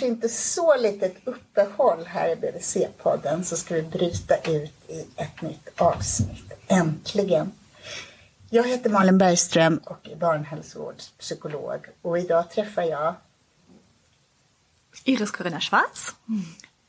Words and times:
kanske 0.00 0.14
inte 0.14 0.28
så 0.28 0.76
litet 0.76 1.16
uppehåll 1.24 2.04
här 2.06 2.28
i 2.28 2.34
BVC-podden 2.36 3.42
så 3.42 3.56
ska 3.56 3.74
vi 3.74 3.82
bryta 3.82 4.36
ut 4.36 4.72
i 4.88 5.06
ett 5.16 5.42
nytt 5.42 5.68
avsnitt. 5.76 6.52
Äntligen! 6.68 7.52
Jag 8.50 8.68
heter 8.68 8.90
Malin 8.90 9.18
Bergström 9.18 9.80
och 9.84 10.08
är 10.08 10.16
barnhälsovårdspsykolog 10.16 11.86
och 12.02 12.18
idag 12.18 12.50
träffar 12.50 12.82
jag 12.82 13.14
Iris 15.04 15.30
Corinna 15.30 15.60
Schwarz. 15.60 16.14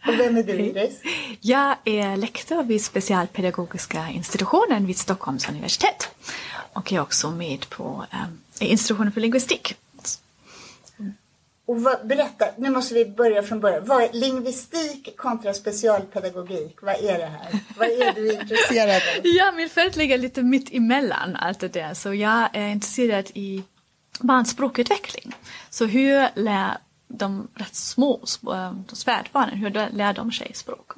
Och 0.07 0.19
vem 0.19 0.37
är 0.37 0.43
du 0.43 0.53
Iris? 0.53 1.01
Jag 1.41 1.75
är 1.85 2.17
lektor 2.17 2.63
vid 2.63 2.85
Specialpedagogiska 2.85 4.09
institutionen 4.09 4.85
vid 4.85 4.97
Stockholms 4.97 5.49
universitet. 5.49 6.09
Och 6.73 6.91
jag 6.91 6.99
är 6.99 7.03
också 7.03 7.31
med 7.31 7.69
på 7.69 8.05
eh, 8.11 8.69
institutionen 8.71 9.11
för 9.11 9.21
lingvistik. 9.21 9.75
Och 11.65 11.81
vad, 11.81 12.07
berätta, 12.07 12.45
nu 12.57 12.69
måste 12.69 12.93
vi 12.93 13.05
börja 13.05 13.43
från 13.43 13.59
början. 13.59 13.85
Vad 13.85 14.03
är 14.03 14.13
lingvistik 14.13 15.17
kontra 15.17 15.53
specialpedagogik? 15.53 16.81
Vad 16.81 16.95
är 16.95 17.17
det 17.17 17.25
här? 17.25 17.59
Vad 17.77 17.87
är 17.87 18.13
du 18.13 18.33
intresserad 18.33 18.95
av? 18.95 19.21
Ja, 19.23 19.51
min 19.51 19.69
fält 19.69 19.95
ligger 19.95 20.17
lite 20.17 20.41
mitt 20.41 20.73
emellan 20.73 21.35
allt 21.35 21.59
det 21.59 21.67
där. 21.67 21.93
Så 21.93 22.13
jag 22.13 22.49
är 22.53 22.67
intresserad 22.67 23.25
i 23.33 23.63
barns 24.19 24.49
språkutveckling. 24.49 25.35
Så 25.69 25.85
hur 25.85 26.27
lär 26.35 26.77
de 27.07 27.47
rätt 27.55 27.75
små, 27.75 28.19
de 28.87 28.95
spädbarnen, 28.95 29.57
hur 29.57 29.69
lär 29.69 30.13
de 30.13 30.31
sig 30.31 30.51
språk? 30.53 30.91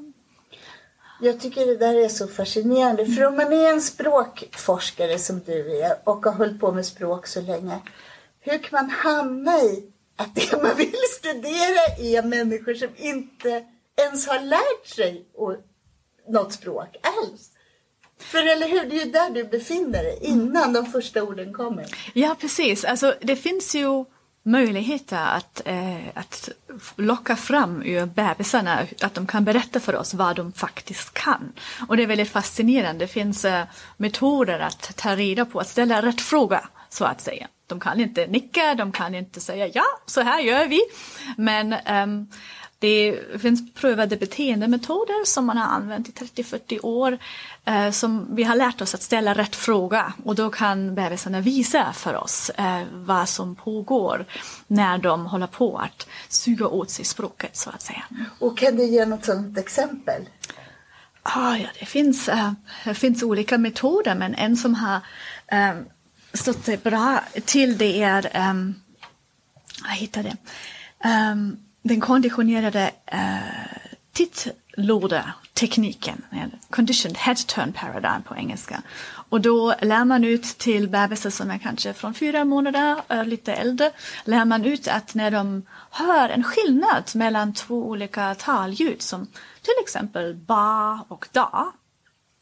Jag 1.21 1.39
tycker 1.39 1.65
det 1.65 1.77
där 1.77 2.05
är 2.05 2.09
så 2.09 2.27
fascinerande. 2.27 3.05
För 3.05 3.25
om 3.25 3.35
man 3.35 3.53
är 3.53 3.73
en 3.73 3.81
språkforskare 3.81 5.19
som 5.19 5.39
du 5.45 5.81
är 5.81 5.95
och 6.03 6.25
har 6.25 6.33
hållit 6.33 6.59
på 6.59 6.71
med 6.71 6.85
språk 6.85 7.27
så 7.27 7.41
länge. 7.41 7.79
Hur 8.39 8.57
kan 8.57 8.69
man 8.71 8.89
hamna 8.89 9.57
i 9.57 9.92
att 10.15 10.35
det 10.35 10.61
man 10.63 10.77
vill 10.77 10.95
studera 11.19 11.85
är 11.97 12.23
människor 12.23 12.73
som 12.73 12.89
inte 12.97 13.65
ens 13.97 14.27
har 14.27 14.39
lärt 14.39 14.87
sig 14.87 15.25
något 16.27 16.53
språk 16.53 16.95
alls? 17.01 17.49
För 18.19 18.47
eller 18.47 18.67
hur, 18.67 18.89
det 18.89 19.01
är 19.01 19.05
ju 19.05 19.11
där 19.11 19.29
du 19.29 19.43
befinner 19.43 20.03
dig 20.03 20.19
innan 20.21 20.73
de 20.73 20.85
första 20.85 21.23
orden 21.23 21.53
kommer. 21.53 21.85
Ja, 22.13 22.35
precis. 22.39 22.85
Alltså, 22.85 23.15
det 23.21 23.35
finns 23.35 23.75
ju 23.75 24.05
möjligheter 24.43 25.17
att, 25.17 25.61
eh, 25.65 26.07
att 26.13 26.49
locka 26.95 27.35
fram 27.35 27.83
ur 27.83 28.05
bebisarna, 28.05 28.87
att 29.01 29.13
de 29.13 29.27
kan 29.27 29.43
berätta 29.43 29.79
för 29.79 29.95
oss 29.95 30.13
vad 30.13 30.35
de 30.35 30.51
faktiskt 30.51 31.13
kan. 31.13 31.53
Och 31.87 31.97
det 31.97 32.03
är 32.03 32.07
väldigt 32.07 32.29
fascinerande. 32.29 33.05
Det 33.05 33.11
finns 33.11 33.45
eh, 33.45 33.63
metoder 33.97 34.59
att 34.59 34.97
ta 34.97 35.15
reda 35.15 35.45
på, 35.45 35.59
att 35.59 35.69
ställa 35.69 36.01
rätt 36.01 36.21
fråga 36.21 36.69
så 36.93 37.05
att 37.05 37.21
säga. 37.21 37.47
De 37.67 37.79
kan 37.79 37.99
inte 37.99 38.27
nicka, 38.27 38.75
de 38.75 38.91
kan 38.91 39.15
inte 39.15 39.39
säga 39.39 39.67
ja, 39.67 39.85
så 40.05 40.21
här 40.21 40.39
gör 40.39 40.67
vi. 40.67 40.81
Men 41.37 41.75
um, 42.03 42.27
det 42.79 43.19
finns 43.41 43.73
prövade 43.73 44.17
beteendemetoder 44.17 45.25
som 45.25 45.45
man 45.45 45.57
har 45.57 45.65
använt 45.65 46.09
i 46.09 46.11
30-40 46.11 46.79
år 46.85 47.17
eh, 47.65 47.91
som 47.91 48.35
vi 48.35 48.43
har 48.43 48.55
lärt 48.55 48.81
oss 48.81 48.95
att 48.95 49.01
ställa 49.01 49.33
rätt 49.33 49.55
fråga 49.55 50.13
och 50.23 50.35
då 50.35 50.49
kan 50.49 50.95
bebisarna 50.95 51.41
visa 51.41 51.93
för 51.93 52.15
oss 52.15 52.49
eh, 52.49 52.81
vad 52.93 53.29
som 53.29 53.55
pågår 53.55 54.25
när 54.67 54.97
de 54.97 55.25
håller 55.25 55.47
på 55.47 55.77
att 55.77 56.07
suga 56.29 56.67
åt 56.67 56.89
sig 56.89 57.05
språket 57.05 57.57
så 57.57 57.69
att 57.69 57.81
säga. 57.81 58.03
Och 58.39 58.57
kan 58.57 58.75
du 58.75 58.83
ge 58.83 59.05
något 59.05 59.25
sådant 59.25 59.57
exempel? 59.57 60.21
Ah, 61.23 61.55
ja, 61.55 61.67
det 61.79 61.85
finns, 61.85 62.29
äh, 62.29 62.51
det 62.85 62.93
finns 62.93 63.23
olika 63.23 63.57
metoder 63.57 64.15
men 64.15 64.35
en 64.35 64.57
som 64.57 64.75
har 64.75 64.99
äh, 65.47 65.73
stått 66.33 66.65
sig 66.65 66.77
bra 66.77 67.23
till 67.45 67.77
det 67.77 68.03
är, 68.03 68.29
ehm, 68.31 68.57
um, 68.57 68.75
jag 69.83 69.89
hittade 69.95 70.29
det, 70.29 70.37
um, 71.09 71.57
den 71.81 72.01
konditionerade 72.01 72.91
uh, 73.13 73.39
tittlådetekniken, 74.11 76.21
eh, 76.31 76.47
conditioned 76.69 77.17
head 77.17 77.35
turn 77.35 77.73
paradigm 77.73 78.23
på 78.23 78.35
engelska. 78.35 78.81
Och 79.29 79.41
då 79.41 79.75
lär 79.81 80.05
man 80.05 80.23
ut 80.23 80.43
till 80.43 80.89
bebisar 80.89 81.29
som 81.29 81.51
är 81.51 81.57
kanske 81.57 81.93
från 81.93 82.13
fyra 82.13 82.45
månader, 82.45 83.01
uh, 83.13 83.25
lite 83.25 83.53
äldre, 83.53 83.91
lär 84.25 84.45
man 84.45 84.65
ut 84.65 84.87
att 84.87 85.15
när 85.15 85.31
de 85.31 85.65
hör 85.91 86.29
en 86.29 86.43
skillnad 86.43 87.11
mellan 87.13 87.53
två 87.53 87.87
olika 87.87 88.35
talljud 88.35 89.01
som 89.01 89.27
till 89.61 89.73
exempel 89.83 90.35
ba 90.35 90.99
och 91.07 91.27
da, 91.31 91.73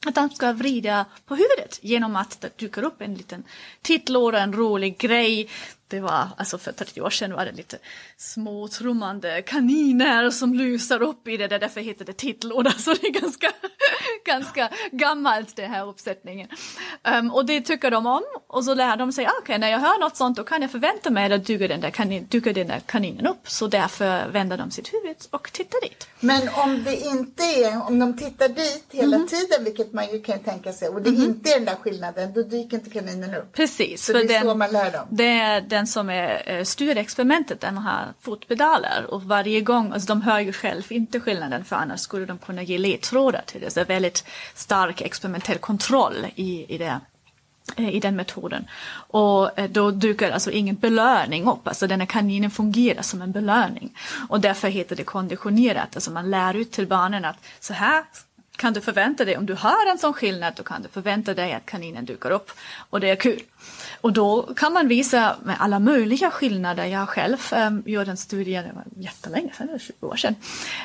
att 0.06 0.16
han 0.16 0.30
ska 0.30 0.54
vrida 0.54 1.06
på 1.26 1.36
huvudet 1.36 1.80
genom 1.82 2.16
att 2.16 2.42
det 2.42 2.58
dyker 2.58 2.84
upp 2.84 3.02
en 3.02 3.16
liten 3.16 3.44
tittlåda, 3.82 4.40
en 4.40 4.54
rolig 4.54 4.98
grej 4.98 5.50
det 5.92 6.00
var, 6.00 6.28
alltså 6.38 6.58
för 6.58 6.72
30 6.72 7.02
år 7.02 7.10
sedan 7.10 7.34
var 7.34 7.46
det 7.46 7.52
lite 7.52 7.78
små 8.18 8.68
trummande 8.68 9.42
kaniner 9.42 10.30
som 10.30 10.54
lusar 10.54 11.02
upp 11.02 11.28
i 11.28 11.38
det, 11.38 11.48
där, 11.48 11.60
därför 11.60 11.82
heter 11.82 12.06
det 12.06 12.14
tittlåda, 12.14 12.72
så 12.78 12.94
det 12.94 13.08
är 13.08 13.12
ganska, 13.12 13.52
ganska 14.26 14.70
gammalt 14.92 15.56
den 15.56 15.72
här 15.72 15.88
uppsättningen. 15.88 16.48
Um, 17.18 17.32
och 17.32 17.46
det 17.46 17.62
tycker 17.62 17.92
de 17.92 18.06
om 18.06 18.24
och 18.48 18.66
så 18.66 18.74
lär 18.74 18.98
de 18.98 19.14
sig, 19.14 19.26
ah, 19.26 19.30
okej 19.30 19.42
okay, 19.44 19.58
när 19.58 19.72
jag 19.72 19.80
hör 19.80 20.00
något 20.00 20.18
sånt 20.18 20.38
då 20.38 20.44
kan 20.44 20.62
jag 20.62 20.72
förvänta 20.72 21.10
mig 21.10 21.34
att 21.34 21.46
dyker 21.46 21.68
den, 21.68 21.82
där 21.82 21.90
kanin, 21.90 22.28
dyker 22.30 22.54
den 22.54 22.68
där 22.68 22.80
kaninen 22.80 23.28
upp, 23.28 23.50
så 23.50 23.68
därför 23.68 24.28
vänder 24.28 24.58
de 24.58 24.72
sitt 24.72 24.94
huvud 24.94 25.18
och 25.30 25.52
tittar 25.54 25.82
dit. 25.82 26.08
Men 26.20 26.50
om 26.50 26.84
det 26.84 26.96
inte 26.96 27.44
är, 27.44 27.88
om 27.88 28.00
de 28.00 28.18
tittar 28.18 28.50
dit 28.50 28.86
hela 28.92 29.16
mm 29.16 29.28
tiden, 29.28 29.64
vilket 29.64 29.94
man 29.94 30.12
ju 30.12 30.22
kan 30.22 30.40
tänka 30.40 30.74
sig, 30.74 30.90
och 30.90 31.02
det 31.02 31.10
mm 31.10 31.22
inte 31.24 31.50
är 31.50 31.56
den 31.56 31.66
där 31.66 31.76
skillnaden, 31.76 32.34
då 32.34 32.44
dyker 32.44 32.78
inte 32.78 32.90
kaninen 32.90 33.36
upp. 33.36 33.54
Precis. 33.54 34.06
Så 34.06 34.14
det 34.14 34.20
är 34.20 34.28
den, 34.28 34.44
så 34.44 34.56
man 34.56 34.72
lär 34.72 34.92
dem. 34.92 35.08
Det 35.10 35.40
är 35.40 35.62
den 35.82 35.88
som 35.88 36.10
är 36.10 36.42
eh, 36.46 36.64
styr 36.64 36.98
experimentet, 36.98 37.62
den 37.62 37.78
har 37.78 38.14
fotpedaler 38.22 39.06
och 39.10 39.24
varje 39.24 39.62
gång, 39.62 39.94
alltså 39.94 40.08
de 40.08 40.22
hör 40.22 40.40
ju 40.40 40.54
själv 40.54 40.92
inte 40.92 41.20
skillnaden 41.20 41.66
för 41.66 41.76
annars 41.76 42.00
skulle 42.00 42.26
de 42.26 42.38
kunna 42.38 42.64
ge 42.64 42.78
ledtrådar 42.78 43.42
till 43.46 43.62
det. 43.62 43.70
Så 43.70 43.80
det 43.80 43.82
är 43.82 43.86
väldigt 43.86 44.26
stark 44.56 45.02
experimentell 45.02 45.58
kontroll 45.58 46.28
i, 46.36 46.76
i 46.76 46.78
det 46.78 47.00
eh, 47.76 47.96
i 47.96 48.00
den 48.00 48.16
metoden. 48.16 48.66
Och 49.10 49.60
eh, 49.60 49.70
då 49.70 49.92
dyker 49.92 50.32
alltså 50.32 50.52
ingen 50.52 50.76
belöning 50.76 51.48
upp, 51.48 51.68
alltså 51.68 51.88
den 51.88 52.00
här 52.00 52.08
kaninen 52.08 52.52
fungerar 52.52 53.02
som 53.02 53.22
en 53.22 53.32
belöning. 53.32 53.98
Och 54.30 54.40
därför 54.40 54.68
heter 54.68 54.96
det 54.96 55.04
konditionerat, 55.04 55.96
alltså 55.96 56.12
man 56.12 56.30
lär 56.30 56.54
ut 56.54 56.72
till 56.72 56.88
barnen 56.88 57.26
att 57.26 57.38
så 57.60 57.74
här 57.74 58.04
kan 58.58 58.74
du 58.74 58.82
förvänta 58.82 59.26
dig, 59.26 59.38
om 59.38 59.46
du 59.46 59.56
hör 59.56 59.92
en 59.92 59.98
sån 59.98 60.14
skillnad, 60.14 60.54
då 60.56 60.64
kan 60.64 60.82
du 60.82 60.90
förvänta 60.90 61.34
dig 61.34 61.54
att 61.54 61.66
kaninen 61.66 62.06
dyker 62.06 62.32
upp. 62.32 62.52
Och 62.90 63.00
det 63.00 63.10
är 63.10 63.16
kul. 63.16 63.42
Och 64.02 64.14
då 64.14 64.54
kan 64.56 64.74
man 64.74 64.88
visa 64.88 65.36
med 65.44 65.56
alla 65.60 65.80
möjliga 65.80 66.32
skillnader. 66.32 66.86
Jag 66.86 67.10
själv 67.10 67.38
um, 67.52 67.84
gjorde 67.86 68.12
en 68.12 68.18
studie, 68.18 68.54
det 68.54 68.72
var 68.76 68.84
jättelänge 69.04 69.54
sedan, 69.58 69.80
20 69.80 70.08
år 70.08 70.16
sedan, 70.16 70.36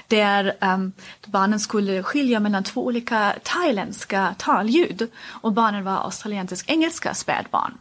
där 0.08 0.56
um, 0.60 0.92
barnen 1.26 1.60
skulle 1.60 2.02
skilja 2.02 2.40
mellan 2.40 2.64
två 2.64 2.84
olika 2.84 3.34
thailändska 3.42 4.34
talljud. 4.38 5.10
Och 5.26 5.52
barnen 5.52 5.84
var 5.84 5.96
australiensisk-engelska 5.96 7.14
spädbarn. 7.14 7.74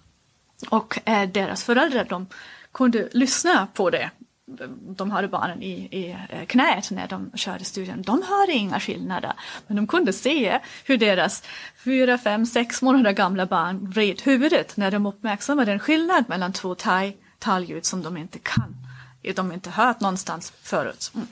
Och 0.69 0.99
eh, 1.05 1.29
deras 1.29 1.63
föräldrar 1.63 2.05
de 2.09 2.27
kunde 2.71 3.09
lyssna 3.11 3.67
på 3.73 3.89
det 3.89 4.09
de 4.95 5.11
hade 5.11 5.27
barnen 5.27 5.63
i, 5.63 5.71
i 5.71 6.17
eh, 6.29 6.45
knät 6.45 6.91
när 6.91 7.07
de 7.07 7.31
körde 7.35 7.65
studien. 7.65 8.01
De 8.01 8.23
hörde 8.23 8.51
inga 8.51 8.79
skillnader, 8.79 9.33
men 9.67 9.77
de 9.77 9.87
kunde 9.87 10.13
se 10.13 10.59
hur 10.85 10.97
deras 10.97 11.43
fyra, 11.83 12.17
fem, 12.17 12.45
sex 12.45 12.81
månader 12.81 13.11
gamla 13.11 13.45
barn 13.45 13.89
vred 13.89 14.21
huvudet 14.21 14.77
när 14.77 14.91
de 14.91 15.05
uppmärksammade 15.05 15.71
en 15.71 15.79
skillnad 15.79 16.23
mellan 16.27 16.53
två 16.53 16.75
talljud 17.39 17.85
som 17.85 18.03
de 18.03 18.17
inte 18.17 18.39
kan, 18.39 18.75
de 19.35 19.51
inte 19.51 19.69
hört 19.69 19.99
någonstans 19.99 20.53
förut. 20.61 21.11
Mm. 21.15 21.27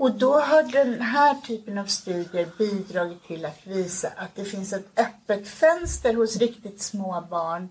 Och 0.00 0.12
då 0.12 0.40
har 0.40 0.62
den 0.62 1.00
här 1.00 1.34
typen 1.34 1.78
av 1.78 1.84
studier 1.84 2.48
bidragit 2.58 3.26
till 3.26 3.44
att 3.44 3.60
visa 3.64 4.08
att 4.16 4.34
det 4.34 4.44
finns 4.44 4.72
ett 4.72 4.98
öppet 4.98 5.48
fönster 5.48 6.14
hos 6.14 6.36
riktigt 6.36 6.82
små 6.82 7.26
barn 7.30 7.68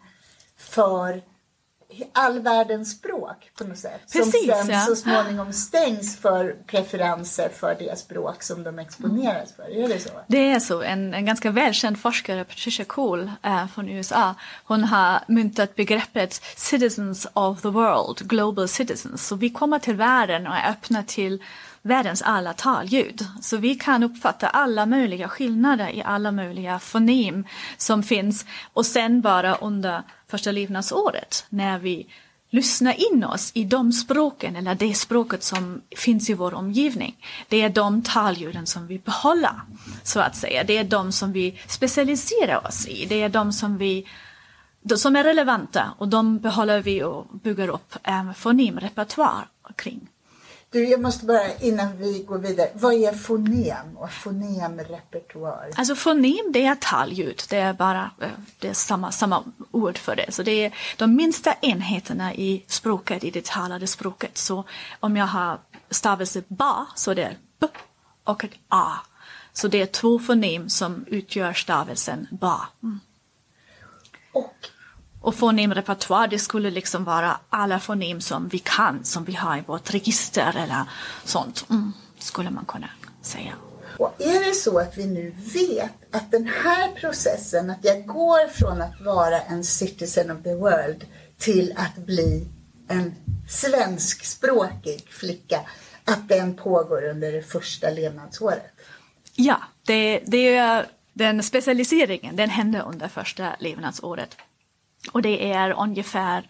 för 0.57 1.21
all 2.13 2.39
världens 2.39 2.91
språk 2.91 3.51
på 3.57 3.63
något 3.63 3.77
sätt. 3.77 4.01
Precis, 4.13 4.45
som 4.45 4.65
sen 4.65 4.69
ja. 4.69 4.85
så 4.85 4.95
småningom 4.95 5.53
stängs 5.53 6.17
för 6.17 6.55
preferenser 6.67 7.49
för 7.49 7.75
det 7.79 7.99
språk 7.99 8.43
som 8.43 8.63
de 8.63 8.79
exponeras 8.79 9.53
för. 9.55 9.83
Är 9.83 9.87
det 9.87 9.99
så? 9.99 10.09
Det 10.27 10.51
är 10.51 10.59
så. 10.59 10.81
En, 10.81 11.13
en 11.13 11.25
ganska 11.25 11.51
välkänd 11.51 11.99
forskare, 11.99 12.43
Patricia 12.43 12.85
Cole 12.85 13.31
äh, 13.43 13.67
från 13.67 13.89
USA, 13.89 14.35
hon 14.63 14.83
har 14.83 15.19
myntat 15.27 15.75
begreppet 15.75 16.41
citizens 16.55 17.27
of 17.33 17.61
the 17.61 17.67
world, 17.69 18.27
global 18.27 18.67
citizens. 18.67 19.27
Så 19.27 19.35
vi 19.35 19.49
kommer 19.49 19.79
till 19.79 19.95
världen 19.95 20.47
och 20.47 20.55
är 20.55 20.71
öppna 20.71 21.03
till 21.03 21.43
världens 21.81 22.21
alla 22.21 22.53
talljud. 22.53 23.25
Så 23.41 23.57
vi 23.57 23.75
kan 23.75 24.03
uppfatta 24.03 24.47
alla 24.47 24.85
möjliga 24.85 25.27
skillnader 25.27 25.89
i 25.89 26.03
alla 26.03 26.31
möjliga 26.31 26.79
fonem 26.79 27.45
som 27.77 28.03
finns 28.03 28.45
och 28.73 28.85
sen 28.85 29.21
bara 29.21 29.55
under 29.55 30.03
första 30.27 30.51
levnadsåret 30.51 31.45
när 31.49 31.79
vi 31.79 32.07
lyssna 32.49 32.93
in 32.93 33.23
oss 33.23 33.51
i 33.53 33.63
de 33.63 33.91
språken 33.91 34.55
eller 34.55 34.75
det 34.75 34.93
språket 34.93 35.43
som 35.43 35.81
finns 35.97 36.29
i 36.29 36.33
vår 36.33 36.53
omgivning. 36.53 37.15
Det 37.47 37.61
är 37.61 37.69
de 37.69 38.01
talljuden 38.01 38.67
som 38.67 38.87
vi 38.87 38.99
behåller, 38.99 39.61
så 40.03 40.19
att 40.19 40.35
säga. 40.35 40.63
Det 40.63 40.77
är 40.77 40.83
de 40.83 41.11
som 41.11 41.31
vi 41.31 41.59
specialiserar 41.67 42.67
oss 42.67 42.87
i. 42.87 43.05
Det 43.05 43.21
är 43.21 43.29
de 43.29 43.53
som 43.53 43.77
vi 43.77 44.05
som 44.95 45.15
är 45.15 45.23
relevanta 45.23 45.93
och 45.97 46.07
de 46.07 46.39
behåller 46.39 46.81
vi 46.81 47.03
och 47.03 47.27
bygger 47.43 47.67
upp 47.67 47.95
en 48.03 48.33
fonemrepertoar 48.33 49.47
kring. 49.75 50.07
Du, 50.71 50.89
jag 50.89 51.01
måste 51.01 51.25
bara 51.25 51.55
innan 51.55 51.97
vi 51.97 52.23
går 52.27 52.37
vidare. 52.37 52.69
Vad 52.73 52.93
är 52.93 53.13
fonem 53.13 53.97
och 53.97 54.11
fonemrepertoar? 54.11 55.69
Alltså 55.75 55.95
fonem 55.95 56.51
det 56.53 56.65
är 56.65 56.75
talljud. 56.75 57.41
Det 57.49 57.57
är 57.57 57.73
bara 57.73 58.11
eh, 58.21 58.29
det 58.59 58.67
är 58.67 58.73
samma, 58.73 59.11
samma 59.11 59.43
ord 59.71 59.97
för 59.97 60.15
det. 60.15 60.31
Så 60.31 60.43
det 60.43 60.51
är 60.51 60.73
de 60.97 61.15
minsta 61.15 61.53
enheterna 61.61 62.33
i 62.33 62.63
språket, 62.67 63.23
i 63.23 63.31
det 63.31 63.45
talade 63.45 63.87
språket. 63.87 64.37
Så 64.37 64.63
om 64.99 65.17
jag 65.17 65.25
har 65.25 65.59
stavelse 65.89 66.43
ba 66.47 66.85
så 66.95 67.13
det 67.13 67.23
är 67.23 67.37
b 67.59 67.67
och 68.23 68.43
ett 68.43 68.53
a. 68.67 68.93
Så 69.53 69.67
det 69.67 69.81
är 69.81 69.85
två 69.85 70.19
fonem 70.19 70.69
som 70.69 71.05
utgör 71.07 71.53
stavelsen 71.53 72.27
ba. 72.31 72.67
Mm. 72.83 72.99
Och 74.31 74.55
och 75.21 75.35
fonemrepertoar, 75.35 76.27
det 76.27 76.39
skulle 76.39 76.71
liksom 76.71 77.03
vara 77.03 77.39
alla 77.49 77.79
fonem 77.79 78.21
som 78.21 78.47
vi 78.47 78.59
kan, 78.59 79.05
som 79.05 79.23
vi 79.23 79.33
har 79.33 79.57
i 79.57 79.63
vårt 79.67 79.93
register 79.93 80.55
eller 80.57 80.83
sånt, 81.23 81.65
mm, 81.69 81.93
skulle 82.19 82.49
man 82.49 82.65
kunna 82.65 82.89
säga. 83.21 83.53
Och 83.97 84.13
är 84.17 84.47
det 84.47 84.53
så 84.53 84.79
att 84.79 84.97
vi 84.97 85.05
nu 85.05 85.35
vet 85.53 86.15
att 86.15 86.31
den 86.31 86.47
här 86.63 86.91
processen, 86.95 87.69
att 87.69 87.85
jag 87.85 88.05
går 88.05 88.47
från 88.47 88.81
att 88.81 89.01
vara 89.01 89.41
en 89.41 89.63
citizen 89.63 90.31
of 90.31 90.43
the 90.43 90.55
world 90.55 91.05
till 91.37 91.73
att 91.77 92.05
bli 92.05 92.47
en 92.87 93.15
svenskspråkig 93.49 95.07
flicka, 95.09 95.59
att 96.05 96.29
den 96.29 96.55
pågår 96.55 97.03
under 97.03 97.31
det 97.31 97.41
första 97.41 97.89
levnadsåret? 97.89 98.71
Ja, 99.35 99.57
det, 99.85 100.23
det 100.25 100.55
är 100.55 100.85
den 101.13 101.43
specialiseringen, 101.43 102.35
den 102.35 102.49
händer 102.49 102.83
under 102.87 103.07
första 103.07 103.55
levnadsåret. 103.59 104.35
Och 105.11 105.21
det 105.21 105.51
är 105.51 105.71
ungefär, 105.81 106.43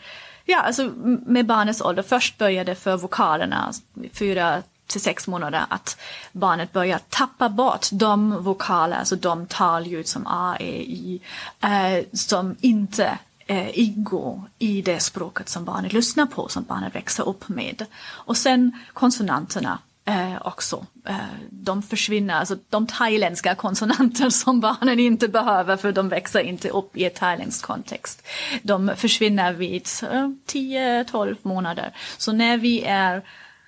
ja 0.45 0.61
alltså 0.61 0.91
med 1.25 1.45
barnets 1.45 1.81
ålder, 1.81 2.03
först 2.03 2.37
började 2.37 2.75
för 2.75 2.97
vokalerna, 2.97 3.65
alltså, 3.65 3.81
fyra 4.13 4.63
till 4.87 5.01
sex 5.01 5.27
månader, 5.27 5.65
att 5.69 5.97
barnet 6.31 6.73
börjar 6.73 6.99
tappa 7.09 7.49
bort 7.49 7.87
de 7.91 8.43
vokaler, 8.43 8.97
alltså 8.97 9.15
de 9.15 9.45
talljud 9.45 10.07
som 10.07 10.27
A, 10.27 10.57
E, 10.59 10.81
I, 10.81 11.21
eh, 11.61 12.05
som 12.13 12.55
inte 12.61 13.17
eh, 13.47 13.79
ingår 13.79 14.41
i 14.59 14.81
det 14.81 14.99
språket 14.99 15.49
som 15.49 15.65
barnet 15.65 15.93
lyssnar 15.93 16.25
på, 16.25 16.47
som 16.47 16.63
barnet 16.63 16.95
växer 16.95 17.27
upp 17.29 17.49
med. 17.49 17.85
Och 18.05 18.37
sen 18.37 18.71
konsonanterna 18.93 19.79
eh, 20.09 20.37
också. 20.41 20.85
Eh, 21.05 21.15
de 21.49 21.83
försvinner, 21.83 22.33
alltså 22.33 22.57
de 22.69 22.87
thailändska 22.87 23.55
konsonanter 23.55 24.29
som 24.29 24.59
barnen 24.59 24.99
inte 24.99 25.27
behöver 25.27 25.77
för 25.77 25.91
de 25.91 26.09
växer 26.09 26.39
inte 26.39 26.69
upp 26.69 26.97
i 26.97 27.05
ett 27.05 27.15
thailändsk 27.15 27.65
kontext. 27.65 28.27
De 28.61 28.91
försvinner 28.95 29.53
vid 29.53 29.87
eh, 30.03 30.29
10-12 30.47 31.37
månader. 31.41 31.91
Så 32.17 32.31
när 32.31 32.57
vi 32.57 32.83
är 32.83 33.21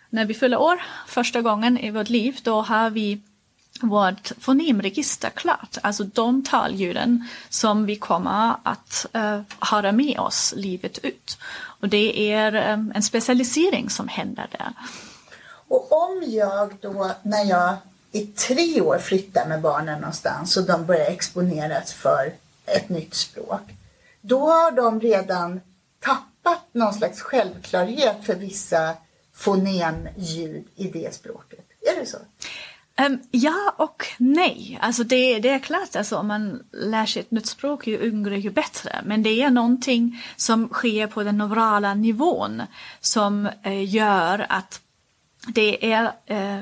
när 0.10 0.26
vi 0.26 0.34
fyller 0.34 0.58
år 0.58 0.82
första 1.08 1.42
gången 1.42 1.78
i 1.78 1.92
vårt 1.92 2.10
liv, 2.10 2.40
då 2.44 2.62
har 2.62 2.90
vi 2.90 3.22
vårt 3.82 4.32
fonemregister 4.40 5.30
klart, 5.30 5.78
alltså 5.84 6.04
de 6.04 6.44
talljuden 6.44 7.28
som 7.50 7.86
vi 7.86 7.96
kommer 7.96 8.56
att 8.64 9.06
eh, 9.14 9.34
uh, 9.34 9.42
ha 9.60 9.92
med 9.92 10.20
oss 10.20 10.54
livet 10.58 10.98
ut. 11.04 11.38
Och 11.82 11.90
det 11.90 12.32
är 12.32 12.74
um, 12.74 12.92
en 12.96 13.04
specialisering 13.04 13.90
som 13.90 14.08
händer 14.08 14.48
där. 14.52 14.74
Och 15.72 15.92
om 15.92 16.24
jag 16.28 16.76
då, 16.82 17.12
när 17.24 17.44
jag 17.44 17.76
i 18.12 18.26
tre 18.26 18.82
år 18.82 18.98
flyttar 18.98 19.48
med 19.48 19.62
barnen 19.62 20.00
någonstans 20.02 20.58
och 20.58 20.64
de 20.64 20.86
börjar 20.86 21.06
exponeras 21.06 21.94
för 21.94 22.34
ett 22.66 22.90
nytt 22.90 23.14
språk, 23.14 23.62
då 24.22 24.40
har 24.40 24.72
de 24.72 25.02
redan 25.02 25.62
tappat 26.00 26.68
någon 26.72 26.94
slags 26.94 27.22
självklarhet 27.22 28.16
för 28.24 28.36
vissa 28.36 28.94
fonemljud 29.34 30.68
i 30.76 30.88
det 30.88 31.14
språket. 31.14 31.66
Är 31.82 32.00
det 32.00 32.06
så? 32.06 32.18
Um, 33.06 33.20
ja 33.32 33.76
och 33.78 34.06
nej. 34.18 34.80
Alltså 34.82 35.04
det, 35.04 35.40
det 35.40 35.50
är 35.50 35.60
klart, 35.60 35.96
alltså 35.96 36.18
om 36.18 36.28
man 36.28 36.64
lär 36.72 37.06
sig 37.06 37.20
ett 37.20 37.32
nytt 37.32 37.48
språk 37.48 37.88
ju 37.88 38.08
yngre 38.08 38.40
ju 38.40 38.50
bättre. 38.50 39.02
Men 39.06 39.24
det 39.24 39.42
är 39.42 39.50
någonting 39.50 40.24
som 40.36 40.70
sker 40.70 41.08
på 41.08 41.24
den 41.24 41.38
neurala 41.38 41.94
nivån 41.94 42.62
som 43.02 43.46
eh, 43.64 43.94
gör 43.94 44.46
att 44.50 44.82
det 45.48 45.92
är, 45.94 46.04
eh, 46.26 46.60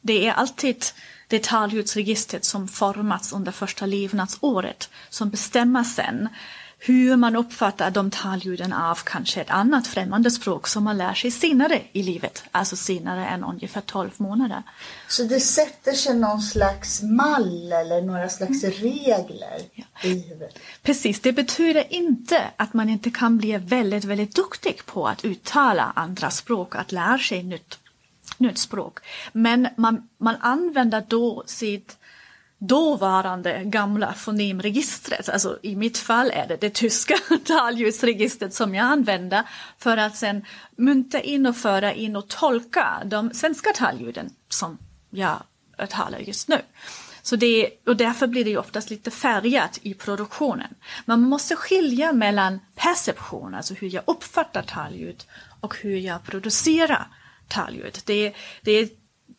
det 0.00 0.26
är 0.26 0.32
alltid 0.32 0.84
det 1.28 1.42
talljudregistret 1.42 2.44
som 2.44 2.68
formats 2.68 3.32
under 3.32 3.52
första 3.52 3.86
levnadsåret 3.86 4.90
som 5.10 5.30
bestämmer 5.30 5.84
sen 5.84 6.28
hur 6.82 7.16
man 7.16 7.36
uppfattar 7.36 7.90
de 7.90 8.10
talljuden 8.10 8.72
av 8.72 8.98
kanske 9.04 9.40
ett 9.40 9.50
annat 9.50 9.86
främmande 9.86 10.30
språk 10.30 10.68
som 10.68 10.84
man 10.84 10.98
lär 10.98 11.14
sig 11.14 11.30
senare 11.30 11.82
i 11.92 12.02
livet, 12.02 12.44
alltså 12.50 12.76
senare 12.76 13.26
än 13.26 13.44
ungefär 13.44 13.80
12 13.80 14.10
månader. 14.16 14.62
Så 15.08 15.22
det 15.22 15.40
sätter 15.40 15.92
sig 15.92 16.14
någon 16.16 16.42
slags 16.42 17.02
mall 17.02 17.72
eller 17.72 18.02
några 18.02 18.28
slags 18.28 18.64
mm. 18.64 18.76
regler 18.76 19.60
ja. 19.74 19.84
i 20.02 20.08
huvudet? 20.08 20.58
Precis, 20.82 21.20
det 21.20 21.32
betyder 21.32 21.92
inte 21.92 22.42
att 22.56 22.74
man 22.74 22.88
inte 22.88 23.10
kan 23.10 23.38
bli 23.38 23.56
väldigt, 23.56 24.04
väldigt 24.04 24.34
duktig 24.34 24.86
på 24.86 25.08
att 25.08 25.24
uttala 25.24 25.92
andra 25.96 26.30
språk, 26.30 26.76
att 26.76 26.92
lära 26.92 27.18
sig 27.18 27.42
nytt 27.42 27.78
nytt 28.40 28.58
språk. 28.58 28.98
Men 29.32 29.68
man, 29.76 30.08
man 30.18 30.36
använder 30.40 31.04
då 31.08 31.42
sitt 31.46 31.96
dåvarande 32.58 33.62
gamla 33.64 34.14
fonemregistret. 34.14 35.28
Alltså 35.28 35.58
i 35.62 35.76
mitt 35.76 35.98
fall 35.98 36.30
är 36.30 36.48
det 36.48 36.56
det 36.56 36.70
tyska 36.70 37.18
talljusregistret 37.44 38.54
som 38.54 38.74
jag 38.74 38.86
använder 38.86 39.42
för 39.78 39.96
att 39.96 40.16
sen 40.16 40.44
mynta 40.76 41.20
in 41.20 41.46
och 41.46 41.56
föra 41.56 41.92
in 41.92 42.16
och 42.16 42.28
tolka 42.28 43.02
de 43.04 43.34
svenska 43.34 43.72
talljuden 43.72 44.30
som 44.48 44.78
jag 45.10 45.42
talar 45.88 46.18
just 46.18 46.48
nu. 46.48 46.58
Så 47.22 47.36
det, 47.36 47.70
och 47.86 47.96
därför 47.96 48.26
blir 48.26 48.44
det 48.44 48.50
ju 48.50 48.58
oftast 48.58 48.90
lite 48.90 49.10
färgat 49.10 49.78
i 49.82 49.94
produktionen. 49.94 50.74
Man 51.04 51.20
måste 51.20 51.56
skilja 51.56 52.12
mellan 52.12 52.60
perception, 52.74 53.54
alltså 53.54 53.74
hur 53.74 53.94
jag 53.94 54.02
uppfattar 54.06 54.62
talljud, 54.62 55.24
och 55.60 55.76
hur 55.76 55.96
jag 55.96 56.24
producerar 56.24 57.06
talljud. 57.50 57.98
Det, 58.04 58.34
det, 58.62 58.92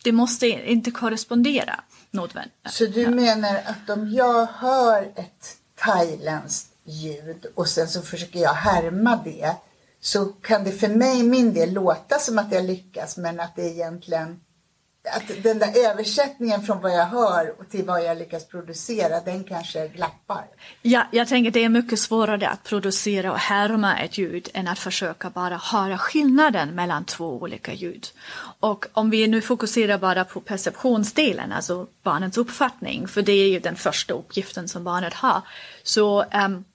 det 0.03 0.11
måste 0.11 0.47
inte 0.47 0.91
korrespondera 0.91 1.83
nödvändigt. 2.11 2.53
Så 2.69 2.85
du 2.85 3.07
menar 3.07 3.61
att 3.65 3.89
om 3.89 4.13
jag 4.13 4.45
hör 4.45 5.03
ett 5.15 5.57
thailändskt 5.75 6.67
ljud 6.83 7.45
och 7.55 7.67
sen 7.67 7.87
så 7.87 8.01
försöker 8.01 8.39
jag 8.39 8.53
härma 8.53 9.19
det 9.23 9.55
så 10.01 10.25
kan 10.25 10.63
det 10.63 10.71
för 10.71 10.87
mig, 10.87 11.23
min 11.23 11.53
del, 11.53 11.73
låta 11.73 12.19
som 12.19 12.39
att 12.39 12.51
jag 12.51 12.63
lyckas 12.63 13.17
men 13.17 13.39
att 13.39 13.55
det 13.55 13.61
egentligen 13.61 14.39
att 15.03 15.43
den 15.43 15.59
där 15.59 15.89
översättningen 15.89 16.61
från 16.61 16.81
vad 16.81 16.91
jag 16.91 17.05
hör 17.05 17.53
till 17.69 17.85
vad 17.85 18.03
jag 18.03 18.17
lyckas 18.17 18.47
producera, 18.47 19.19
den 19.19 19.43
kanske 19.43 19.87
glappar. 19.87 20.45
Ja, 20.81 21.07
jag 21.11 21.27
tänker 21.27 21.51
det 21.51 21.63
är 21.63 21.69
mycket 21.69 21.99
svårare 21.99 22.49
att 22.49 22.63
producera 22.63 23.31
och 23.31 23.37
härma 23.37 23.99
ett 23.99 24.17
ljud 24.17 24.49
än 24.53 24.67
att 24.67 24.79
försöka 24.79 25.29
bara 25.29 25.57
höra 25.57 25.97
skillnaden 25.97 26.75
mellan 26.75 27.05
två 27.05 27.25
olika 27.25 27.73
ljud. 27.73 28.07
Och 28.59 28.85
om 28.93 29.09
vi 29.09 29.27
nu 29.27 29.41
fokuserar 29.41 29.97
bara 29.97 30.25
på 30.25 30.41
perceptionsdelen, 30.41 31.51
alltså 31.51 31.87
barnets 32.03 32.37
uppfattning, 32.37 33.07
för 33.07 33.21
det 33.21 33.31
är 33.31 33.47
ju 33.47 33.59
den 33.59 33.75
första 33.75 34.13
uppgiften 34.13 34.67
som 34.67 34.83
barnet 34.83 35.13
har, 35.13 35.41
så, 35.83 36.23
um, 36.23 36.65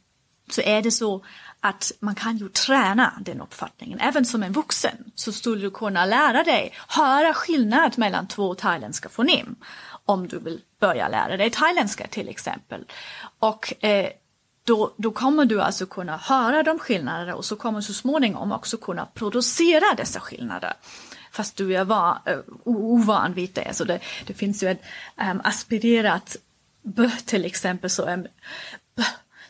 så 0.51 0.61
är 0.61 0.83
det 0.83 0.91
så 0.91 1.23
att 1.69 1.93
man 2.01 2.15
kan 2.15 2.37
ju 2.37 2.49
träna 2.49 3.13
den 3.21 3.41
uppfattningen. 3.41 4.01
Även 4.01 4.25
som 4.25 4.43
en 4.43 4.53
vuxen 4.53 4.97
så 5.15 5.33
skulle 5.33 5.63
du 5.63 5.71
kunna 5.71 6.07
lära 6.07 6.45
dig 6.45 6.75
höra 6.89 7.35
skillnad 7.35 7.99
mellan 7.99 8.27
två 8.27 8.55
thailändska 8.55 9.09
fonem. 9.09 9.57
Om 10.05 10.29
du 10.29 10.39
vill 10.39 10.61
börja 10.81 11.09
lära 11.09 11.37
dig 11.37 11.51
thailändska 11.51 12.07
till 12.07 12.29
exempel. 12.29 12.85
Och 13.39 13.85
eh, 13.85 14.09
då, 14.65 14.93
då 14.97 15.11
kommer 15.11 15.45
du 15.45 15.63
alltså 15.63 15.87
kunna 15.87 16.17
höra 16.17 16.63
de 16.63 16.79
skillnaderna 16.79 17.35
och 17.35 17.45
så 17.45 17.57
kommer 17.57 17.81
så 17.81 17.93
småningom 17.93 18.53
också 18.53 18.77
kunna 18.77 19.07
producera 19.07 19.95
dessa 19.97 20.21
skillnader 20.21 20.73
fast 21.31 21.57
du 21.57 21.77
är 21.77 21.85
var, 21.85 22.19
uh, 22.29 22.33
eh, 22.33 22.41
ovan 22.65 23.33
vid 23.35 23.51
det. 23.53 23.77
Så 23.77 23.85
det, 23.85 24.01
det 24.27 24.35
finns 24.35 24.63
ju 24.63 24.69
ett 24.69 24.83
um, 25.31 25.41
aspirerat 25.45 26.37
b 26.83 27.11
till 27.25 27.45
exempel, 27.45 27.91
så 27.91 28.07
en 28.07 28.23
b 28.97 29.03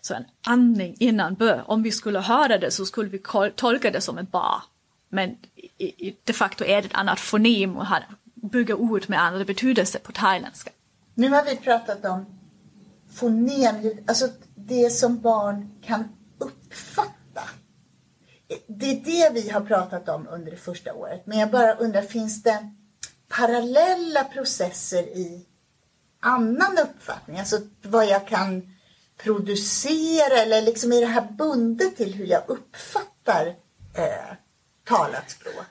så 0.07 0.15
en 0.15 0.25
andning 0.47 0.97
innan 0.99 1.35
bö. 1.35 1.63
Om 1.67 1.83
vi 1.83 1.93
skulle 1.93 2.21
höra 2.21 2.59
det 2.59 2.71
så 2.71 2.87
skulle 2.87 3.11
vi 3.11 3.23
tolka 3.55 3.91
det 3.91 4.01
som 4.01 4.19
en 4.19 4.27
ba. 4.31 4.63
Men 5.09 5.37
de 6.25 6.33
facto 6.33 6.65
är 6.65 6.83
det 6.83 6.89
ett 6.89 6.95
annat 6.95 7.21
fonem 7.21 7.77
och 7.77 7.87
bygger 8.35 8.75
ord 8.75 9.05
med 9.09 9.23
andra 9.23 9.45
betydelser 9.45 9.99
på 9.99 10.13
thailändska. 10.13 10.71
Nu 11.15 11.29
har 11.29 11.45
vi 11.45 11.57
pratat 11.57 12.05
om 12.05 12.27
fonem, 13.15 13.75
alltså 14.07 14.29
det 14.55 14.91
som 14.91 15.21
barn 15.21 15.71
kan 15.83 16.05
uppfatta. 16.39 17.43
det 18.67 18.91
är 18.91 19.01
det 19.05 19.41
vi 19.43 19.51
har 19.51 19.61
pratat 19.61 20.09
om 20.09 20.29
under 20.31 20.51
det 20.51 20.57
första 20.57 20.95
året. 20.95 21.27
Men 21.27 21.39
jag 21.39 21.51
bara 21.51 21.75
undrar, 21.75 22.03
finns 22.03 22.43
det 22.43 22.73
parallella 23.29 24.25
processer 24.25 25.03
i 25.03 25.47
annan 26.21 26.79
uppfattning? 26.79 27.39
Alltså 27.39 27.61
vad 27.83 28.07
jag 28.07 28.29
kan 28.29 28.76
producera 29.17 30.43
eller 30.43 30.63
liksom 30.63 30.93
är 30.93 31.01
det 31.01 31.07
här 31.07 31.29
bundet 31.39 31.97
till 31.97 32.15
hur 32.15 32.27
jag 32.27 32.43
uppfattar 32.47 33.47
eh, 33.95 34.37
talat 34.85 35.31
språk? 35.31 35.67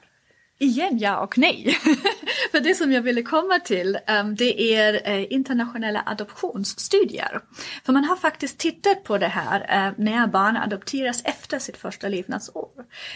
Igen 0.57 0.97
ja 0.97 1.19
och 1.19 1.37
nej. 1.37 1.77
För 2.51 2.59
det 2.59 2.75
som 2.75 2.91
jag 2.91 3.01
ville 3.01 3.21
komma 3.21 3.59
till, 3.59 3.99
ehm, 4.07 4.35
det 4.35 4.75
är 4.75 5.09
eh, 5.09 5.33
internationella 5.33 6.03
adoptionsstudier. 6.05 7.41
För 7.85 7.93
man 7.93 8.03
har 8.03 8.15
faktiskt 8.15 8.57
tittat 8.57 9.03
på 9.03 9.17
det 9.17 9.27
här 9.27 9.87
eh, 9.87 9.93
när 9.97 10.27
barn 10.27 10.57
adopteras 10.57 11.21
efter 11.25 11.59
sitt 11.59 11.77
första 11.77 12.07
levnadsår. 12.07 12.69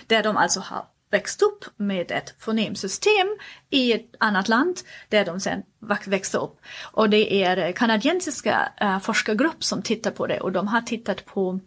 Där 0.08 0.24
de 0.24 0.38
alltså 0.38 0.60
har 0.60 0.86
växt 1.12 1.42
upp 1.42 1.66
med 1.78 2.12
ett 2.12 2.34
fonemsystem 2.40 3.38
i 3.70 3.94
ett 3.94 4.16
annat 4.18 4.48
land 4.48 4.80
där 5.10 5.26
de 5.26 5.40
sen 5.40 5.64
växte 6.06 6.38
upp. 6.38 6.60
Och 6.82 7.10
det 7.10 7.44
är 7.44 7.58
eh, 7.58 7.74
kanadensiska 7.74 8.72
eh, 8.78 9.00
forskargrupp 9.00 9.64
som 9.64 9.82
tittar 9.82 10.12
på 10.12 10.28
det 10.28 10.40
och 10.40 10.52
de 10.52 10.68
har 10.68 10.82
tittat 10.82 11.26
på 11.26 11.60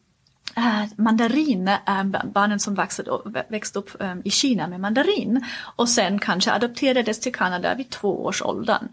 äh, 0.57 0.85
mandarin, 0.97 1.69
äh, 1.69 2.05
barnen 2.25 2.61
som 2.61 2.75
växte, 2.75 3.79
upp 3.79 4.01
äh, 4.01 4.15
i 4.25 4.31
Kina 4.31 4.67
med 4.67 4.81
mandarin 4.81 5.45
och 5.77 5.89
sen 5.89 6.19
kanske 6.19 6.53
adopterades 6.53 7.21
till 7.21 7.35
Kanada 7.35 7.75
vid 7.75 7.91
två 7.91 8.25
års 8.25 8.43
åldern. 8.43 8.89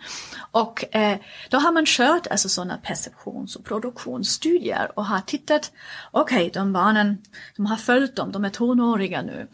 Och 0.51 0.83
då 1.49 1.57
har 1.57 1.71
man 1.71 1.85
kört 1.85 2.27
alltså 2.27 2.49
sådana 2.49 2.77
perceptions 2.77 3.55
och 3.55 3.65
produktionsstudier 3.65 4.91
och 4.95 5.05
har 5.05 5.21
tittat, 5.21 5.71
okej 6.11 6.37
okay, 6.37 6.49
de 6.49 6.73
barnen, 6.73 7.17
de 7.55 7.65
har 7.65 7.77
följt 7.77 8.15
dem, 8.15 8.31
de 8.31 8.45
är 8.45 8.49
tonåriga 8.49 9.21
nu 9.21 9.47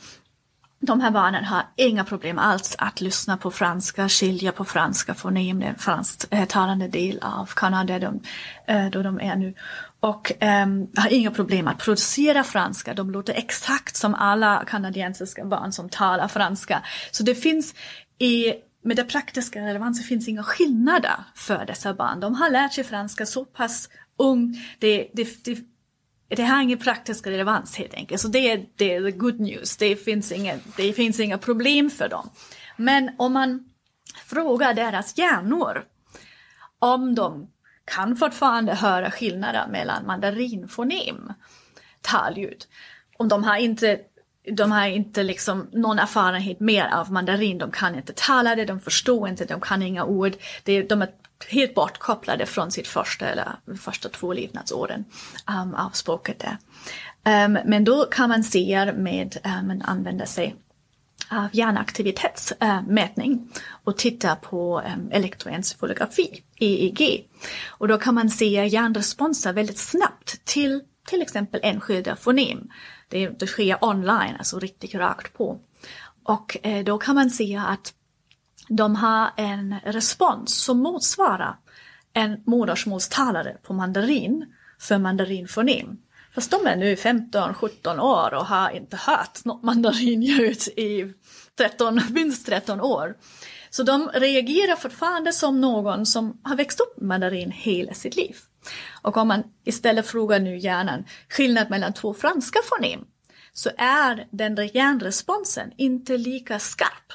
de 0.86 1.02
här 1.02 1.12
barnen 1.12 1.46
har 1.46 1.64
inga 1.76 2.04
problem 2.04 2.40
alls 2.40 2.76
att 2.78 3.02
lyssna 3.02 3.38
på 3.38 3.52
franska, 3.52 4.10
skilja 4.10 4.52
på 4.52 4.66
franska 4.66 5.14
fonem, 5.14 5.60
den 5.60 5.76
fransktalande 5.76 6.86
eh, 6.86 6.92
del 6.92 7.20
av 7.22 7.50
Kanada 7.56 8.00
de, 8.00 8.22
eh, 8.68 8.90
då 8.90 9.04
de 9.04 9.20
är 9.22 9.36
nu. 9.36 9.54
Och 10.00 10.32
um, 10.42 10.88
har 10.96 11.14
inga 11.14 11.32
problem 11.32 11.68
att 11.68 11.78
producera 11.78 12.44
franska. 12.44 12.94
De 12.94 13.12
låter 13.12 13.34
exakt 13.34 13.96
som 13.96 14.16
alla 14.16 14.64
kanadensiska 14.68 15.46
barn 15.46 15.72
som 15.72 15.90
talar 15.90 16.28
franska. 16.28 16.82
Så 17.12 17.24
det 17.24 17.36
finns 17.36 17.74
i 18.20 18.54
med 18.84 18.98
det 18.98 19.04
praktiska 19.04 19.60
relevansen 19.60 20.06
finns 20.06 20.28
inga 20.28 20.44
skillnader 20.44 21.24
för 21.36 21.66
dessa 21.66 21.94
barn. 21.94 22.20
De 22.20 22.36
har 22.36 22.50
lärt 22.50 22.74
sig 22.74 22.84
franska 22.84 23.26
så 23.26 23.46
pass 23.46 23.90
ung. 24.18 24.62
Det, 24.80 25.10
det, 25.14 25.46
det, 25.46 25.58
det 26.28 26.44
har 26.44 26.62
ingen 26.62 26.80
praktisk 26.80 27.28
relevans 27.28 27.78
helt 27.78 27.94
enkelt. 27.94 28.22
Så 28.22 28.28
det 28.28 28.52
är, 28.52 28.66
det 28.76 28.94
är 28.94 29.12
the 29.12 29.18
good 29.18 29.40
news. 29.40 29.78
Det 29.78 29.96
finns, 29.96 30.32
inga, 30.32 30.60
det 30.78 30.94
finns 30.94 31.20
inga 31.20 31.38
problem 31.38 31.90
för 31.90 32.10
dem. 32.10 32.30
Men 32.78 33.10
om 33.18 33.34
man 33.34 33.70
frågar 34.26 34.74
deras 34.74 35.18
hjärnor 35.18 35.84
om 36.80 37.16
de 37.16 37.48
kan 37.86 38.16
fortfarande 38.16 38.74
höra 38.74 39.12
skillnader 39.12 39.68
mellan 39.68 40.06
mandarinfonem, 40.06 41.34
talljud. 42.02 42.66
Om 43.18 43.28
de 43.28 43.44
har 43.44 43.58
inte 43.58 44.00
de 44.52 44.72
har 44.72 44.88
inte 44.88 45.24
liksom 45.24 45.68
någon 45.72 46.00
erfarenhet 46.00 46.60
mer 46.60 46.88
av 46.88 47.12
mandarin, 47.12 47.58
de 47.58 47.72
kan 47.72 47.96
inte 47.96 48.14
tala 48.14 48.56
det, 48.56 48.66
de 48.66 48.80
förstår 48.80 49.30
inte, 49.30 49.46
de 49.46 49.62
kan 49.62 49.82
inga 49.82 50.06
ord. 50.06 50.34
de 50.64 51.02
är 51.02 51.10
helt 51.48 51.76
bortkopplade 51.76 52.46
från 52.46 52.72
sitt 52.72 52.88
första 52.88 53.26
eller 53.26 53.56
första 53.78 54.10
två 54.10 54.34
levnadsåren 54.34 55.06
um, 55.62 55.76
av 55.76 55.90
språket 55.90 56.40
där. 56.40 56.58
Um, 57.46 57.58
men 57.66 57.84
då 57.84 58.06
kan 58.06 58.30
man 58.30 58.44
se 58.44 58.94
med, 58.96 59.38
um, 59.44 59.68
man 59.68 59.82
använder 59.82 60.26
sig 60.26 60.56
av 61.32 61.48
hjärnaktivitetsmätning 61.52 63.32
uh, 63.32 63.40
och 63.84 63.98
titta 63.98 64.36
på 64.36 64.82
um, 64.96 65.12
elektroencefalografi, 65.12 66.44
EEG. 66.60 67.28
Och 67.70 67.88
då 67.88 67.98
kan 67.98 68.16
man 68.16 68.30
se 68.30 68.66
hjärnresponser 68.66 69.54
väldigt 69.54 69.80
snabbt 69.80 70.46
till 70.46 70.82
till 71.06 71.22
exempel 71.22 71.60
enskilda 71.64 72.16
fonem. 72.16 72.70
Det, 73.16 73.40
det 73.40 73.48
sker 73.48 73.84
online, 73.86 74.36
alltså 74.38 74.60
riktigt 74.60 74.96
rakt 74.96 75.34
på. 75.34 75.60
Och 76.24 76.58
eh, 76.64 76.84
då 76.84 76.98
kan 76.98 77.16
man 77.16 77.30
se 77.30 77.56
att 77.68 77.94
de 78.68 78.96
har 78.96 79.32
en 79.38 79.76
respons 79.84 80.64
som 80.64 80.80
motsvarar 80.80 81.58
en 82.14 82.44
modersmålstalare 82.46 83.58
på 83.64 83.74
mandarin 83.74 84.46
för 84.80 84.98
mandarinfonem. 84.98 85.98
Fast 86.34 86.52
de 86.52 86.68
är 86.68 86.76
nu 86.76 86.96
15-17 86.96 88.00
år 88.00 88.34
och 88.34 88.46
har 88.46 88.70
inte 88.70 88.98
hört 88.98 89.46
något 89.46 89.64
mandarinljud 89.64 90.58
i 90.78 91.14
13, 91.58 92.02
minst 92.10 92.46
13 92.46 92.82
år. 92.82 93.16
Så 93.76 93.84
de 93.84 94.10
reagerar 94.14 94.76
fortfarande 94.76 95.34
som 95.34 95.62
någon 95.62 96.06
som 96.06 96.40
har 96.44 96.56
växt 96.56 96.80
upp 96.80 96.98
med 96.98 97.08
mandarin 97.08 97.52
hela 97.52 97.94
sitt 97.94 98.16
liv. 98.16 98.38
Och 99.02 99.18
om 99.18 99.28
man 99.28 99.44
istället 99.64 100.08
frågar 100.08 100.40
nu 100.40 100.58
hjärnan 100.58 101.06
skillnad 101.30 101.70
mellan 101.70 101.94
två 101.94 102.14
franska 102.14 102.60
fonem 102.64 103.06
så 103.54 103.70
är 103.78 104.28
den 104.32 104.70
hjärnresponsen 104.74 105.72
inte 105.78 106.18
lika 106.18 106.60
skarp 106.60 107.14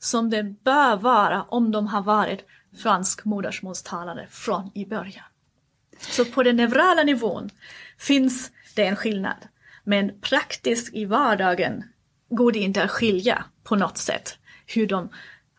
som 0.00 0.30
den 0.30 0.56
bör 0.64 0.96
vara 0.96 1.42
om 1.42 1.70
de 1.70 1.86
har 1.86 2.02
varit 2.02 2.46
fransk 2.82 3.24
modersmålstalare 3.24 4.26
från 4.30 4.70
i 4.74 4.86
början. 4.86 5.26
Så 5.98 6.24
på 6.24 6.42
den 6.42 6.56
neurala 6.56 7.02
nivån 7.02 7.50
finns 7.98 8.50
det 8.74 8.86
en 8.86 8.96
skillnad. 8.96 9.48
Men 9.84 10.20
praktiskt 10.20 10.94
i 10.94 11.04
vardagen 11.04 11.84
går 12.30 12.52
det 12.52 12.58
inte 12.58 12.82
att 12.82 12.90
skilja 12.90 13.44
på 13.64 13.76
något 13.76 13.98
sätt 13.98 14.38
hur 14.66 14.86
de 14.86 15.08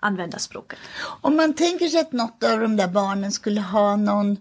använder 0.03 0.37
språket. 0.37 0.79
Om 1.21 1.35
man 1.35 1.53
tänker 1.53 1.87
sig 1.87 1.99
att 1.99 2.11
något 2.11 2.43
av 2.43 2.59
de 2.59 2.75
där 2.75 2.87
barnen 2.87 3.31
skulle 3.31 3.61
ha 3.61 3.95
någon 3.95 4.37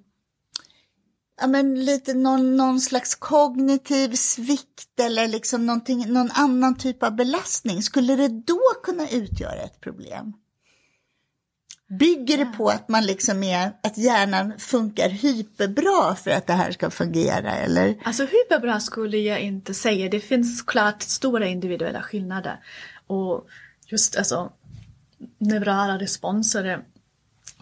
ja, 1.41 1.47
men 1.47 1.85
lite 1.85 2.15
någon, 2.15 2.57
någon 2.57 2.81
slags 2.81 3.15
kognitiv 3.15 4.15
svikt 4.15 5.01
eller 5.01 5.29
liksom 5.29 5.67
någon 5.67 6.31
annan 6.35 6.75
typ 6.75 7.03
av 7.03 7.17
belastning, 7.17 7.83
skulle 7.83 8.17
det 8.17 8.29
då 8.29 8.61
kunna 8.83 9.09
utgöra 9.09 9.63
ett 9.63 9.81
problem? 9.81 10.33
Bygger 11.99 12.39
det 12.39 12.47
på 12.57 12.69
att 12.69 12.89
man 12.89 13.05
liksom 13.07 13.43
är, 13.43 13.73
att 13.83 13.99
hjärnan 13.99 14.53
funkar 14.59 15.09
hyperbra 15.09 16.15
för 16.15 16.31
att 16.31 16.47
det 16.47 16.53
här 16.53 16.73
ska 16.73 16.91
fungera 16.91 17.57
eller? 17.57 17.99
Alltså 18.05 18.23
hyperbra 18.23 18.81
skulle 18.81 19.19
jag 19.19 19.41
inte 19.41 19.75
säga. 19.75 20.09
Det 20.09 20.21
finns 20.21 20.63
klart 20.63 21.03
stora 21.03 21.47
individuella 21.47 22.03
skillnader. 22.03 22.61
Och 23.07 23.47
just 23.87 24.17
alltså 24.17 24.53
neurala 25.39 25.99
responser 25.99 26.83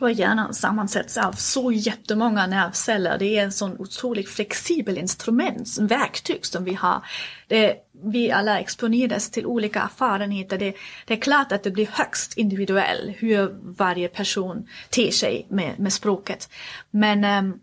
vår 0.01 0.11
hjärnan 0.11 0.55
sammansätts 0.55 1.17
av 1.17 1.33
så 1.33 1.73
jättemånga 1.73 2.47
nervceller. 2.47 3.19
Det 3.19 3.37
är 3.37 3.45
en 3.45 3.53
sån 3.53 3.77
otroligt 3.79 4.29
flexibel 4.29 4.99
instrument, 4.99 5.79
verktyg 5.79 6.47
som 6.47 6.65
vi 6.65 6.75
har. 6.75 7.05
Det, 7.47 7.77
vi 8.05 8.31
alla 8.31 8.61
exponeras 8.61 9.31
till 9.31 9.47
olika 9.47 9.81
erfarenheter. 9.81 10.59
Det, 10.59 10.75
det, 11.07 11.15
är 11.15 11.21
klart 11.21 11.53
att 11.53 11.63
det 11.63 11.71
blir 11.71 11.89
högst 11.93 12.39
individuellt 12.39 13.17
hur 13.19 13.59
varje 13.63 14.09
person 14.09 14.69
ter 14.91 15.11
sig 15.11 15.47
med, 15.49 15.79
med 15.79 15.93
språket. 15.93 16.51
Men 16.91 17.25
äm, 17.25 17.61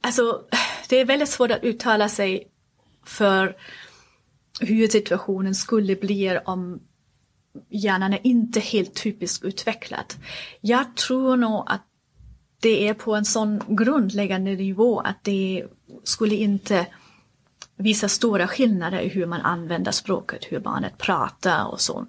alltså, 0.00 0.42
det 0.88 0.96
är 0.96 1.04
väldigt 1.04 1.28
svårt 1.28 1.50
att 1.50 1.64
uttala 1.64 2.08
sig 2.08 2.48
för 3.04 3.56
hur 4.60 4.88
situationen 4.88 5.54
skulle 5.54 5.96
bli 5.96 6.38
om 6.44 6.80
hjärnan 7.68 8.12
är 8.12 8.26
inte 8.26 8.60
helt 8.60 9.02
typiskt 9.02 9.44
utvecklad. 9.44 10.14
Jag 10.60 10.96
tror 10.96 11.36
nog 11.36 11.64
att 11.66 11.82
det 12.60 12.88
är 12.88 12.94
på 12.94 13.14
en 13.14 13.24
sån 13.24 13.62
grundläggande 13.68 14.54
nivå 14.54 15.00
att 15.00 15.24
det 15.24 15.64
skulle 16.04 16.34
inte 16.34 16.86
visa 17.76 18.08
stora 18.08 18.48
skillnader 18.48 19.00
i 19.00 19.08
hur 19.08 19.26
man 19.26 19.40
använder 19.40 19.92
språket, 19.92 20.44
hur 20.48 20.60
barnet 20.60 20.98
pratar 20.98 21.64
och 21.64 21.80
så. 21.80 22.06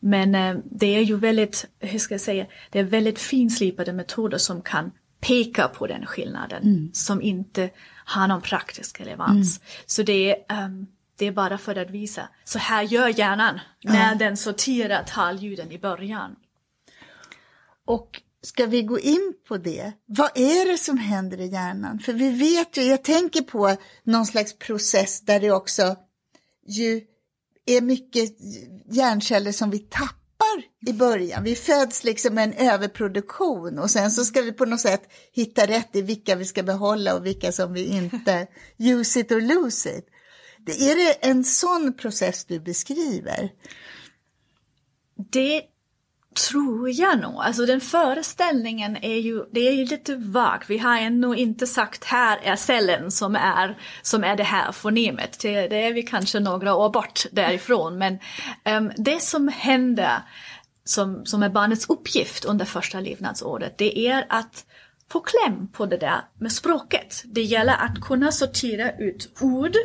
Men 0.00 0.34
eh, 0.34 0.56
det 0.64 0.96
är 0.96 1.00
ju 1.00 1.16
väldigt, 1.16 1.66
hur 1.78 1.98
ska 1.98 2.14
jag 2.14 2.20
säga, 2.20 2.46
det 2.70 2.78
är 2.78 2.84
väldigt 2.84 3.18
finslipade 3.18 3.92
metoder 3.92 4.38
som 4.38 4.62
kan 4.62 4.90
peka 5.20 5.68
på 5.68 5.86
den 5.86 6.06
skillnaden 6.06 6.62
mm. 6.62 6.90
som 6.92 7.22
inte 7.22 7.70
har 8.04 8.28
någon 8.28 8.40
praktisk 8.40 9.00
relevans. 9.00 9.58
Mm. 9.58 9.68
Så 9.86 10.02
det 10.02 10.30
är 10.48 10.64
um, 10.64 10.86
det 11.22 11.26
är 11.26 11.32
bara 11.32 11.58
för 11.58 11.76
att 11.76 11.90
visa, 11.90 12.28
så 12.44 12.58
här 12.58 12.82
gör 12.82 13.18
hjärnan 13.18 13.60
när 13.84 14.14
den 14.14 14.36
sorterar 14.36 15.02
talljuden 15.02 15.72
i 15.72 15.78
början. 15.78 16.36
Och 17.84 18.22
ska 18.42 18.66
vi 18.66 18.82
gå 18.82 18.98
in 18.98 19.34
på 19.48 19.56
det? 19.56 19.92
Vad 20.06 20.30
är 20.34 20.72
det 20.72 20.78
som 20.78 20.98
händer 20.98 21.40
i 21.40 21.46
hjärnan? 21.46 21.98
För 21.98 22.12
vi 22.12 22.30
vet 22.30 22.76
ju, 22.76 22.82
jag 22.82 23.04
tänker 23.04 23.42
på 23.42 23.76
någon 24.04 24.26
slags 24.26 24.58
process 24.58 25.20
där 25.20 25.40
det 25.40 25.50
också 25.50 25.96
ju 26.66 27.00
är 27.66 27.80
mycket 27.80 28.30
hjärnceller 28.90 29.52
som 29.52 29.70
vi 29.70 29.78
tappar 29.78 30.62
i 30.86 30.92
början. 30.92 31.44
Vi 31.44 31.54
föds 31.54 32.04
liksom 32.04 32.34
med 32.34 32.44
en 32.44 32.68
överproduktion 32.68 33.78
och 33.78 33.90
sen 33.90 34.10
så 34.10 34.24
ska 34.24 34.42
vi 34.42 34.52
på 34.52 34.64
något 34.64 34.80
sätt 34.80 35.02
hitta 35.32 35.66
rätt 35.66 35.96
i 35.96 36.02
vilka 36.02 36.36
vi 36.36 36.44
ska 36.44 36.62
behålla 36.62 37.14
och 37.14 37.26
vilka 37.26 37.52
som 37.52 37.72
vi 37.72 37.84
inte 37.84 38.46
use 38.78 39.20
it 39.20 39.32
or 39.32 39.40
lose 39.40 39.98
it. 39.98 40.08
Är 40.66 40.96
det 40.96 41.26
en 41.28 41.44
sån 41.44 41.92
process 41.92 42.44
du 42.44 42.60
beskriver? 42.60 43.50
Det 45.30 45.62
tror 46.50 46.90
jag 46.90 47.20
nog. 47.20 47.34
Alltså 47.36 47.66
den 47.66 47.80
föreställningen 47.80 48.96
är 48.96 49.16
ju, 49.16 49.44
det 49.52 49.68
är 49.68 49.72
ju 49.72 49.84
lite 49.84 50.16
vag. 50.16 50.64
Vi 50.68 50.78
har 50.78 50.98
ännu 50.98 51.36
inte 51.36 51.66
sagt 51.66 52.04
här 52.04 52.38
är 52.42 52.56
cellen 52.56 53.10
som 53.10 53.36
är, 53.36 53.78
som 54.02 54.24
är 54.24 54.36
det 54.36 54.42
här 54.42 54.72
fonemet. 54.72 55.38
Det, 55.40 55.68
det 55.68 55.76
är 55.76 55.92
vi 55.92 56.02
kanske 56.02 56.40
några 56.40 56.74
år 56.74 56.90
bort 56.90 57.26
därifrån. 57.32 57.98
Men 57.98 58.18
um, 58.64 58.92
det 58.96 59.22
som 59.22 59.48
händer 59.48 60.22
som, 60.84 61.26
som 61.26 61.42
är 61.42 61.48
barnets 61.48 61.90
uppgift 61.90 62.44
under 62.44 62.64
första 62.64 63.00
levnadsåret, 63.00 63.78
det 63.78 63.98
är 63.98 64.26
att 64.28 64.66
få 65.10 65.20
kläm 65.20 65.68
på 65.68 65.86
det 65.86 65.96
där 65.96 66.20
med 66.38 66.52
språket. 66.52 67.22
Det 67.24 67.42
gäller 67.42 67.74
att 67.74 68.00
kunna 68.00 68.32
sortera 68.32 68.96
ut 68.96 69.28
ord 69.40 69.76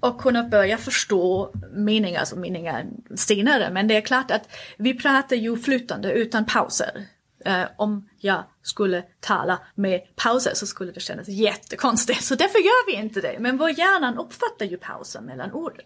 och 0.00 0.20
kunna 0.20 0.42
börja 0.42 0.78
förstå 0.78 1.52
meningar, 1.72 2.20
alltså 2.20 2.36
meningar 2.36 2.86
senare. 3.16 3.70
Men 3.70 3.88
det 3.88 3.96
är 3.96 4.00
klart 4.00 4.30
att 4.30 4.48
vi 4.76 4.94
pratar 4.94 5.36
ju 5.36 5.56
flytande 5.56 6.12
utan 6.12 6.44
pauser. 6.46 7.06
Uh, 7.48 7.64
om 7.76 8.08
jag 8.18 8.44
skulle 8.62 9.04
tala 9.20 9.58
med 9.74 10.00
pauser 10.16 10.54
så 10.54 10.66
skulle 10.66 10.92
det 10.92 11.00
kännas 11.00 11.28
jättekonstigt. 11.28 12.24
Så 12.24 12.34
därför 12.34 12.58
gör 12.58 12.86
vi 12.86 12.92
inte 12.92 13.20
det. 13.20 13.36
Men 13.38 13.56
vår 13.56 13.70
hjärna 13.70 14.16
uppfattar 14.18 14.66
ju 14.66 14.76
pauser 14.76 15.20
mellan 15.20 15.52
orden. 15.52 15.84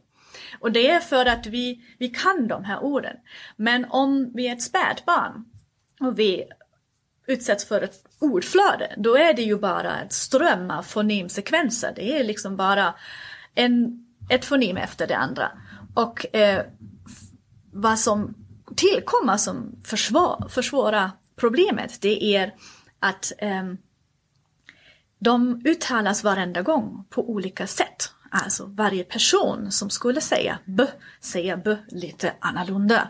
Och 0.61 0.73
det 0.73 0.91
är 0.91 1.01
för 1.01 1.27
att 1.27 1.47
vi, 1.47 1.81
vi 1.99 2.09
kan 2.09 2.49
de 2.49 2.65
här 2.65 2.85
orden. 2.85 3.17
Men 3.57 3.87
om 3.91 4.33
vi 4.35 4.49
är 4.49 4.53
ett 4.53 4.63
spädbarn 4.63 5.45
och 6.01 6.19
vi 6.19 6.45
utsätts 7.27 7.65
för 7.65 7.81
ett 7.81 8.05
ordflöde, 8.19 8.95
då 8.97 9.17
är 9.17 9.35
det 9.35 9.43
ju 9.43 9.59
bara 9.59 10.01
ett 10.01 10.13
ström 10.13 10.71
av 10.71 10.83
fonemsekvenser. 10.83 11.93
Det 11.97 12.19
är 12.19 12.25
liksom 12.25 12.57
bara 12.57 12.95
en, 13.55 14.02
ett 14.29 14.45
fonem 14.45 14.77
efter 14.77 15.07
det 15.07 15.17
andra. 15.17 15.51
Och 15.95 16.37
eh, 16.37 16.65
vad 17.73 17.99
som 17.99 18.35
tillkommer 18.77 19.37
som 19.37 19.81
försvår, 19.85 20.49
försvårar 20.49 21.11
problemet, 21.37 22.01
det 22.01 22.37
är 22.37 22.55
att 22.99 23.33
eh, 23.39 23.63
de 25.19 25.63
uttalas 25.65 26.25
varenda 26.25 26.63
gång 26.63 27.05
på 27.11 27.31
olika 27.31 27.67
sätt. 27.67 28.11
Alltså 28.35 28.67
varje 28.67 29.05
person 29.05 29.73
som 29.73 29.91
skulle 29.91 30.21
säga 30.21 30.59
b 30.65 30.87
säger 31.21 31.57
b 31.57 31.77
lite 31.89 32.35
annorlunda. 32.41 33.09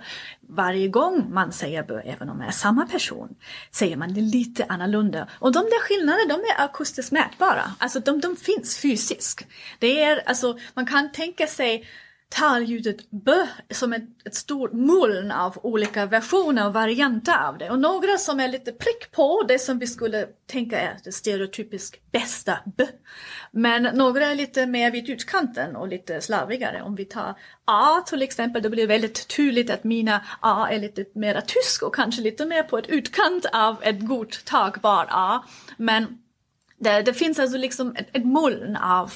Varje 0.48 0.88
gång 0.88 1.34
man 1.34 1.52
säger 1.52 1.82
b, 1.82 1.94
även 1.94 2.28
om 2.28 2.38
det 2.38 2.44
är 2.44 2.50
samma 2.50 2.86
person, 2.86 3.28
säger 3.70 3.96
man 3.96 4.14
det 4.14 4.20
lite 4.20 4.64
annorlunda. 4.68 5.28
Och 5.32 5.52
de 5.52 5.58
där 5.58 5.80
skillnaderna, 5.80 6.34
de 6.34 6.40
är 6.40 6.64
akustiskt 6.64 7.12
mätbara. 7.12 7.62
Alltså 7.78 8.00
de, 8.00 8.20
de 8.20 8.36
finns 8.36 8.76
fysiskt. 8.76 9.46
Det 9.78 10.02
är, 10.02 10.22
alltså, 10.28 10.58
man 10.74 10.86
kan 10.86 11.12
tänka 11.12 11.46
sig 11.46 11.86
talljudet 12.32 13.10
b 13.10 13.32
som 13.70 13.92
ett, 13.92 14.02
ett 14.24 14.34
stort 14.34 14.72
moln 14.72 15.30
av 15.30 15.58
olika 15.62 16.06
versioner 16.06 16.66
och 16.66 16.72
varianter 16.72 17.46
av 17.48 17.58
det. 17.58 17.70
Och 17.70 17.78
några 17.78 18.18
som 18.18 18.40
är 18.40 18.48
lite 18.48 18.72
prick 18.72 19.10
på, 19.12 19.44
det 19.48 19.58
som 19.58 19.78
vi 19.78 19.86
skulle 19.86 20.26
tänka 20.46 20.80
är 20.80 20.96
det 21.04 21.12
stereotypiskt 21.12 22.12
bästa 22.12 22.58
b. 22.76 22.86
Men 23.50 23.82
några 23.82 24.26
är 24.26 24.34
lite 24.34 24.66
mer 24.66 24.90
vid 24.90 25.10
utkanten 25.10 25.76
och 25.76 25.88
lite 25.88 26.20
slarvigare. 26.20 26.82
Om 26.82 26.94
vi 26.94 27.04
tar 27.04 27.34
A 27.64 28.00
till 28.06 28.22
exempel, 28.22 28.62
då 28.62 28.68
blir 28.68 28.82
det 28.82 28.94
väldigt 28.94 29.28
tydligt 29.28 29.70
att 29.70 29.84
mina 29.84 30.24
A 30.40 30.68
är 30.70 30.78
lite 30.78 31.04
mer 31.14 31.40
tysk 31.40 31.82
och 31.82 31.94
kanske 31.94 32.22
lite 32.22 32.46
mer 32.46 32.62
på 32.62 32.78
ett 32.78 32.88
utkant 32.88 33.46
av 33.52 33.76
ett 33.82 34.00
godtagbart 34.00 35.08
A. 35.10 35.44
Men 35.76 36.18
det, 36.82 37.02
det 37.02 37.14
finns 37.14 37.38
alltså 37.38 37.58
liksom 37.58 37.96
ett, 37.96 38.08
ett 38.12 38.24
moln 38.24 38.76
av, 38.76 39.12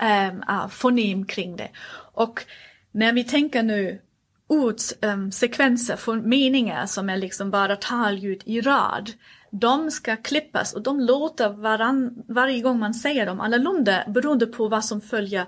um, 0.00 0.42
av 0.46 0.68
fonem 0.68 1.26
kring 1.26 1.56
det. 1.56 1.68
Och 2.16 2.44
när 2.92 3.12
vi 3.12 3.24
tänker 3.24 3.62
nu 3.62 4.00
ordsekvenser 4.46 5.92
ehm, 5.94 5.98
um, 5.98 6.04
från 6.04 6.28
meningar 6.28 6.86
som 6.86 7.08
är 7.08 7.16
liksom 7.16 7.50
bara 7.50 7.76
talljud 7.76 8.42
i 8.44 8.60
rad, 8.60 9.12
de 9.50 9.90
ska 9.90 10.16
klippas 10.16 10.72
och 10.72 10.82
de 10.82 11.00
låter 11.00 11.48
varann, 11.48 12.24
varje 12.28 12.60
gång 12.60 12.78
man 12.78 12.94
säger 12.94 13.26
dem 13.26 13.40
annorlunda 13.40 14.04
beroende 14.08 14.46
på 14.46 14.68
vad 14.68 14.84
som 14.84 15.00
följer 15.00 15.46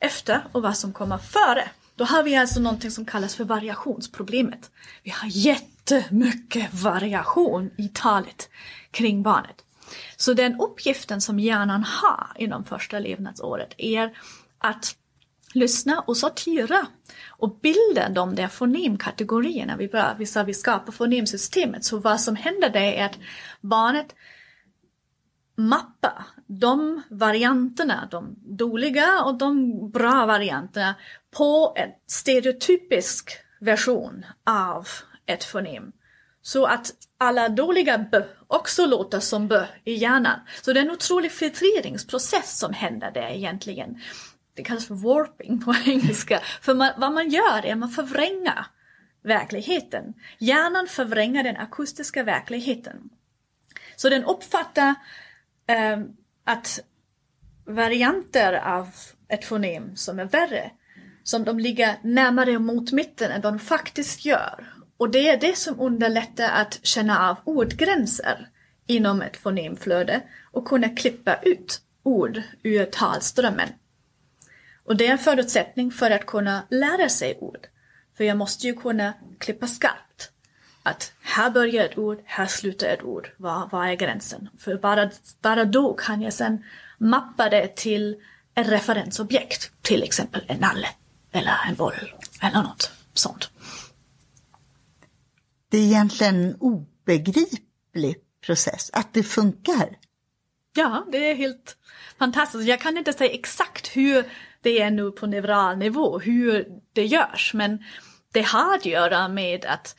efter 0.00 0.40
och 0.52 0.62
vad 0.62 0.76
som 0.76 0.92
kommer 0.92 1.18
före. 1.18 1.68
Då 1.96 2.04
har 2.04 2.22
vi 2.22 2.36
alltså 2.36 2.60
någonting 2.60 2.90
som 2.90 3.04
kallas 3.04 3.34
för 3.34 3.44
variationsproblemet. 3.44 4.70
Vi 5.02 5.10
har 5.10 5.28
jättemycket 5.28 6.74
variation 6.74 7.70
i 7.78 7.88
talet 7.88 8.48
kring 8.90 9.22
barnet. 9.22 9.56
Så 10.16 10.34
den 10.34 10.60
uppgiften 10.60 11.20
som 11.20 11.38
hjärnan 11.38 11.84
har 11.84 12.28
inom 12.36 12.64
första 12.64 12.98
levnadsåret 12.98 13.74
är 13.78 14.18
att 14.58 14.94
lyssna 15.58 16.00
och 16.00 16.16
sortera 16.16 16.86
och 17.28 17.58
bilda 17.58 18.08
de 18.08 18.34
där 18.34 18.48
fonemkategorierna. 18.48 19.76
Vi, 19.76 19.88
bara, 19.88 20.16
vi 20.18 20.26
sa 20.26 20.42
vi 20.42 20.54
skapar 20.54 20.92
fonemsystemet. 20.92 21.84
Så 21.84 21.98
vad 21.98 22.20
som 22.20 22.36
händer 22.36 22.70
det 22.70 22.98
är 22.98 23.06
att 23.06 23.18
barnet 23.60 24.14
mappar 25.56 26.24
de 26.46 27.02
varianterna, 27.10 28.08
de 28.10 28.36
dåliga 28.38 29.22
och 29.22 29.38
de 29.38 29.90
bra 29.90 30.26
varianterna 30.26 30.94
på 31.30 31.74
en 31.76 31.90
stereotypisk 32.06 33.30
version 33.60 34.26
av 34.44 34.88
ett 35.26 35.44
fonem. 35.44 35.92
Så 36.42 36.64
att 36.64 36.92
alla 37.18 37.48
dåliga 37.48 37.98
b 37.98 38.20
också 38.46 38.86
låter 38.86 39.20
som 39.20 39.48
b 39.48 39.56
i 39.84 39.94
hjärnan. 39.94 40.40
Så 40.62 40.72
det 40.72 40.80
är 40.80 40.84
en 40.84 40.90
otrolig 40.90 41.32
filtreringsprocess 41.32 42.58
som 42.58 42.72
händer 42.72 43.10
där 43.10 43.28
egentligen 43.28 44.00
det 44.58 44.64
kallas 44.64 44.86
för 44.86 44.94
warping 44.94 45.60
på 45.60 45.74
engelska. 45.86 46.40
För 46.60 46.74
man, 46.74 46.92
vad 46.96 47.12
man 47.12 47.28
gör 47.28 47.66
är 47.66 47.72
att 47.72 47.78
man 47.78 47.90
förvränger 47.90 48.66
verkligheten. 49.22 50.14
Hjärnan 50.38 50.86
förvränger 50.86 51.44
den 51.44 51.56
akustiska 51.56 52.22
verkligheten. 52.22 53.10
Så 53.96 54.08
den 54.08 54.24
uppfattar 54.24 54.94
eh, 55.66 55.98
att 56.44 56.80
varianter 57.64 58.52
av 58.52 58.88
ett 59.28 59.44
fonem 59.44 59.96
som 59.96 60.18
är 60.18 60.24
värre, 60.24 60.70
som 61.22 61.44
de 61.44 61.58
ligger 61.58 61.96
närmare 62.02 62.58
mot 62.58 62.92
mitten 62.92 63.30
än 63.30 63.40
de 63.40 63.58
faktiskt 63.58 64.24
gör. 64.24 64.72
Och 64.96 65.10
det 65.10 65.28
är 65.28 65.40
det 65.40 65.56
som 65.56 65.80
underlättar 65.80 66.50
att 66.50 66.80
känna 66.82 67.28
av 67.28 67.36
ordgränser 67.44 68.48
inom 68.86 69.22
ett 69.22 69.36
fonemflöde 69.36 70.20
och 70.52 70.68
kunna 70.68 70.88
klippa 70.88 71.36
ut 71.42 71.80
ord 72.02 72.42
ur 72.62 72.84
talströmmen. 72.84 73.68
Och 74.88 74.96
det 74.96 75.06
är 75.06 75.12
en 75.12 75.18
förutsättning 75.18 75.90
för 75.90 76.10
att 76.10 76.26
kunna 76.26 76.66
lära 76.70 77.08
sig 77.08 77.38
ord. 77.40 77.66
För 78.16 78.24
jag 78.24 78.36
måste 78.36 78.66
ju 78.66 78.74
kunna 78.74 79.14
klippa 79.38 79.66
skarpt. 79.66 80.30
Att 80.82 81.12
här 81.20 81.50
börjar 81.50 81.84
ett 81.84 81.98
ord, 81.98 82.18
här 82.24 82.46
slutar 82.46 82.86
ett 82.86 83.02
ord. 83.02 83.30
Vad, 83.36 83.70
vad 83.70 83.88
är 83.88 83.94
gränsen? 83.94 84.48
För 84.58 84.76
bara, 84.76 85.10
bara 85.42 85.64
då 85.64 85.94
kan 85.94 86.22
jag 86.22 86.32
sen 86.32 86.64
mappa 86.98 87.48
det 87.48 87.76
till 87.76 88.16
ett 88.54 88.68
referensobjekt. 88.68 89.70
Till 89.82 90.02
exempel 90.02 90.42
en 90.46 90.60
nalle 90.60 90.88
eller 91.32 91.56
en 91.68 91.74
boll 91.74 92.14
eller 92.42 92.62
något 92.62 92.92
sånt. 93.14 93.50
Det 95.70 95.78
är 95.78 95.82
egentligen 95.82 96.34
en 96.34 96.56
obegriplig 96.60 98.16
process, 98.46 98.90
att 98.92 99.14
det 99.14 99.22
funkar. 99.22 99.98
Ja, 100.76 101.06
det 101.12 101.30
är 101.30 101.34
helt 101.34 101.76
fantastiskt. 102.18 102.68
Jag 102.68 102.80
kan 102.80 102.98
inte 102.98 103.12
säga 103.12 103.30
exakt 103.30 103.96
hur 103.96 104.24
det 104.62 104.82
är 104.82 104.90
nu 104.90 105.10
på 105.10 105.26
neural 105.26 105.78
nivå 105.78 106.18
hur 106.18 106.66
det 106.92 107.06
görs. 107.06 107.54
Men 107.54 107.84
det 108.32 108.42
har 108.42 108.74
att 108.74 108.86
göra 108.86 109.28
med 109.28 109.64
att 109.64 109.96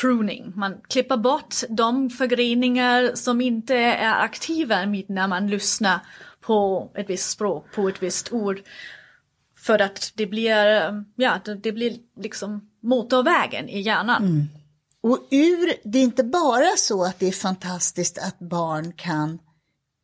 pruning, 0.00 0.52
man 0.56 0.80
klipper 0.88 1.16
bort 1.16 1.54
de 1.68 2.10
förgreningar 2.10 3.10
som 3.14 3.40
inte 3.40 3.74
är 3.76 4.14
aktiva 4.14 4.84
när 4.84 5.28
man 5.28 5.46
lyssnar 5.46 6.00
på 6.40 6.90
ett 6.94 7.10
visst 7.10 7.30
språk, 7.30 7.66
på 7.74 7.88
ett 7.88 8.02
visst 8.02 8.32
ord. 8.32 8.62
För 9.56 9.78
att 9.78 10.12
det 10.14 10.26
blir, 10.26 11.04
ja, 11.16 11.40
det 11.62 11.72
blir 11.72 11.96
liksom 12.16 12.70
motorvägen 12.82 13.68
i 13.68 13.80
hjärnan. 13.80 14.24
Mm. 14.24 14.46
Och 15.00 15.18
ur, 15.30 15.72
det 15.84 15.98
är 15.98 16.02
inte 16.02 16.24
bara 16.24 16.76
så 16.76 17.04
att 17.04 17.18
det 17.18 17.28
är 17.28 17.32
fantastiskt 17.32 18.18
att 18.18 18.38
barn 18.38 18.92
kan 18.92 19.38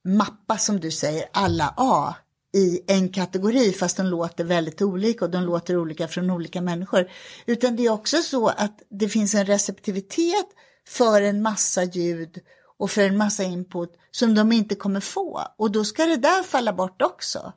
mappa, 0.04 0.58
som 0.58 0.80
du 0.80 0.90
säger, 0.90 1.24
alla 1.32 1.74
A 1.76 2.14
i 2.52 2.80
en 2.86 3.08
kategori 3.08 3.72
fast 3.72 3.96
de 3.96 4.06
låter 4.06 4.44
väldigt 4.44 4.82
olika 4.82 5.24
och 5.24 5.30
de 5.30 5.42
låter 5.42 5.76
olika 5.76 6.08
från 6.08 6.30
olika 6.30 6.60
människor. 6.60 7.10
Utan 7.46 7.76
det 7.76 7.86
är 7.86 7.90
också 7.90 8.16
så 8.16 8.48
att 8.48 8.82
det 8.88 9.08
finns 9.08 9.34
en 9.34 9.46
receptivitet 9.46 10.46
för 10.88 11.22
en 11.22 11.42
massa 11.42 11.84
ljud 11.84 12.38
och 12.78 12.90
för 12.90 13.02
en 13.02 13.16
massa 13.16 13.44
input 13.44 13.90
som 14.10 14.34
de 14.34 14.52
inte 14.52 14.74
kommer 14.74 15.00
få. 15.00 15.42
Och 15.56 15.70
då 15.70 15.84
ska 15.84 16.06
det 16.06 16.16
där 16.16 16.42
falla 16.42 16.72
bort 16.72 17.02
också. 17.02 17.52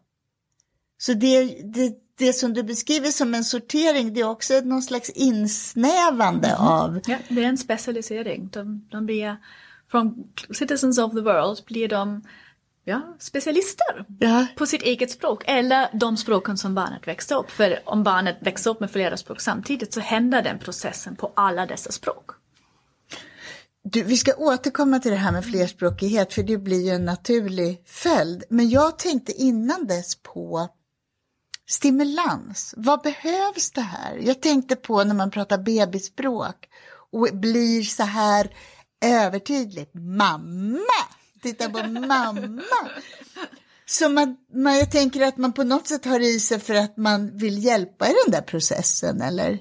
Så 0.98 1.14
det, 1.14 1.44
det, 1.74 1.94
det 2.18 2.34
som 2.34 2.54
du 2.54 2.64
beskriver 2.64 3.10
som 3.10 3.36
en 3.36 3.44
sortering, 3.44 4.14
det 4.14 4.20
är 4.22 4.30
också 4.30 4.60
någon 4.60 4.82
slags 4.82 5.10
insnävande 5.10 6.48
mm. 6.48 6.62
av... 6.62 7.00
Ja, 7.08 7.18
det 7.30 7.44
är 7.44 7.48
en 7.48 7.58
specialisering. 7.58 8.50
De, 8.54 8.88
de 8.92 9.06
blir, 9.06 9.38
från 9.92 10.34
citizens 10.54 10.98
of 10.98 11.12
the 11.12 11.22
world 11.22 11.60
blir 11.66 11.88
de 11.88 12.22
ja, 12.86 13.16
specialister 13.20 14.06
Ja. 14.20 14.46
på 14.56 14.66
sitt 14.66 14.82
eget 14.82 15.12
språk 15.12 15.44
eller 15.46 15.90
de 15.94 16.18
språken 16.18 16.58
som 16.58 16.76
barnet 16.76 17.08
växte 17.08 17.36
upp. 17.36 17.52
För 17.52 17.80
om 17.86 18.04
barnet 18.04 18.38
växer 18.42 18.70
upp 18.72 18.80
med 18.80 18.92
flera 18.92 19.18
språk 19.18 19.42
samtidigt 19.42 19.94
så 19.94 20.00
händer 20.00 20.42
den 20.42 20.60
processen 20.60 21.16
på 21.16 21.32
alla 21.36 21.66
dessa 21.66 21.92
språk. 21.92 22.30
Du, 23.84 24.04
vi 24.04 24.18
ska 24.18 24.34
återkomma 24.38 25.00
till 25.00 25.12
det 25.12 25.18
här 25.18 25.32
med 25.32 25.46
flerspråkighet 25.46 26.34
för 26.34 26.44
det 26.44 26.58
blir 26.58 26.86
ju 26.86 26.90
en 26.92 27.06
naturlig 27.06 27.82
följd. 27.86 28.44
Men 28.50 28.70
jag 28.70 29.00
tänkte 29.00 29.32
innan 29.32 29.88
dess 29.88 30.16
på 30.16 30.70
stimulans. 31.70 32.74
Vad 32.78 33.02
behövs 33.02 33.72
det 33.72 33.82
här? 33.82 34.18
Jag 34.22 34.42
tänkte 34.42 34.76
på 34.76 35.04
när 35.04 35.16
man 35.16 35.32
pratar 35.32 35.58
bebisspråk 35.58 36.56
och 37.12 37.28
blir 37.34 37.84
så 37.84 38.04
här 38.04 38.50
övertydligt. 39.06 39.92
Mamma! 39.94 40.80
Titta 41.46 41.70
på 41.70 41.88
mamma! 41.88 42.90
Så 43.86 44.10
man, 44.10 44.38
man, 44.54 44.78
jag 44.78 44.92
tänker 44.92 45.28
att 45.28 45.38
man 45.38 45.54
på 45.54 45.64
något 45.64 45.88
sätt 45.88 46.06
har 46.06 46.20
i 46.20 46.40
sig 46.40 46.60
för 46.60 46.74
att 46.74 46.98
man 46.98 47.38
vill 47.38 47.64
hjälpa 47.66 48.08
i 48.08 48.14
den 48.26 48.32
där 48.32 48.42
processen, 48.42 49.22
eller? 49.22 49.60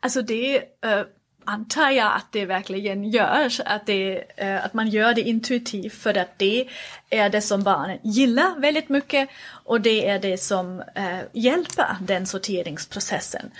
Alltså 0.00 0.22
det 0.22 0.58
uh, 0.58 1.04
antar 1.44 1.90
jag 1.90 2.12
att 2.16 2.32
det 2.32 2.46
verkligen 2.46 3.04
görs, 3.04 3.60
att, 3.60 3.86
det, 3.86 4.24
uh, 4.42 4.64
att 4.64 4.74
man 4.74 4.88
gör 4.88 5.14
det 5.14 5.22
intuitivt 5.22 5.94
för 5.94 6.18
att 6.18 6.38
det 6.38 6.68
är 7.10 7.30
det 7.30 7.40
som 7.40 7.62
barnen 7.62 7.98
gillar 8.02 8.60
väldigt 8.60 8.88
mycket 8.88 9.28
och 9.64 9.80
det 9.80 10.08
är 10.08 10.18
det 10.18 10.38
som 10.38 10.78
uh, 10.78 11.20
hjälper 11.32 11.96
den 12.00 12.26
sorteringsprocessen. 12.26 13.50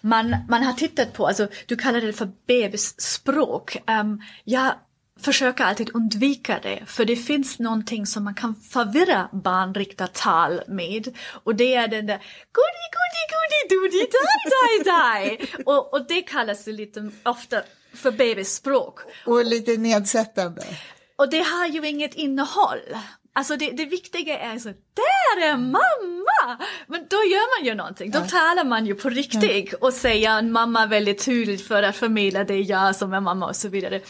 Man, 0.00 0.36
man 0.48 0.62
har 0.62 0.72
tittat 0.72 1.12
på, 1.12 1.26
alltså 1.26 1.48
du 1.66 1.76
kallar 1.76 2.00
det 2.00 2.12
för 2.12 2.30
bebisspråk. 2.46 3.76
Um, 4.00 4.22
jag 4.44 4.72
försöker 5.20 5.64
alltid 5.64 5.90
undvika 5.94 6.58
det, 6.62 6.82
för 6.86 7.04
det 7.04 7.16
finns 7.16 7.58
någonting 7.58 8.06
som 8.06 8.24
man 8.24 8.34
kan 8.34 8.54
förvirra 8.54 9.28
barnriktat 9.32 10.14
tal 10.14 10.60
med. 10.68 11.16
Och 11.44 11.54
det 11.54 11.74
är 11.74 11.88
den 11.88 12.06
där 12.06 12.16
goody 12.52 12.86
goody 12.98 13.24
goody 13.34 13.60
doody 13.74 14.06
die 14.06 14.84
die 14.84 14.90
die. 14.90 15.62
och, 15.64 15.94
och 15.94 16.06
det 16.06 16.22
kallas 16.22 16.64
det 16.64 16.72
lite 16.72 17.10
ofta 17.22 17.62
för 17.94 18.10
bebisspråk. 18.10 19.00
Och 19.26 19.44
lite 19.44 19.76
nedsättande. 19.76 20.62
Och 21.16 21.30
det 21.30 21.40
har 21.40 21.66
ju 21.66 21.88
inget 21.88 22.14
innehåll. 22.14 22.96
Alltså 23.32 23.56
det, 23.56 23.70
det 23.70 23.84
viktiga 23.84 24.38
är 24.38 24.58
så, 24.58 24.68
där 24.68 25.42
är 25.42 25.56
mamma! 25.56 26.64
Men 26.86 27.06
då 27.10 27.16
gör 27.16 27.60
man 27.60 27.66
ju 27.66 27.74
någonting, 27.74 28.10
då 28.10 28.20
talar 28.20 28.64
man 28.64 28.86
ju 28.86 28.94
på 28.94 29.08
riktigt 29.08 29.72
och 29.72 29.92
säger 29.92 30.42
mamma 30.42 30.86
väldigt 30.86 31.24
tydligt 31.24 31.68
för 31.68 31.82
att 31.82 31.96
förmedla 31.96 32.44
det 32.44 32.60
jag 32.60 32.96
som 32.96 33.12
är 33.12 33.20
mamma 33.20 33.46
och 33.46 33.56
så 33.56 33.68
vidare. 33.68 34.00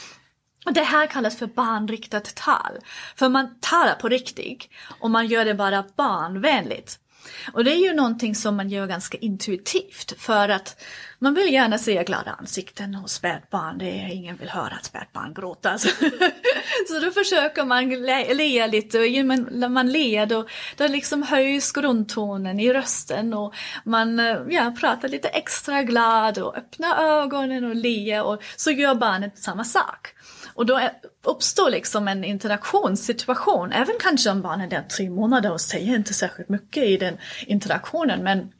Det 0.70 0.82
här 0.82 1.06
kallas 1.06 1.36
för 1.36 1.46
barnriktat 1.46 2.34
tal. 2.34 2.78
För 3.16 3.28
man 3.28 3.54
talar 3.60 3.94
på 3.94 4.08
riktigt 4.08 4.68
och 5.00 5.10
man 5.10 5.26
gör 5.26 5.44
det 5.44 5.54
bara 5.54 5.84
barnvänligt. 5.96 6.98
Och 7.52 7.64
det 7.64 7.72
är 7.72 7.88
ju 7.88 7.94
någonting 7.94 8.34
som 8.34 8.56
man 8.56 8.70
gör 8.70 8.86
ganska 8.86 9.18
intuitivt 9.18 10.12
för 10.18 10.48
att 10.48 10.82
man 11.18 11.34
vill 11.34 11.52
gärna 11.52 11.78
se 11.78 12.04
glada 12.04 12.30
ansikten 12.30 12.94
hos 12.94 13.12
spädbarn. 13.12 13.78
Det 13.78 13.84
är, 13.84 14.08
ingen 14.12 14.36
vill 14.36 14.48
höra 14.48 14.74
att 14.74 14.84
spädbarn 14.84 15.34
gråta. 15.34 15.78
Så, 15.78 15.88
så 16.88 16.98
då 17.00 17.10
försöker 17.10 17.64
man 17.64 17.88
le, 17.88 18.34
le 18.34 18.66
lite 18.66 18.98
och 18.98 19.04
när 19.52 19.68
man 19.68 19.92
ler 19.92 20.26
då, 20.26 20.46
då 20.76 20.86
liksom 20.86 21.22
höjs 21.22 21.72
grundtonen 21.72 22.60
i 22.60 22.72
rösten 22.72 23.34
och 23.34 23.54
man 23.84 24.20
eh, 24.20 24.36
ja, 24.48 24.74
pratar 24.80 25.08
lite 25.08 25.28
extra 25.28 25.82
glad 25.82 26.38
och 26.38 26.56
öppnar 26.56 27.04
ögonen 27.04 27.64
och 27.64 27.76
ler 27.76 28.22
och 28.22 28.42
så 28.56 28.70
gör 28.70 28.94
barnet 28.94 29.38
samma 29.38 29.64
sak. 29.64 30.14
Och 30.54 30.66
då 30.66 30.80
uppstår 31.24 31.70
liksom 31.70 32.08
en 32.08 32.24
interaktionssituation, 32.24 33.72
även 33.72 33.94
kanske 34.00 34.30
om 34.30 34.42
barnet 34.42 34.72
är 34.72 34.82
tre 34.82 35.10
månader 35.10 35.52
och 35.52 35.60
säger 35.60 35.94
inte 35.96 36.14
särskilt 36.14 36.48
mycket 36.48 36.84
i 36.84 36.96
den 36.96 37.18
interaktionen, 37.46 38.24
men 38.24 38.52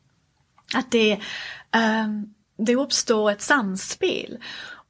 att 0.75 0.91
det, 0.91 1.21
um, 2.05 2.35
det 2.59 2.77
uppstår 2.77 3.31
ett 3.31 3.43
samspel. 3.43 4.39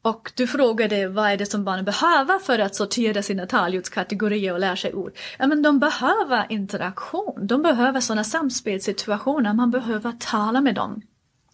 Och 0.02 0.32
du 0.34 0.46
frågade 0.46 1.08
vad 1.08 1.30
är 1.30 1.36
det 1.36 1.46
som 1.46 1.64
barnen 1.64 1.84
behöver 1.84 2.38
för 2.38 2.58
att 2.58 2.74
sortera 2.74 3.22
sina 3.22 3.46
talljudskategorier 3.46 4.52
och 4.52 4.60
lära 4.60 4.76
sig 4.76 4.94
ord. 4.94 5.12
Ja, 5.38 5.46
men 5.46 5.62
de 5.62 5.78
behöver 5.78 6.46
interaktion, 6.52 7.46
de 7.46 7.62
behöver 7.62 8.00
sådana 8.00 8.24
samspelssituationer, 8.24 9.54
man 9.54 9.70
behöver 9.70 10.12
tala 10.12 10.60
med 10.60 10.74
dem. 10.74 11.02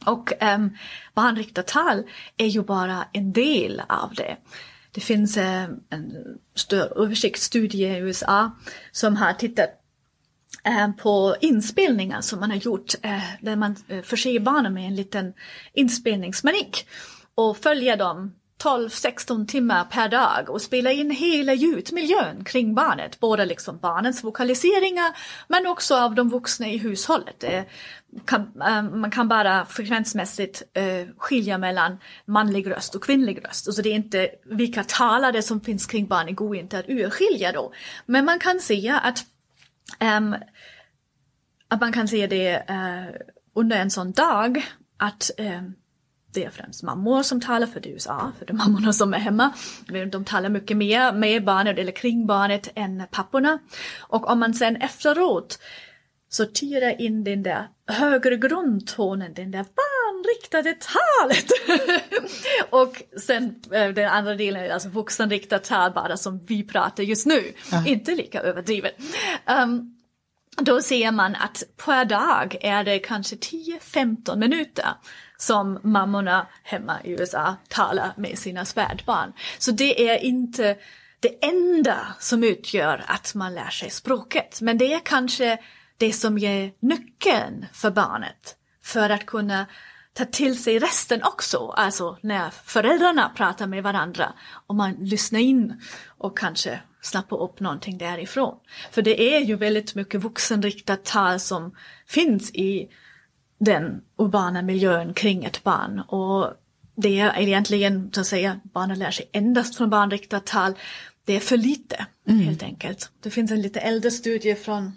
Och 0.07 0.33
ehm, 0.41 0.63
um, 0.63 0.77
barnriktat 1.15 1.67
tal 1.67 2.03
är 2.37 2.47
ju 2.47 2.63
bara 2.63 3.05
en 3.13 3.33
del 3.33 3.83
av 3.89 4.15
det. 4.15 4.37
Det 4.93 5.01
finns 5.01 5.37
um, 5.37 5.43
en 5.91 6.15
större 6.55 7.03
översiktsstudie 7.05 7.97
i 7.97 7.99
USA 7.99 8.51
som 8.93 9.17
har 9.17 9.33
tittat 9.33 9.84
Eh, 10.67 10.91
på 10.91 11.37
inspelningar 11.41 12.21
som 12.21 12.41
man 12.41 12.51
har 12.51 12.57
gjort 12.57 12.95
eh, 13.03 13.23
där 13.41 13.57
man 13.57 13.77
eh, 13.89 14.03
förser 14.03 14.41
barnen 14.41 14.75
med 14.75 14.87
en 14.87 14.97
liten 14.97 15.33
inspelningsmanik 15.73 16.87
och 17.35 17.57
följer 17.57 17.97
dem 17.97 18.35
12-16 18.63 19.47
timmar 19.47 19.85
per 19.85 20.09
dag 20.09 20.51
och 20.51 20.63
spela 20.63 20.93
in 20.93 21.11
hela 21.11 21.55
ljudmiljön 21.55 22.45
kring 22.45 22.75
barnet. 22.75 23.21
Både 23.21 23.45
liksom 23.45 23.79
barnens 23.79 24.25
vokaliseringar 24.25 25.17
men 25.49 25.67
också 25.67 25.95
av 25.95 26.15
de 26.15 26.29
vuxna 26.29 26.69
i 26.69 26.79
hushållet. 26.79 27.45
Kan, 28.25 28.53
man 28.93 29.11
kan 29.11 29.29
bara 29.29 29.67
frekvensmässigt 29.67 30.63
skilja 31.19 31.59
mellan 31.59 31.99
manlig 32.25 32.71
röst 32.71 32.95
och 32.95 33.05
kvinnlig 33.05 33.45
röst. 33.45 33.69
Alltså 33.69 33.83
det 33.83 33.89
är 33.89 33.95
inte 33.95 34.29
vilka 34.45 34.85
talare 34.85 35.43
som 35.43 35.61
finns 35.61 35.87
kring 35.87 36.07
barnet 36.07 36.37
går 36.37 36.57
inte 36.57 36.79
att 36.79 36.89
urskilja 36.89 37.53
då. 37.53 37.73
Men 38.07 38.25
man 38.25 38.39
kan 38.39 38.61
se 38.61 38.89
att, 39.03 39.25
um, 40.01 40.37
att 41.69 41.81
man 41.81 41.93
kan 41.93 42.09
se 42.09 42.27
det 42.27 42.57
uh, 42.71 43.17
under 43.55 43.77
en 43.77 43.91
sån 43.91 44.13
dag 44.13 44.65
att 44.97 45.31
um, 45.39 45.75
det 46.35 46.45
är 46.45 46.51
främst 46.51 46.83
mammor 46.83 47.23
som 47.23 47.41
talar 47.41 47.67
för 47.67 47.81
det 47.81 47.89
USA, 47.89 48.33
för 48.39 48.47
det 48.47 48.53
är 48.53 48.55
mammorna 48.55 48.93
som 48.93 49.15
är 49.15 49.19
hemma. 49.19 49.53
De 50.13 50.25
talar 50.25 50.49
mycket 50.49 50.77
mer 50.77 51.13
med 51.13 51.45
barnet 51.45 51.79
eller 51.79 51.93
kring 51.93 52.27
barnet 52.27 52.73
än 52.75 53.03
papporna. 53.11 53.59
Och 54.01 54.31
om 54.31 54.41
man 54.41 54.55
sen 54.55 54.77
efteråt 54.77 55.59
sorterar 56.29 57.01
in 57.01 57.25
den 57.25 57.43
där 57.43 57.69
högre 57.87 58.37
grundtonen, 58.37 59.35
den 59.35 59.51
där 59.51 59.65
barnriktade 60.25 60.75
talet. 60.75 61.47
och 62.71 63.03
sen 63.21 63.55
den 63.95 64.09
andra 64.09 64.35
delen, 64.35 64.73
alltså 64.73 64.89
vuxenriktat 64.89 65.65
tal 65.65 65.93
bara 65.93 66.17
som 66.17 66.39
vi 66.47 66.63
pratar 66.63 67.03
just 67.03 67.27
nu. 67.27 67.53
Ja. 67.73 67.87
Inte 67.87 68.15
lika 68.15 68.41
överdrivet. 68.41 68.97
Um, 69.63 69.97
då 70.57 70.83
ser 70.83 71.11
man 71.11 71.35
att 71.35 71.63
per 71.85 72.05
dag 72.05 72.57
är 72.61 72.85
det 72.85 72.99
kanske 72.99 73.37
10-15 73.37 74.37
minuter 74.37 74.89
som 75.37 75.81
mammorna 75.83 76.47
hemma 76.63 77.03
i 77.05 77.11
USA 77.11 77.57
talar 77.69 78.13
med 78.17 78.39
sina 78.39 78.65
spädbarn. 78.65 79.33
Så 79.59 79.71
det 79.71 80.09
är 80.09 80.19
inte 80.19 80.77
det 81.21 81.45
enda 81.45 81.99
som 82.21 82.45
utgör 82.45 83.05
att 83.07 83.35
man 83.35 83.55
lär 83.55 83.71
sig 83.71 83.91
språket, 83.91 84.61
men 84.61 84.79
det 84.79 84.93
är 84.93 85.01
kanske 85.05 85.59
det 85.99 86.13
som 86.13 86.39
ger 86.39 86.73
nyckeln 86.81 87.67
för 87.73 87.91
barnet 87.91 88.57
för 88.83 89.11
att 89.11 89.27
kunna 89.27 89.67
ta 90.15 90.25
till 90.25 90.63
sig 90.63 90.79
resten 90.79 91.23
också, 91.23 91.69
alltså 91.69 92.19
när 92.21 92.51
föräldrarna 92.51 93.33
pratar 93.37 93.67
med 93.67 93.83
varandra 93.83 94.33
och 94.67 94.75
man 94.75 94.93
lyssnar 94.93 95.41
in 95.41 95.81
och 96.19 96.39
kanske 96.39 96.81
snappa 97.03 97.37
upp 97.37 97.61
någonting 97.61 97.99
därifrån. 97.99 98.55
För 98.91 99.03
det 99.03 99.35
är 99.35 99.41
ju 99.41 99.57
väldigt 99.57 99.95
mycket 99.95 100.21
vuxenriktat 100.21 101.05
tal 101.05 101.41
som 101.41 101.77
finns 102.07 102.51
i 102.51 102.89
den 103.59 104.03
urbana 104.19 104.63
miljön 104.63 105.15
kring 105.15 105.45
ett 105.45 105.65
barn. 105.65 106.01
Och 106.01 106.53
det 106.97 107.21
är 107.21 107.41
egentligen, 107.41 108.11
så 108.13 108.21
att 108.21 108.27
säga, 108.27 108.61
barnen 108.63 108.99
lär 108.99 109.11
sig 109.11 109.29
endast 109.33 109.77
från 109.77 109.91
barnriktat 109.91 110.47
tal. 110.47 110.75
Det 111.25 111.37
är 111.37 111.41
för 111.41 111.57
lite, 111.57 112.07
mm. 112.29 112.41
helt 112.41 112.63
enkelt. 112.63 113.11
Det 113.23 113.31
finns 113.31 113.51
en 113.51 113.63
lite 113.63 113.81
äldre 113.81 114.11
studie 114.11 114.55
från 114.55 114.93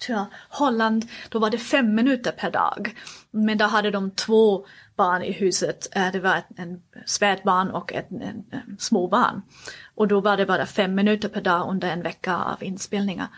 tror 0.00 0.18
jag, 0.18 0.26
Holland, 0.48 1.06
då 1.28 1.38
var 1.38 1.50
det 1.50 1.58
fem 1.58 1.94
minuter 1.94 2.32
per 2.32 2.50
dag. 2.50 2.94
Men 3.30 3.58
då 3.58 3.64
hade 3.64 3.90
de 3.90 4.10
två 4.10 4.66
barn 4.96 5.22
i 5.22 5.32
huset, 5.32 5.88
eh, 5.92 6.12
det 6.12 6.20
var 6.20 6.42
en 6.56 6.82
spädbarn 7.06 7.70
och 7.70 7.92
ett 7.92 8.10
en, 8.10 8.44
en 8.50 8.76
småbarn. 8.78 9.42
Och 9.94 10.08
då 10.08 10.20
var 10.20 10.36
det 10.36 10.46
bara 10.46 10.66
fem 10.66 10.94
minuter 10.94 11.28
per 11.28 11.40
dag 11.40 11.70
under 11.70 11.90
en 11.90 12.02
vecka 12.02 12.36
av 12.36 12.62
inspelningar. 12.62 13.28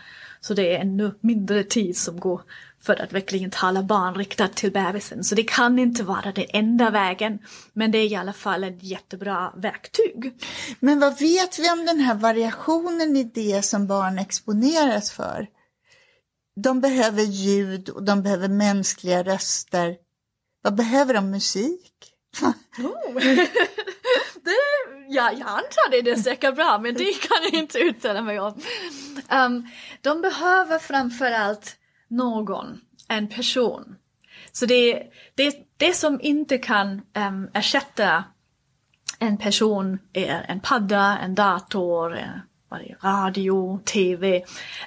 Så 0.41 0.53
det 0.53 0.75
är 0.75 0.79
ännu 0.79 1.11
mindre 1.21 1.63
tid 1.63 1.97
som 1.97 2.19
går 2.19 2.41
för 2.81 3.01
att 3.01 3.13
verkligen 3.13 3.51
tala 3.51 3.83
barnriktat 3.83 4.55
till 4.55 4.71
bebisen. 4.71 5.23
Så 5.23 5.35
det 5.35 5.43
kan 5.43 5.79
inte 5.79 6.03
vara 6.03 6.31
den 6.31 6.45
enda 6.49 6.89
vägen, 6.89 7.39
men 7.73 7.91
det 7.91 7.97
är 7.97 8.11
i 8.11 8.15
alla 8.15 8.33
fall 8.33 8.63
ett 8.63 8.83
jättebra 8.83 9.53
verktyg. 9.55 10.33
Men 10.79 10.99
vad 10.99 11.19
vet 11.19 11.59
vi 11.59 11.71
om 11.71 11.85
den 11.85 11.99
här 11.99 12.15
variationen 12.15 13.17
i 13.17 13.23
det 13.23 13.65
som 13.65 13.87
barn 13.87 14.19
exponeras 14.19 15.11
för? 15.11 15.47
De 16.63 16.81
behöver 16.81 17.23
ljud 17.23 17.89
och 17.89 18.03
de 18.03 18.23
behöver 18.23 18.47
mänskliga 18.47 19.23
röster. 19.23 19.95
Vad 20.61 20.75
behöver 20.75 21.13
de 21.13 21.31
musik? 21.31 21.91
Oh. 22.79 23.13
det, 24.43 24.55
ja, 25.07 25.31
jag 25.31 25.47
antar 25.47 25.91
det, 25.91 26.01
det 26.01 26.11
är 26.11 26.15
säkert 26.15 26.55
bra, 26.55 26.79
men 26.79 26.93
det 26.93 27.13
kan 27.13 27.37
jag 27.43 27.53
inte 27.53 27.79
uttala 27.79 28.21
mig 28.21 28.39
om. 28.39 28.61
um, 29.31 29.67
de 30.01 30.21
behöver 30.21 30.79
framförallt 30.79 31.77
någon, 32.07 32.81
en 33.07 33.27
person. 33.27 33.95
Så 34.51 34.65
det, 34.65 35.03
det, 35.35 35.55
det 35.77 35.93
som 35.93 36.21
inte 36.21 36.57
kan 36.57 37.01
um, 37.15 37.49
ersätta 37.53 38.23
en 39.19 39.37
person 39.37 39.99
är 40.13 40.45
en 40.47 40.59
padda, 40.59 41.17
en 41.17 41.35
dator, 41.35 42.17
eh, 42.17 42.23
en, 42.71 42.95
radio, 43.03 43.79
tv. 43.85 44.37
Um, 44.37 44.43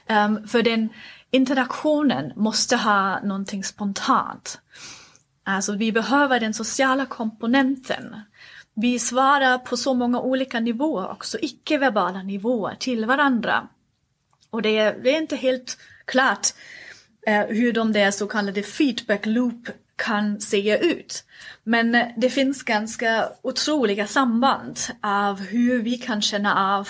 ehm, 0.06 0.48
för 0.48 0.62
den 0.62 0.88
interaktionen 1.32 2.32
måste 2.36 2.76
ha 2.76 3.20
någonting 3.20 3.64
spontant. 3.64 4.60
Alltså 5.44 5.72
vi 5.72 5.92
behöver 5.92 6.40
den 6.40 6.54
sociala 6.54 7.06
komponenten. 7.06 8.20
Vi 8.74 8.98
svarar 8.98 9.58
på 9.58 9.76
så 9.76 9.94
många 9.94 10.20
olika 10.20 10.60
nivåer 10.60 11.10
också, 11.10 11.38
icke-verbala 11.40 12.22
nivåer 12.22 12.74
till 12.74 13.04
varandra. 13.04 13.68
Och 14.50 14.62
det 14.62 14.78
är, 14.78 14.98
det 15.02 15.10
är 15.10 15.18
inte 15.18 15.36
helt 15.36 15.78
klart 16.04 16.48
eh, 17.26 17.46
hur 17.46 17.72
de 17.72 17.92
där 17.92 18.10
så 18.10 18.26
kallade 18.26 18.62
feedback 18.62 19.26
loop 19.26 19.68
kan 19.96 20.40
se 20.40 20.78
ut. 20.78 21.24
Men 21.62 21.94
eh, 21.94 22.06
det 22.16 22.30
finns 22.30 22.62
ganska 22.62 23.28
otroliga 23.42 24.06
samband 24.06 24.78
av 25.00 25.40
hur 25.40 25.82
vi 25.82 25.98
kan 25.98 26.22
känna 26.22 26.76
av 26.76 26.88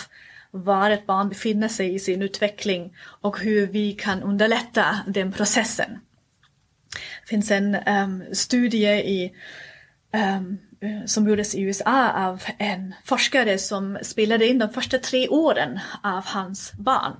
var 0.53 0.91
ett 0.91 1.07
barn 1.07 1.29
befinner 1.29 1.69
sig 1.69 1.95
i 1.95 1.99
sin 1.99 2.23
utveckling 2.23 2.97
och 3.21 3.39
hur 3.39 3.67
vi 3.67 3.93
kan 3.93 4.23
underlätta 4.23 5.01
den 5.07 5.33
processen. 5.33 5.99
Det 7.23 7.29
finns 7.29 7.51
en 7.51 7.75
um, 7.75 8.25
studie 8.33 8.89
i, 8.89 9.33
um, 10.13 10.59
som 11.07 11.29
gjordes 11.29 11.55
i 11.55 11.61
USA 11.61 12.11
av 12.13 12.43
en 12.59 12.95
forskare 13.05 13.59
som 13.59 13.99
spelade 14.03 14.47
in 14.47 14.59
de 14.59 14.69
första 14.69 14.99
tre 14.99 15.29
åren 15.29 15.81
av 16.03 16.25
hans 16.27 16.73
barn 16.73 17.13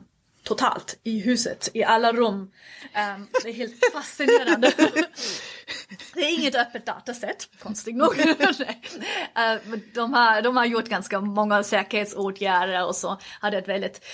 totalt 0.43 0.99
i 1.03 1.21
huset, 1.21 1.69
i 1.75 1.85
alla 1.85 2.13
rum. 2.13 2.35
Um, 2.35 3.29
det 3.43 3.49
är 3.49 3.53
helt 3.53 3.75
fascinerande. 3.93 4.73
det 6.15 6.21
är 6.21 6.39
inget 6.39 6.55
öppet 6.55 6.87
dataset, 6.87 7.49
konstigt 7.63 7.97
nog. 7.97 8.19
uh, 8.19 9.79
de, 9.95 10.13
har, 10.15 10.43
de 10.43 10.57
har 10.57 10.65
gjort 10.65 10.89
ganska 10.89 11.21
många 11.21 11.63
säkerhetsåtgärder 11.63 12.87
och 12.87 12.97
så 12.97 13.19
hade 13.41 13.59
ett 13.59 13.69
väldigt, 13.69 14.05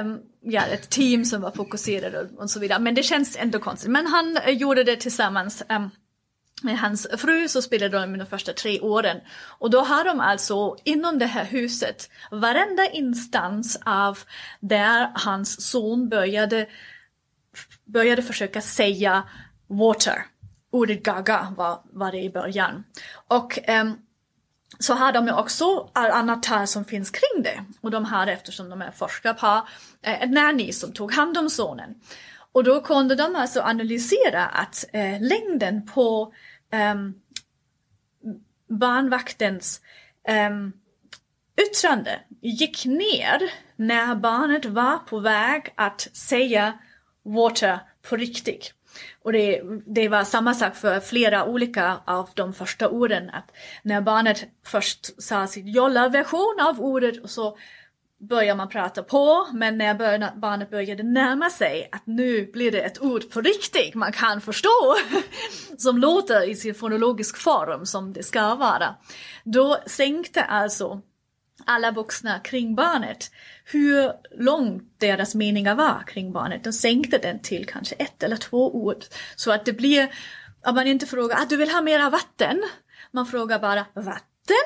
um, 0.00 0.20
ja, 0.40 0.62
ett 0.62 0.90
team 0.90 1.24
som 1.24 1.42
var 1.42 1.50
fokuserade 1.50 2.28
och 2.36 2.50
så 2.50 2.60
vidare. 2.60 2.78
Men 2.78 2.94
det 2.94 3.02
känns 3.02 3.36
ändå 3.36 3.58
konstigt. 3.58 3.90
Men 3.90 4.06
han 4.06 4.38
gjorde 4.46 4.84
det 4.84 4.96
tillsammans 4.96 5.62
um, 5.68 5.90
med 6.62 6.78
hans 6.78 7.06
fru 7.16 7.48
så 7.48 7.62
spelade 7.62 7.98
de 7.98 8.18
de 8.18 8.26
första 8.26 8.52
tre 8.52 8.80
åren. 8.80 9.20
Och 9.58 9.70
då 9.70 9.80
har 9.80 10.04
de 10.04 10.20
alltså 10.20 10.76
inom 10.84 11.18
det 11.18 11.26
här 11.26 11.44
huset 11.44 12.10
varenda 12.30 12.90
instans 12.90 13.78
av 13.84 14.18
där 14.60 15.10
hans 15.14 15.70
son 15.70 16.08
började, 16.08 16.66
började 17.84 18.22
försöka 18.22 18.60
säga 18.60 19.22
water. 19.66 20.31
Ordet 20.72 21.02
gaga 21.02 21.54
var, 21.56 21.80
var 21.92 22.12
det 22.12 22.20
i 22.20 22.30
början. 22.30 22.84
Och 23.28 23.58
um, 23.68 23.98
så 24.78 24.94
har 24.94 25.12
de 25.12 25.28
också 25.28 25.90
all 25.92 26.10
annat 26.10 26.42
tal 26.42 26.66
som 26.66 26.84
finns 26.84 27.10
kring 27.10 27.42
det. 27.42 27.64
Och 27.80 27.90
de 27.90 28.04
har, 28.04 28.26
eftersom 28.26 28.70
de 28.70 28.82
är 28.82 28.90
forskarpar, 28.90 29.68
ett 30.02 30.22
en 30.22 30.30
nanny 30.30 30.72
som 30.72 30.92
tog 30.92 31.12
hand 31.12 31.38
om 31.38 31.50
sonen. 31.50 31.94
Och 32.52 32.64
då 32.64 32.80
kunde 32.80 33.14
de 33.14 33.36
alltså 33.36 33.60
analysera 33.60 34.46
att 34.46 34.84
eh, 34.92 35.20
längden 35.20 35.86
på 35.86 36.34
eh, 36.72 36.94
barnvaktens 38.68 39.80
eh, 40.28 40.50
yttrande 41.62 42.20
gick 42.40 42.86
ner 42.86 43.52
när 43.76 44.14
barnet 44.14 44.64
var 44.64 44.98
på 44.98 45.18
väg 45.18 45.74
att 45.76 46.08
säga 46.12 46.78
water 47.22 47.78
på 48.08 48.16
riktigt. 48.16 48.74
Och 49.22 49.32
det, 49.32 49.62
det 49.86 50.08
var 50.08 50.24
samma 50.24 50.54
sak 50.54 50.76
för 50.76 51.00
flera 51.00 51.44
olika 51.44 52.00
av 52.04 52.28
de 52.34 52.52
första 52.52 52.88
orden. 52.88 53.30
Att 53.30 53.52
när 53.82 54.00
barnet 54.00 54.44
först 54.66 55.22
sa 55.22 55.46
sin 55.46 55.68
jolla-version 55.68 56.56
av 56.60 56.80
ordet 56.80 57.22
och 57.22 57.30
så 57.30 57.56
börjar 58.28 58.54
man 58.54 58.68
prata 58.68 59.02
på, 59.02 59.46
men 59.52 59.78
när 59.78 59.94
barnet 60.40 60.70
började 60.70 61.02
närma 61.02 61.50
sig 61.50 61.88
att 61.92 62.06
nu 62.06 62.50
blir 62.52 62.72
det 62.72 62.80
ett 62.80 63.02
ord 63.02 63.30
på 63.30 63.40
riktigt 63.40 63.94
man 63.94 64.12
kan 64.12 64.40
förstå, 64.40 64.96
som 65.78 65.98
låter 65.98 66.48
i 66.48 66.54
sin 66.54 66.74
fonologisk 66.74 67.36
form 67.36 67.86
som 67.86 68.12
det 68.12 68.22
ska 68.22 68.54
vara. 68.54 68.94
Då 69.44 69.78
sänkte 69.86 70.42
alltså 70.42 71.00
alla 71.66 71.90
vuxna 71.90 72.38
kring 72.38 72.74
barnet 72.74 73.30
hur 73.72 74.12
långt 74.38 75.00
deras 75.00 75.34
meningar 75.34 75.74
var 75.74 76.02
kring 76.06 76.32
barnet. 76.32 76.64
De 76.64 76.72
sänkte 76.72 77.18
den 77.18 77.42
till 77.42 77.66
kanske 77.66 77.94
ett 77.94 78.22
eller 78.22 78.36
två 78.36 78.76
ord. 78.76 79.04
Så 79.36 79.52
att 79.52 79.64
det 79.64 79.72
blir, 79.72 80.14
att 80.62 80.74
man 80.74 80.86
inte 80.86 81.06
frågar 81.06 81.36
att 81.36 81.42
ah, 81.42 81.46
du 81.48 81.56
vill 81.56 81.70
ha 81.70 81.80
mera 81.80 82.10
vatten. 82.10 82.62
Man 83.10 83.26
frågar 83.26 83.58
bara 83.58 83.86
vatten? 83.94 84.56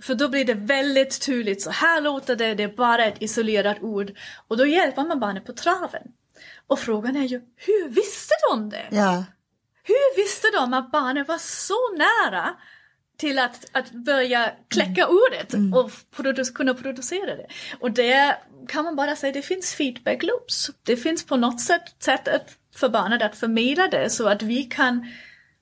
För 0.00 0.14
då 0.14 0.28
blir 0.28 0.44
det 0.44 0.54
väldigt 0.54 1.20
tydligt, 1.26 1.62
så 1.62 1.70
här 1.70 2.00
låter 2.00 2.36
det, 2.36 2.54
det 2.54 2.62
är 2.62 2.76
bara 2.76 3.04
ett 3.04 3.22
isolerat 3.22 3.82
ord. 3.82 4.12
Och 4.48 4.56
då 4.56 4.66
hjälper 4.66 5.04
man 5.04 5.20
barnet 5.20 5.46
på 5.46 5.52
traven. 5.52 6.02
Och 6.66 6.78
frågan 6.78 7.16
är 7.16 7.24
ju, 7.24 7.40
hur 7.56 7.88
visste 7.88 8.34
de 8.50 8.70
det? 8.70 8.86
Ja. 8.90 9.24
Hur 9.82 10.16
visste 10.16 10.50
de 10.50 10.74
att 10.74 10.92
barnet 10.92 11.28
var 11.28 11.38
så 11.38 11.96
nära 11.96 12.56
till 13.16 13.38
att, 13.38 13.64
att 13.72 13.90
börja 13.90 14.52
kläcka 14.68 15.02
mm. 15.02 15.16
ordet 15.16 15.54
mm. 15.54 15.74
och 15.74 15.90
produ 16.16 16.44
kunna 16.44 16.74
producera 16.74 17.36
det? 17.36 17.46
Och 17.80 17.90
det 17.90 18.36
kan 18.68 18.84
man 18.84 18.96
bara 18.96 19.16
säga, 19.16 19.32
det 19.32 19.42
finns 19.42 19.74
feedback 19.74 20.22
loops. 20.22 20.70
Det 20.82 20.96
finns 20.96 21.26
på 21.26 21.36
något 21.36 21.60
sätt, 21.60 21.94
sätt 21.98 22.28
för 22.76 22.88
barnet 22.88 23.22
att 23.22 23.36
förmedla 23.36 23.88
det 23.88 24.10
så 24.10 24.28
att 24.28 24.42
vi 24.42 24.62
kan 24.62 25.12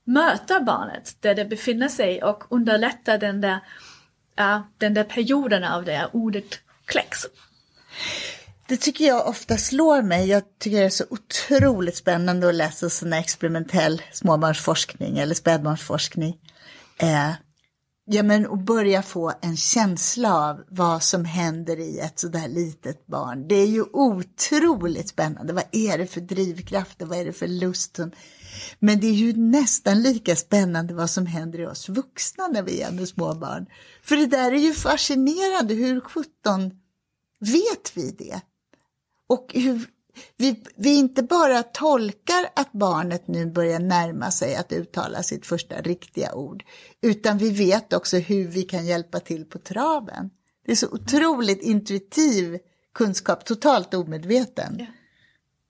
möta 0.04 0.60
barnet 0.60 1.16
där 1.20 1.34
det 1.34 1.44
befinner 1.44 1.88
sig 1.88 2.22
och 2.22 2.44
underlätta 2.50 3.18
den 3.18 3.40
där 3.40 3.60
ja, 4.36 4.68
den 4.78 4.94
där 4.94 5.04
perioden 5.04 5.64
av 5.64 5.84
det 5.84 6.08
ordet 6.12 6.60
kläcks. 6.84 7.26
Det 8.66 8.76
tycker 8.76 9.04
jag 9.04 9.28
ofta 9.28 9.56
slår 9.56 10.02
mig. 10.02 10.28
Jag 10.28 10.42
tycker 10.58 10.78
det 10.78 10.84
är 10.84 10.90
så 10.90 11.04
otroligt 11.10 11.96
spännande 11.96 12.48
att 12.48 12.54
läsa 12.54 12.90
sån 12.90 13.12
här 13.12 13.20
experimentell 13.20 14.02
småbarnsforskning 14.12 15.18
eller 15.18 15.34
spädbarnsforskning. 15.34 16.36
Eh, 16.98 17.30
ja, 18.04 18.22
men 18.22 18.46
att 18.46 18.64
börja 18.64 19.02
få 19.02 19.32
en 19.40 19.56
känsla 19.56 20.48
av 20.48 20.64
vad 20.68 21.02
som 21.02 21.24
händer 21.24 21.78
i 21.78 21.98
ett 21.98 22.18
sådär 22.18 22.48
litet 22.48 23.06
barn. 23.06 23.48
Det 23.48 23.54
är 23.54 23.66
ju 23.66 23.84
otroligt 23.92 25.08
spännande. 25.08 25.52
Vad 25.52 25.64
är 25.72 25.98
det 25.98 26.06
för 26.06 26.20
drivkrafter? 26.20 27.06
Vad 27.06 27.18
är 27.18 27.24
det 27.24 27.32
för 27.32 27.48
lust 27.48 28.00
men 28.78 29.00
det 29.00 29.06
är 29.06 29.12
ju 29.12 29.36
nästan 29.36 30.02
lika 30.02 30.36
spännande 30.36 30.94
vad 30.94 31.10
som 31.10 31.26
händer 31.26 31.60
i 31.60 31.66
oss 31.66 31.88
vuxna 31.88 32.48
när 32.48 32.62
vi 32.62 32.80
är 32.80 32.92
med 32.92 33.08
små 33.08 33.34
barn. 33.34 33.66
För 34.02 34.16
det 34.16 34.26
där 34.26 34.52
är 34.52 34.58
ju 34.58 34.72
fascinerande, 34.72 35.74
hur 35.74 36.00
sjutton 36.00 36.70
vet 37.40 37.96
vi 37.96 38.10
det? 38.10 38.40
Och 39.26 39.50
hur 39.54 39.86
vi, 40.36 40.62
vi 40.76 40.96
inte 40.96 41.22
bara 41.22 41.62
tolkar 41.62 42.46
att 42.56 42.72
barnet 42.72 43.28
nu 43.28 43.46
börjar 43.46 43.78
närma 43.78 44.30
sig 44.30 44.56
att 44.56 44.72
uttala 44.72 45.22
sitt 45.22 45.46
första 45.46 45.80
riktiga 45.80 46.34
ord, 46.34 46.64
utan 47.02 47.38
vi 47.38 47.50
vet 47.50 47.92
också 47.92 48.16
hur 48.16 48.48
vi 48.48 48.62
kan 48.62 48.86
hjälpa 48.86 49.20
till 49.20 49.44
på 49.44 49.58
traven. 49.58 50.30
Det 50.66 50.72
är 50.72 50.76
så 50.76 50.88
otroligt 50.88 51.62
intuitiv 51.62 52.58
kunskap, 52.94 53.44
totalt 53.44 53.94
omedveten. 53.94 54.76
Ja. 54.78 54.86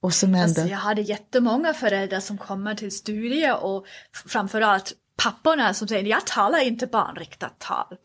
Och 0.02 0.14
som 0.14 0.34
ändå... 0.34 0.44
Alltså, 0.44 0.66
jag 0.66 0.78
hade 0.78 1.02
jättemånga 1.02 1.74
föräldrar 1.74 2.20
som 2.20 2.38
kommer 2.38 2.74
till 2.74 2.92
studier 2.92 3.64
och 3.64 3.86
framförallt 4.26 4.92
papporna 5.16 5.74
som 5.74 5.88
säger 5.88 6.04
jag 6.04 6.26
talar 6.26 6.58
inte 6.58 6.86
barnriktat 6.86 7.58
tal. 7.58 7.96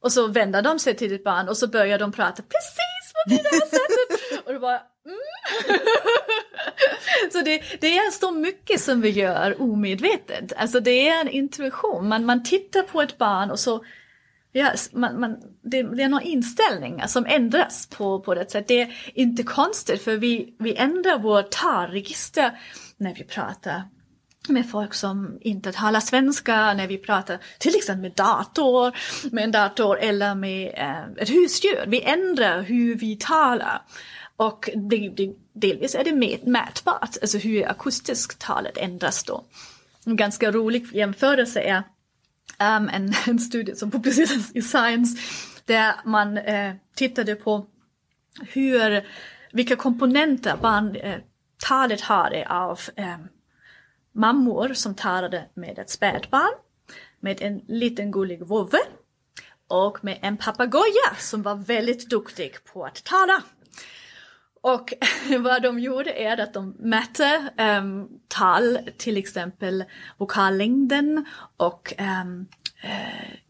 Och 0.00 0.12
så 0.12 0.26
vänder 0.26 0.62
de 0.62 0.78
sig 0.78 0.96
till 0.96 1.10
ditt 1.10 1.24
barn 1.24 1.48
och 1.48 1.56
så 1.56 1.66
börjar 1.66 1.98
de 1.98 2.12
prata 2.12 2.42
precis 2.42 3.12
på 3.12 3.30
det 3.30 3.34
här 3.34 3.60
sättet. 3.60 4.46
och 4.46 4.52
du 4.52 4.58
bara. 4.58 4.80
Mm. 5.10 5.78
Så 7.32 7.40
det, 7.40 7.62
det, 7.80 7.98
är 7.98 8.10
så 8.10 8.30
mycket 8.30 8.80
som 8.80 9.00
vi 9.00 9.10
gör 9.10 9.62
omedvetet. 9.62 10.52
Alltså 10.56 10.80
det 10.80 11.08
är 11.08 11.20
en 11.20 11.28
intuition. 11.28 12.08
Man, 12.08 12.24
man 12.24 12.44
tittar 12.44 12.82
på 12.82 13.02
ett 13.02 13.18
barn 13.18 13.50
och 13.50 13.60
så 13.60 13.84
Ja, 14.52 14.72
man, 14.92 15.20
man, 15.20 15.36
det, 15.62 15.82
det 15.82 16.02
är 16.02 16.08
några 16.08 16.24
inställningar 16.24 17.06
som 17.06 17.26
ändras 17.26 17.86
på, 17.86 18.20
på 18.20 18.34
det 18.34 18.50
sättet. 18.50 18.68
Det 18.68 18.80
är 18.82 18.92
inte 19.14 19.42
konstigt 19.42 20.02
för 20.02 20.16
vi, 20.16 20.54
vi 20.58 20.76
ändrar 20.76 21.18
vårt 21.18 21.50
talregister 21.50 22.58
när 22.96 23.14
vi 23.14 23.24
pratar 23.24 23.82
med 24.48 24.70
folk 24.70 24.94
som 24.94 25.38
inte 25.40 25.72
talar 25.72 26.00
svenska, 26.00 26.74
när 26.74 26.86
vi 26.86 26.98
pratar 26.98 27.38
till 27.58 27.76
exempel 27.76 28.02
med 28.02 28.12
dator, 28.12 28.96
med 29.34 29.44
en 29.44 29.52
dator 29.52 29.98
eller 29.98 30.34
med 30.34 30.74
eh, 30.76 31.22
ett 31.22 31.30
husdjur. 31.30 31.84
Vi 31.86 32.02
ändrar 32.02 32.62
hur 32.62 32.94
vi 32.94 33.16
talar. 33.16 33.82
Och 34.40 34.70
det, 34.74 35.08
det, 35.08 35.32
delvis 35.52 35.94
är 35.94 36.04
det 36.04 36.12
mätbart, 36.46 37.16
alltså 37.22 37.38
hur 37.38 37.68
akustiskt 37.68 38.38
talet 38.38 38.76
ändras 38.76 39.24
då. 39.24 39.44
En 40.06 40.16
ganska 40.16 40.50
rolig 40.50 40.94
jämförelse 40.94 41.60
är 41.60 41.76
um, 42.76 42.88
en, 42.88 43.12
en 43.26 43.38
studie 43.38 43.74
som 43.76 43.90
publicerades 43.90 44.56
i 44.56 44.62
Science 44.62 45.18
där 45.64 45.94
man 46.04 46.38
eh, 46.38 46.74
tittade 46.94 47.34
på 47.34 47.66
hur 48.40 49.06
vilka 49.52 49.76
komponenter 49.76 50.56
barntalet 50.56 52.00
eh, 52.00 52.06
har 52.06 52.24
hade 52.24 52.48
av 52.48 52.80
eh, 52.96 53.18
mammor 54.12 54.74
som 54.74 54.94
talade 54.94 55.44
med 55.54 55.78
ett 55.78 55.90
spädbarn, 55.90 56.52
med 57.20 57.42
en 57.42 57.60
liten 57.68 58.10
gullig 58.10 58.46
vovve 58.46 58.80
och 59.68 60.04
med 60.04 60.18
en 60.22 60.36
papegoja 60.36 61.14
som 61.18 61.42
var 61.42 61.54
väldigt 61.54 62.10
duktig 62.10 62.64
på 62.64 62.84
att 62.84 63.04
tala. 63.04 63.42
Och 64.60 64.92
vad 65.38 65.62
de 65.62 65.78
gjorde 65.78 66.12
är 66.12 66.40
att 66.40 66.54
de 66.54 66.74
mätte 66.78 67.50
ehm, 67.56 68.00
um, 68.00 68.08
tal, 68.28 68.78
till 68.96 69.16
exempel 69.16 69.84
vokallängden 70.18 71.26
och 71.56 71.94
um, 71.98 72.46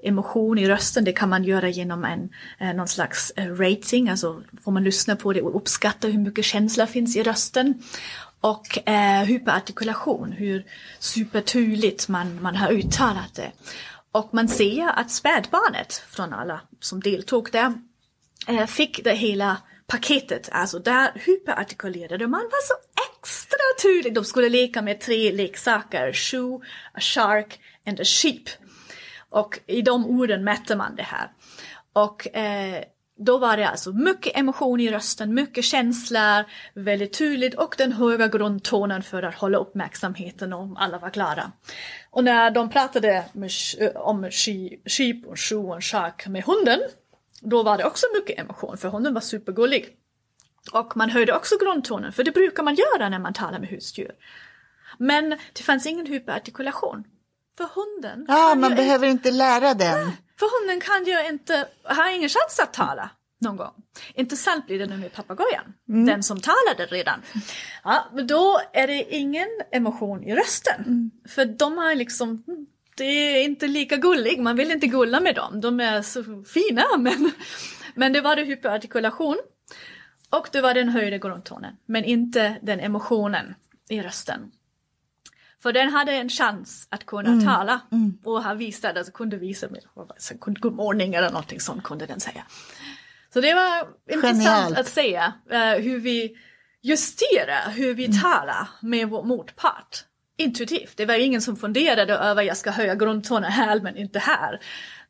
emotion 0.02 0.58
i 0.58 0.68
rösten. 0.68 1.04
Det 1.04 1.12
kan 1.12 1.28
man 1.28 1.44
göra 1.44 1.68
genom 1.68 2.04
en, 2.04 2.28
eh, 2.58 2.74
någon 2.74 2.88
slags 2.88 3.30
eh, 3.36 3.46
rating, 3.46 4.08
alltså 4.08 4.42
får 4.64 4.72
man 4.72 4.84
lyssna 4.84 5.16
på 5.16 5.32
det 5.32 5.42
och 5.42 5.56
uppskatta 5.56 6.08
hur 6.08 6.18
mycket 6.18 6.44
känsla 6.44 6.86
finns 6.86 7.16
i 7.16 7.22
rösten. 7.22 7.82
Och 8.40 8.88
eh, 8.88 9.24
hyperartikulation, 9.24 10.32
hur 10.32 10.64
supertydligt 10.98 12.08
man, 12.08 12.42
man 12.42 12.56
har 12.56 12.72
uttalat 12.72 13.34
det. 13.34 13.52
Och 14.12 14.34
man 14.34 14.48
ser 14.48 14.88
att 14.88 15.10
spädbarnet 15.10 16.02
från 16.08 16.32
alla 16.32 16.60
som 16.80 17.00
deltog 17.00 17.48
där 17.52 17.72
eh, 18.48 18.66
fick 18.66 19.04
det 19.04 19.14
hela 19.14 19.56
paketet, 19.90 20.48
alltså 20.52 20.78
där 20.78 21.10
hyperartikulerade 21.14 22.26
man 22.26 22.40
var 22.40 22.62
så 22.62 22.74
extra 23.10 23.58
tydlig. 23.82 24.14
De 24.14 24.24
skulle 24.24 24.48
leka 24.48 24.82
med 24.82 25.00
tre 25.00 25.32
leksaker, 25.32 26.12
shoe, 26.12 26.60
a 26.94 27.00
shark 27.00 27.60
and 27.86 28.00
a 28.00 28.04
sheep. 28.04 28.48
Och 29.30 29.60
i 29.66 29.82
de 29.82 30.06
orden 30.06 30.44
mätte 30.44 30.76
man 30.76 30.96
det 30.96 31.02
här. 31.02 31.30
Och 31.92 32.36
eh, 32.36 32.84
då 33.18 33.38
var 33.38 33.56
det 33.56 33.68
alltså 33.68 33.92
mycket 33.92 34.38
emotion 34.38 34.80
i 34.80 34.90
rösten, 34.90 35.34
mycket 35.34 35.64
känslor, 35.64 36.44
väldigt 36.74 37.18
tydligt 37.18 37.54
och 37.54 37.74
den 37.78 37.92
höga 37.92 38.28
grundtonen 38.28 39.02
för 39.02 39.22
att 39.22 39.34
hålla 39.34 39.58
uppmärksamheten 39.58 40.52
om 40.52 40.76
alla 40.76 40.98
var 40.98 41.10
glada. 41.10 41.52
Och 42.10 42.24
när 42.24 42.50
de 42.50 42.70
pratade 42.70 43.24
med, 43.32 43.50
om 43.94 44.30
sheep 44.86 45.26
och 45.26 45.38
shoe 45.38 45.76
och 45.76 45.84
shark 45.84 46.26
med 46.26 46.44
hunden, 46.44 46.80
då 47.40 47.62
var 47.62 47.78
det 47.78 47.84
också 47.84 48.06
mycket 48.14 48.38
emotion 48.38 48.76
för 48.76 48.88
hunden 48.88 49.14
var 49.14 49.20
supergullig. 49.20 49.96
Och 50.72 50.96
man 50.96 51.10
höjde 51.10 51.36
också 51.36 51.54
grundtonen, 51.58 52.12
för 52.12 52.24
det 52.24 52.30
brukar 52.30 52.62
man 52.62 52.74
göra 52.74 53.08
när 53.08 53.18
man 53.18 53.32
talar 53.32 53.58
med 53.58 53.68
husdjur. 53.68 54.12
Men 54.98 55.30
det 55.30 55.62
fanns 55.62 55.86
ingen 55.86 56.06
hyperartikulation. 56.06 57.04
För 57.58 57.64
hunden... 57.74 58.24
Ja, 58.28 58.54
man 58.54 58.74
behöver 58.74 59.06
inte, 59.06 59.28
inte 59.28 59.38
lära 59.38 59.74
den. 59.74 60.12
För 60.38 60.60
hunden 60.60 60.80
kan 60.80 61.04
ju 61.04 61.28
inte, 61.28 61.68
har 61.84 62.10
ingen 62.10 62.28
chans 62.28 62.60
att 62.62 62.72
tala 62.72 63.10
någon 63.40 63.56
gång. 63.56 63.72
Intressant 64.14 64.66
blir 64.66 64.78
det 64.78 64.86
nu 64.86 64.96
med 64.96 65.12
papegojan, 65.12 65.74
mm. 65.88 66.06
den 66.06 66.22
som 66.22 66.40
talade 66.40 66.86
redan. 66.86 67.22
Ja, 67.84 68.04
men 68.12 68.26
då 68.26 68.60
är 68.72 68.86
det 68.86 69.14
ingen 69.14 69.48
emotion 69.72 70.24
i 70.24 70.34
rösten. 70.34 70.84
Mm. 70.86 71.10
För 71.28 71.44
de 71.44 71.78
har 71.78 71.94
liksom, 71.94 72.44
det 72.46 72.79
är 73.04 73.44
inte 73.44 73.68
lika 73.68 73.96
gullig, 73.96 74.40
man 74.40 74.56
vill 74.56 74.70
inte 74.70 74.86
gulla 74.86 75.20
med 75.20 75.34
dem. 75.34 75.60
De 75.60 75.80
är 75.80 76.02
så 76.02 76.44
fina 76.44 76.84
men, 76.98 77.32
men 77.94 78.12
det 78.12 78.20
var 78.20 78.36
det 78.36 78.44
hyperartikulation. 78.44 79.36
Och 80.30 80.48
det 80.52 80.60
var 80.60 80.74
den 80.74 80.88
höjda 80.88 81.18
grundtonen, 81.18 81.76
men 81.86 82.04
inte 82.04 82.58
den 82.62 82.80
emotionen 82.80 83.54
i 83.88 84.02
rösten. 84.02 84.50
För 85.62 85.72
den 85.72 85.92
hade 85.92 86.12
en 86.12 86.28
chans 86.28 86.86
att 86.90 87.06
kunna 87.06 87.28
mm. 87.30 87.44
tala 87.44 87.80
mm. 87.92 88.18
och 88.24 88.42
ha 88.42 88.54
visat, 88.54 88.96
alltså 88.96 89.12
kunde 89.12 89.36
visa 89.36 89.68
med 89.68 89.82
good 90.38 90.74
morning 90.74 91.14
eller 91.14 91.30
någonting 91.30 91.60
sånt 91.60 91.82
kunde 91.82 92.06
den 92.06 92.20
säga. 92.20 92.44
Så 93.32 93.40
det 93.40 93.54
var 93.54 93.88
Genialt. 94.08 94.24
intressant 94.24 94.78
att 94.78 94.88
se 94.88 95.16
uh, 95.52 95.82
hur 95.82 96.00
vi 96.00 96.36
justerar 96.82 97.70
hur 97.70 97.94
vi 97.94 98.04
mm. 98.04 98.20
talar 98.20 98.68
med 98.80 99.08
vår 99.08 99.22
motpart 99.22 100.04
intuitivt. 100.40 100.96
Det 100.96 101.06
var 101.06 101.14
ingen 101.14 101.42
som 101.42 101.56
funderade 101.56 102.14
över 102.14 102.42
jag 102.42 102.56
ska 102.56 102.70
höja 102.70 102.94
grundtonen 102.94 103.52
här 103.52 103.80
men 103.80 103.96
inte 103.96 104.18
här. 104.18 104.60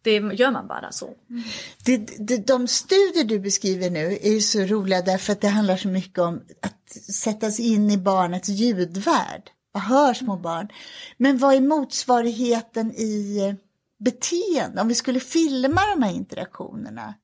Det 0.03 0.11
gör 0.13 0.51
man 0.51 0.67
bara 0.67 0.93
så. 0.93 1.15
Mm. 1.31 1.43
Det, 1.85 1.97
det, 2.19 2.47
de 2.47 2.69
studier 2.69 3.25
du 3.25 3.39
beskriver 3.39 3.91
nu 3.91 4.19
är 4.23 4.33
ju 4.33 4.41
så 4.41 4.61
roliga 4.61 5.03
därför 5.03 5.33
att 5.33 5.41
det 5.41 5.49
handlar 5.49 5.77
så 5.77 5.89
mycket 5.89 6.19
om 6.19 6.43
att 6.63 6.91
sätta 7.15 7.51
sig 7.51 7.73
in 7.73 7.91
i 7.91 7.99
barnets 7.99 8.49
ljudvärld. 8.49 9.51
Vad 9.73 9.83
hör 9.83 10.15
små 10.15 10.37
barn? 10.37 10.69
Men 11.17 11.39
vad 11.39 11.55
är 11.55 11.61
motsvarigheten 11.61 12.93
i 12.93 13.57
beteende? 13.99 14.81
Om 14.81 14.89
vi 14.89 14.95
skulle 14.95 15.21
filma 15.21 15.81
de 15.95 16.03
här 16.03 16.13
interaktionerna. 16.13 17.15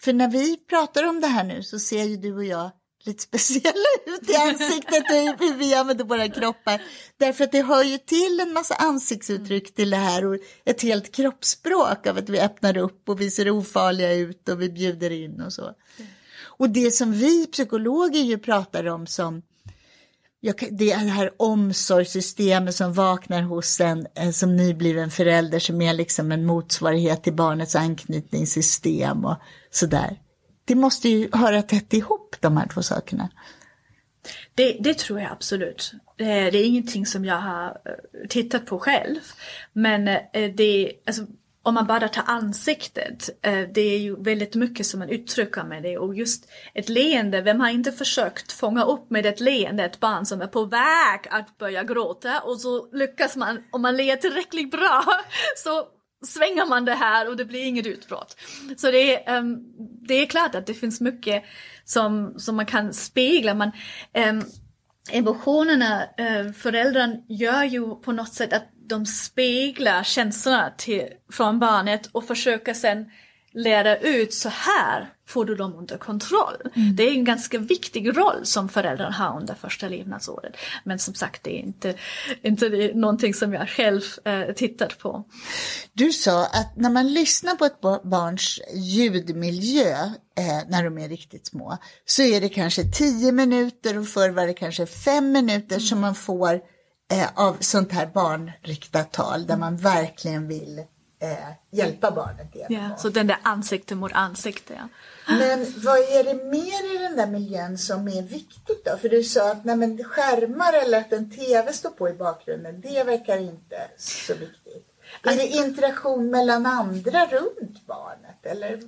För 0.00 0.12
när 0.12 0.28
vi 0.28 0.56
pratar 0.56 1.04
om 1.04 1.20
det 1.20 1.26
här 1.26 1.44
nu 1.44 1.62
så 1.62 1.78
ser 1.78 2.04
ju 2.04 2.16
du 2.16 2.34
och 2.34 2.44
jag 2.44 2.70
lite 3.08 3.22
speciella 3.22 3.88
ut 4.06 4.30
i 4.30 4.36
ansiktet 4.36 5.04
och 5.10 5.46
hur 5.46 5.54
vi 5.54 5.74
använder 5.74 6.04
våra 6.04 6.28
kroppar. 6.28 6.82
Därför 7.16 7.44
att 7.44 7.52
det 7.52 7.62
hör 7.62 7.84
ju 7.84 7.98
till 7.98 8.40
en 8.40 8.52
massa 8.52 8.74
ansiktsuttryck 8.74 9.74
till 9.74 9.90
det 9.90 9.96
här 9.96 10.26
och 10.26 10.38
ett 10.64 10.82
helt 10.82 11.14
kroppsspråk 11.14 12.06
av 12.06 12.18
att 12.18 12.28
vi 12.28 12.40
öppnar 12.40 12.76
upp 12.76 13.08
och 13.08 13.20
vi 13.20 13.30
ser 13.30 13.50
ofarliga 13.50 14.12
ut 14.12 14.48
och 14.48 14.62
vi 14.62 14.70
bjuder 14.70 15.10
in 15.10 15.40
och 15.40 15.52
så. 15.52 15.74
Och 16.42 16.70
det 16.70 16.90
som 16.90 17.12
vi 17.12 17.46
psykologer 17.46 18.20
ju 18.20 18.38
pratar 18.38 18.86
om 18.86 19.06
som 19.06 19.42
det 20.70 20.92
är 20.92 21.04
det 21.04 21.10
här 21.10 21.30
omsorgssystemet 21.36 22.74
som 22.74 22.92
vaknar 22.92 23.42
hos 23.42 23.80
en 23.80 24.06
eh, 24.14 24.30
som 24.30 24.56
nybliven 24.56 25.10
förälder 25.10 25.58
som 25.58 25.82
är 25.82 25.94
liksom 25.94 26.32
en 26.32 26.46
motsvarighet 26.46 27.22
till 27.22 27.32
barnets 27.32 27.76
anknytningssystem 27.76 29.24
och 29.24 29.36
sådär. 29.70 30.18
Det 30.68 30.74
måste 30.74 31.08
ju 31.08 31.28
höra 31.32 31.62
tätt 31.62 31.92
ihop 31.92 32.36
de 32.40 32.56
här 32.56 32.68
två 32.68 32.82
sakerna. 32.82 33.28
Det, 34.54 34.76
det 34.80 34.98
tror 34.98 35.20
jag 35.20 35.32
absolut. 35.32 35.92
Det 36.16 36.24
är, 36.24 36.50
det 36.50 36.58
är 36.58 36.64
ingenting 36.64 37.06
som 37.06 37.24
jag 37.24 37.40
har 37.40 37.66
eh, 37.66 38.28
tittat 38.28 38.66
på 38.66 38.78
själv. 38.78 39.18
Men 39.72 40.08
eh, 40.08 40.54
det, 40.54 40.92
alltså, 41.06 41.22
om 41.62 41.74
man 41.74 41.86
bara 41.86 42.08
tar 42.08 42.24
ansiktet, 42.26 43.30
det 43.74 43.80
är 43.80 43.98
ju 43.98 44.22
väldigt 44.22 44.54
mycket 44.54 44.86
som 44.86 45.00
man 45.00 45.08
uttrycker 45.08 45.64
med 45.64 45.82
det 45.82 45.98
och 45.98 46.14
just 46.14 46.48
ett 46.74 46.88
leende, 46.88 47.42
vem 47.42 47.60
har 47.60 47.70
inte 47.70 47.92
försökt 47.92 48.52
fånga 48.52 48.84
upp 48.84 49.10
med 49.10 49.26
ett 49.26 49.40
leende 49.40 49.84
ett 49.84 50.00
barn 50.00 50.26
som 50.26 50.40
är 50.42 50.46
på 50.46 50.64
väg 50.64 51.20
att 51.30 51.58
börja 51.58 51.84
gråta 51.84 52.40
och 52.40 52.60
så 52.60 52.88
lyckas 52.92 53.36
man, 53.36 53.64
om 53.70 53.82
man 53.82 53.96
ler 53.96 54.16
tillräckligt 54.16 54.70
bra, 54.70 55.04
så 55.56 55.88
svänger 56.26 56.66
man 56.66 56.84
det 56.84 56.94
här 56.94 57.28
och 57.28 57.36
det 57.36 57.44
blir 57.44 57.64
inget 57.64 57.86
utbrott. 57.86 58.36
Så 58.76 58.90
det 58.90 59.26
är, 59.26 59.38
um, 59.38 59.74
det 59.78 60.14
är 60.14 60.26
klart 60.26 60.54
att 60.54 60.66
det 60.66 60.74
finns 60.74 61.00
mycket 61.00 61.44
som, 61.84 62.34
som 62.38 62.56
man 62.56 62.66
kan 62.66 62.94
spegla. 62.94 63.54
Man, 63.54 63.72
um, 64.28 64.44
emotionerna, 65.10 66.04
eh, 66.18 66.46
uh, 66.46 66.52
föräldrarna 66.52 67.16
gör 67.28 67.64
ju 67.64 67.94
på 67.94 68.12
något 68.12 68.34
sätt 68.34 68.52
att 68.52 68.68
de 68.88 69.06
speglar 69.06 70.02
känslorna 70.02 70.72
till, 70.76 71.08
från 71.32 71.58
barnet 71.58 72.06
och 72.12 72.24
försöker 72.24 72.74
sen 72.74 73.10
lära 73.58 73.96
ut 73.96 74.34
så 74.34 74.48
här 74.48 75.08
får 75.26 75.44
du 75.44 75.54
dem 75.54 75.74
under 75.74 75.98
kontroll. 75.98 76.56
Mm. 76.76 76.96
Det 76.96 77.02
är 77.02 77.12
en 77.12 77.24
ganska 77.24 77.58
viktig 77.58 78.16
roll 78.16 78.46
som 78.46 78.68
föräldrar 78.68 79.10
har 79.10 79.40
under 79.40 79.54
första 79.54 79.88
levnadsåret. 79.88 80.56
Men 80.84 80.98
som 80.98 81.14
sagt, 81.14 81.44
det 81.44 81.58
är 81.58 81.62
inte, 81.62 81.94
inte 82.42 82.68
det 82.68 82.94
någonting 82.94 83.34
som 83.34 83.52
jag 83.52 83.68
själv 83.68 84.02
eh, 84.24 84.54
tittat 84.54 84.98
på. 84.98 85.24
Du 85.92 86.12
sa 86.12 86.44
att 86.44 86.76
när 86.76 86.90
man 86.90 87.12
lyssnar 87.12 87.54
på 87.54 87.64
ett 87.64 87.80
barns 88.02 88.60
ljudmiljö 88.74 89.92
eh, 90.38 90.68
när 90.68 90.84
de 90.84 90.98
är 90.98 91.08
riktigt 91.08 91.46
små 91.46 91.78
så 92.04 92.22
är 92.22 92.40
det 92.40 92.48
kanske 92.48 92.84
tio 92.84 93.32
minuter 93.32 93.98
och 93.98 94.08
förr 94.08 94.30
var 94.30 94.46
det 94.46 94.54
kanske 94.54 94.86
fem 94.86 95.32
minuter 95.32 95.76
mm. 95.76 95.80
som 95.80 96.00
man 96.00 96.14
får 96.14 96.54
eh, 97.12 97.28
av 97.34 97.56
sånt 97.60 97.92
här 97.92 98.06
barnriktat 98.06 99.12
tal 99.12 99.46
där 99.46 99.56
man 99.56 99.76
verkligen 99.76 100.48
vill 100.48 100.84
eh, 101.18 101.36
hjälpa 101.70 102.10
barnet. 102.10 102.48
Ja, 102.68 102.96
så 102.98 103.08
den 103.08 103.26
där 103.26 103.38
ansikte 103.42 103.94
mot 103.94 104.12
ansikte. 104.12 104.74
Ja. 104.74 104.88
Men 105.38 105.66
vad 105.76 105.98
är 105.98 106.24
det 106.24 106.44
mer 106.44 106.94
i 106.94 106.98
den 106.98 107.16
där 107.16 107.26
miljön 107.26 107.78
som 107.78 108.08
är 108.08 108.22
viktigt 108.22 108.84
då? 108.84 108.96
För 108.96 109.08
du 109.08 109.24
sa 109.24 109.50
att 109.50 109.64
nej, 109.64 109.76
men 109.76 110.04
skärmar 110.04 110.72
eller 110.72 111.00
att 111.00 111.12
en 111.12 111.30
TV 111.30 111.72
står 111.72 111.90
på 111.90 112.08
i 112.08 112.12
bakgrunden, 112.12 112.80
det 112.80 113.04
verkar 113.04 113.38
inte 113.38 113.88
så 113.98 114.34
viktigt. 114.34 114.88
Är 115.22 115.36
det 115.36 115.46
interaktion 115.46 116.30
mellan 116.30 116.66
andra 116.66 117.26
runt 117.26 117.86
barnet? 117.86 118.46
Eller? 118.46 118.80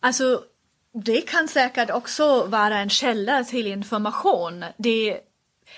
Alltså, 0.00 0.44
det 0.92 1.20
kan 1.20 1.48
säkert 1.48 1.90
också 1.90 2.44
vara 2.44 2.78
en 2.78 2.90
källa 2.90 3.44
till 3.44 3.66
information. 3.66 4.64
Det 4.76 5.20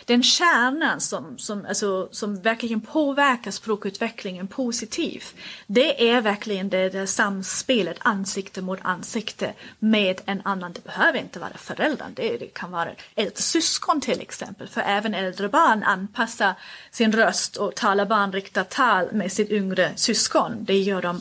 den 0.04 0.22
kärnan 0.22 1.00
som, 1.00 1.38
som, 1.38 1.66
alltså, 1.66 2.08
som 2.12 2.40
verkligen 2.40 2.80
påverkar 2.80 3.50
språkutvecklingen 3.50 4.46
positivt, 4.46 5.34
det 5.66 6.10
är 6.10 6.20
verkligen 6.20 6.68
det 6.68 6.88
där 6.88 7.06
samspelet 7.06 7.96
ansikte 8.00 8.62
mot 8.62 8.78
ansikte 8.82 9.52
med 9.78 10.20
en 10.26 10.40
annan. 10.44 10.72
Det 10.72 10.84
behöver 10.84 11.18
inte 11.18 11.38
vara 11.38 11.56
föräldern, 11.56 12.14
det, 12.14 12.36
det 12.36 12.46
kan 12.46 12.70
vara 12.70 12.90
ett 13.14 13.38
syskon 13.38 14.00
till 14.00 14.20
exempel. 14.20 14.68
För 14.68 14.80
även 14.80 15.14
äldre 15.14 15.48
barn 15.48 15.82
anpassar 15.82 16.54
sin 16.90 17.12
röst 17.12 17.56
och 17.56 17.74
talar 17.74 18.06
barnriktat 18.06 18.70
tal 18.70 19.12
med 19.12 19.32
sitt 19.32 19.50
yngre 19.50 19.92
syskon. 19.96 20.52
Det 20.60 20.78
gör 20.78 21.02
de 21.02 21.20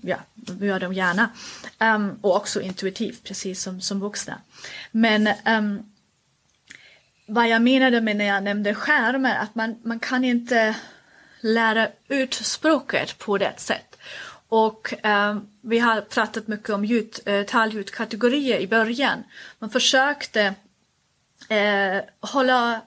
ja, 0.00 0.16
gör 0.60 0.80
de 0.80 0.92
gärna. 0.92 1.30
Um, 1.80 2.18
och 2.20 2.36
också 2.36 2.60
intuitivt, 2.60 3.24
precis 3.24 3.62
som, 3.62 3.80
som 3.80 4.00
vuxna. 4.00 4.38
Men 4.90 5.28
um, 5.46 5.91
vad 7.32 7.48
jag 7.48 7.62
menade 7.62 8.00
med 8.00 8.16
när 8.16 8.24
jag 8.24 8.42
nämnde 8.42 8.74
skärmar, 8.74 9.36
att 9.36 9.54
man, 9.54 9.76
man 9.82 9.98
kan 9.98 10.24
inte 10.24 10.76
lära 11.40 11.88
ut 12.08 12.34
språket 12.34 13.18
på 13.18 13.38
det 13.38 13.52
sätt. 13.56 13.96
Och 14.48 15.06
eh, 15.06 15.38
vi 15.60 15.78
har 15.78 16.00
pratat 16.00 16.48
mycket 16.48 16.70
om 16.70 16.84
ljud, 16.84 17.18
eh, 17.26 17.42
talljudkategorier 17.42 18.58
i 18.58 18.66
början. 18.66 19.24
Man 19.58 19.70
försökte 19.70 20.54
eh, 21.48 22.00
hålla 22.20 22.80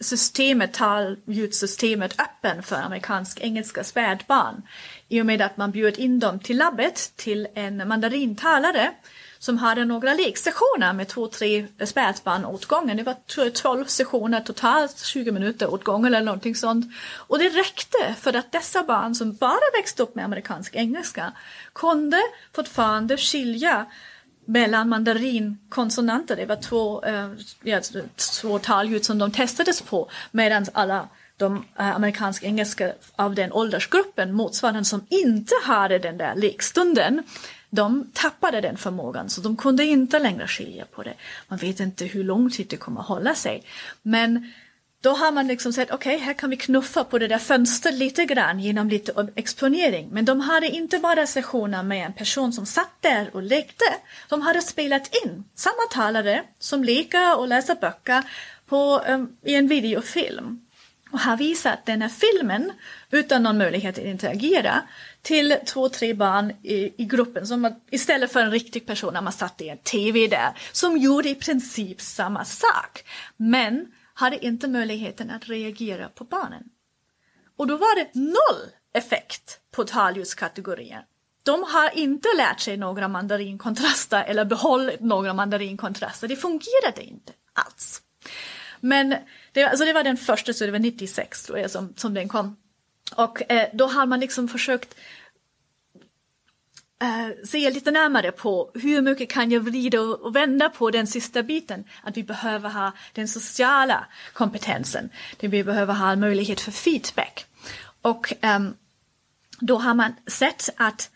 systemet, 0.00 0.72
talljudsystemet 0.72 2.20
öppen 2.20 2.62
för 2.62 2.76
amerikansk 2.76 3.40
engelska 3.40 3.84
spädbarn 3.84 4.62
i 5.08 5.20
och 5.20 5.26
med 5.26 5.42
att 5.42 5.56
man 5.56 5.70
bjöd 5.70 5.98
in 5.98 6.20
dem 6.20 6.38
till 6.38 6.58
labbet 6.58 7.12
till 7.16 7.48
en 7.54 7.88
mandarintalare 7.88 8.90
som 9.40 9.58
hade 9.58 9.84
några 9.84 10.14
leksessioner 10.14 10.92
med 10.92 11.08
två, 11.08 11.26
tre 11.26 11.66
spädbarn 11.84 12.44
åt 12.44 12.66
gången. 12.66 12.96
Det 12.96 13.02
var 13.02 13.14
tror 13.14 13.46
jag, 13.46 13.54
12 13.54 13.84
sessioner 13.84 14.40
totalt, 14.40 14.98
20 14.98 15.32
minuter 15.32 15.74
åt 15.74 15.84
gången 15.84 16.14
eller 16.14 16.24
någonting 16.24 16.54
sånt. 16.54 16.86
Och 17.14 17.38
det 17.38 17.48
räckte 17.48 18.14
för 18.20 18.36
att 18.36 18.52
dessa 18.52 18.82
barn 18.82 19.14
som 19.14 19.34
bara 19.34 19.78
växte 19.78 20.02
upp 20.02 20.14
med 20.14 20.24
amerikansk 20.24 20.76
engelska 20.76 21.32
kunde 21.72 22.20
fortfarande 22.54 23.16
skilja 23.16 23.86
mellan 24.44 24.88
mandarinkonsonanter, 24.88 26.36
det 26.36 26.46
var 26.46 26.56
två, 26.56 27.04
eh, 27.04 27.30
ja, 27.62 27.76
alltså, 27.76 28.02
två 28.40 28.58
talljud 28.58 29.04
som 29.04 29.18
de 29.18 29.32
testades 29.32 29.82
på, 29.82 30.10
medan 30.30 30.66
alla 30.72 31.08
de 31.36 31.64
amerikanska 31.74 31.96
amerikansk 31.96 32.42
engelska 32.42 32.92
av 33.16 33.34
den 33.34 33.52
åldersgruppen, 33.52 34.32
motsvarande 34.32 34.84
som 34.84 35.06
inte 35.08 35.54
hade 35.62 35.98
den 35.98 36.18
där 36.18 36.34
lekstunden, 36.34 37.22
de 37.70 38.10
tappade 38.12 38.60
den 38.60 38.76
förmågan 38.76 39.30
så 39.30 39.40
de 39.40 39.56
kunde 39.56 39.84
inte 39.84 40.18
längre 40.18 40.48
skilja 40.48 40.84
på 40.84 41.02
det. 41.02 41.14
Man 41.48 41.58
vet 41.58 41.80
inte 41.80 42.04
hur 42.04 42.24
lång 42.24 42.50
tid 42.50 42.66
det 42.68 42.76
kommer 42.76 43.00
att 43.00 43.06
hålla 43.06 43.34
sig. 43.34 43.62
Men 44.02 44.52
då 45.00 45.10
har 45.10 45.32
man 45.32 45.46
liksom 45.46 45.72
sett, 45.72 45.90
okej, 45.90 46.14
okay, 46.14 46.26
här 46.26 46.34
kan 46.34 46.50
vi 46.50 46.56
knuffa 46.56 47.04
på 47.04 47.18
det 47.18 47.28
där 47.28 47.38
fönstret 47.38 47.94
lite 47.94 48.24
grann 48.24 48.60
genom 48.60 48.88
lite 48.88 49.28
exponering. 49.34 50.08
Men 50.12 50.24
de 50.24 50.40
hade 50.40 50.68
inte 50.68 50.98
bara 50.98 51.26
sessioner 51.26 51.82
med 51.82 52.06
en 52.06 52.12
person 52.12 52.52
som 52.52 52.66
satt 52.66 52.92
där 53.00 53.30
och 53.32 53.42
lekte. 53.42 53.84
De 54.28 54.42
hade 54.42 54.62
spelat 54.62 55.10
in 55.24 55.44
samma 55.54 55.82
talare 55.90 56.42
som 56.58 56.84
leker 56.84 57.38
och 57.38 57.48
läser 57.48 57.74
böcker 57.74 58.22
på, 58.66 59.02
um, 59.08 59.36
i 59.42 59.54
en 59.54 59.68
videofilm. 59.68 60.66
Och 61.10 61.20
har 61.20 61.36
visat 61.36 61.86
den 61.86 62.02
här 62.02 62.08
filmen 62.08 62.72
utan 63.10 63.42
någon 63.42 63.58
möjlighet 63.58 63.98
att 63.98 64.04
interagera 64.04 64.82
till 65.22 65.56
två, 65.66 65.88
tre 65.88 66.14
barn 66.14 66.52
i, 66.62 67.02
i 67.02 67.04
gruppen 67.04 67.46
som 67.46 67.74
istället 67.90 68.32
för 68.32 68.40
en 68.40 68.50
riktig 68.50 68.86
person 68.86 69.14
när 69.14 69.20
man 69.20 69.32
satt 69.32 69.60
i 69.60 69.68
en 69.68 69.78
TV 69.78 70.26
där 70.26 70.58
som 70.72 70.96
gjorde 70.96 71.28
i 71.28 71.34
princip 71.34 72.00
samma 72.00 72.44
sak. 72.44 73.04
Men 73.36 73.92
hade 74.14 74.44
inte 74.44 74.68
möjligheten 74.68 75.30
att 75.30 75.48
reagera 75.48 76.08
på 76.08 76.24
barnen. 76.24 76.64
Och 77.56 77.66
då 77.66 77.76
var 77.76 77.96
det 77.96 78.14
noll 78.14 78.70
effekt 78.92 79.60
på 79.70 79.84
talljudskategorier. 79.84 81.04
De 81.42 81.62
har 81.62 81.98
inte 81.98 82.28
lärt 82.36 82.60
sig 82.60 82.76
några 82.76 83.08
mandarinkontraster 83.08 84.24
eller 84.24 84.44
behållit 84.44 85.00
några 85.00 85.34
mandarinkontraster. 85.34 86.28
Det 86.28 86.36
fungerade 86.36 87.02
inte 87.02 87.32
alls. 87.52 88.02
Men 88.80 89.16
det, 89.52 89.64
alltså 89.64 89.84
det 89.84 89.92
var 89.92 90.04
den 90.04 90.16
första, 90.16 90.52
så 90.52 90.66
det 90.66 90.72
var 90.72 90.78
96 90.78 91.42
tror 91.42 91.58
jag 91.58 91.70
som, 91.70 91.94
som 91.96 92.14
den 92.14 92.28
kom. 92.28 92.56
Och 93.14 93.52
eh, 93.52 93.68
då 93.72 93.86
har 93.86 94.06
man 94.06 94.20
liksom 94.20 94.48
försökt 94.48 94.94
eh, 97.02 97.46
se 97.46 97.70
lite 97.70 97.90
närmare 97.90 98.32
på 98.32 98.70
hur 98.74 99.02
mycket 99.02 99.30
kan 99.30 99.50
jag 99.50 99.60
vrida 99.60 100.00
och 100.00 100.36
vända 100.36 100.70
på 100.70 100.90
den 100.90 101.06
sista 101.06 101.42
biten. 101.42 101.84
Att 102.02 102.16
vi 102.16 102.22
behöver 102.22 102.68
ha 102.68 102.92
den 103.12 103.28
sociala 103.28 104.06
kompetensen. 104.32 105.10
Det 105.36 105.48
vi 105.48 105.64
behöver 105.64 105.94
ha 105.94 106.16
möjlighet 106.16 106.60
för 106.60 106.72
feedback. 106.72 107.46
Och 108.02 108.44
eh, 108.44 108.60
då 109.60 109.76
har 109.76 109.94
man 109.94 110.14
sett 110.26 110.68
att 110.76 111.10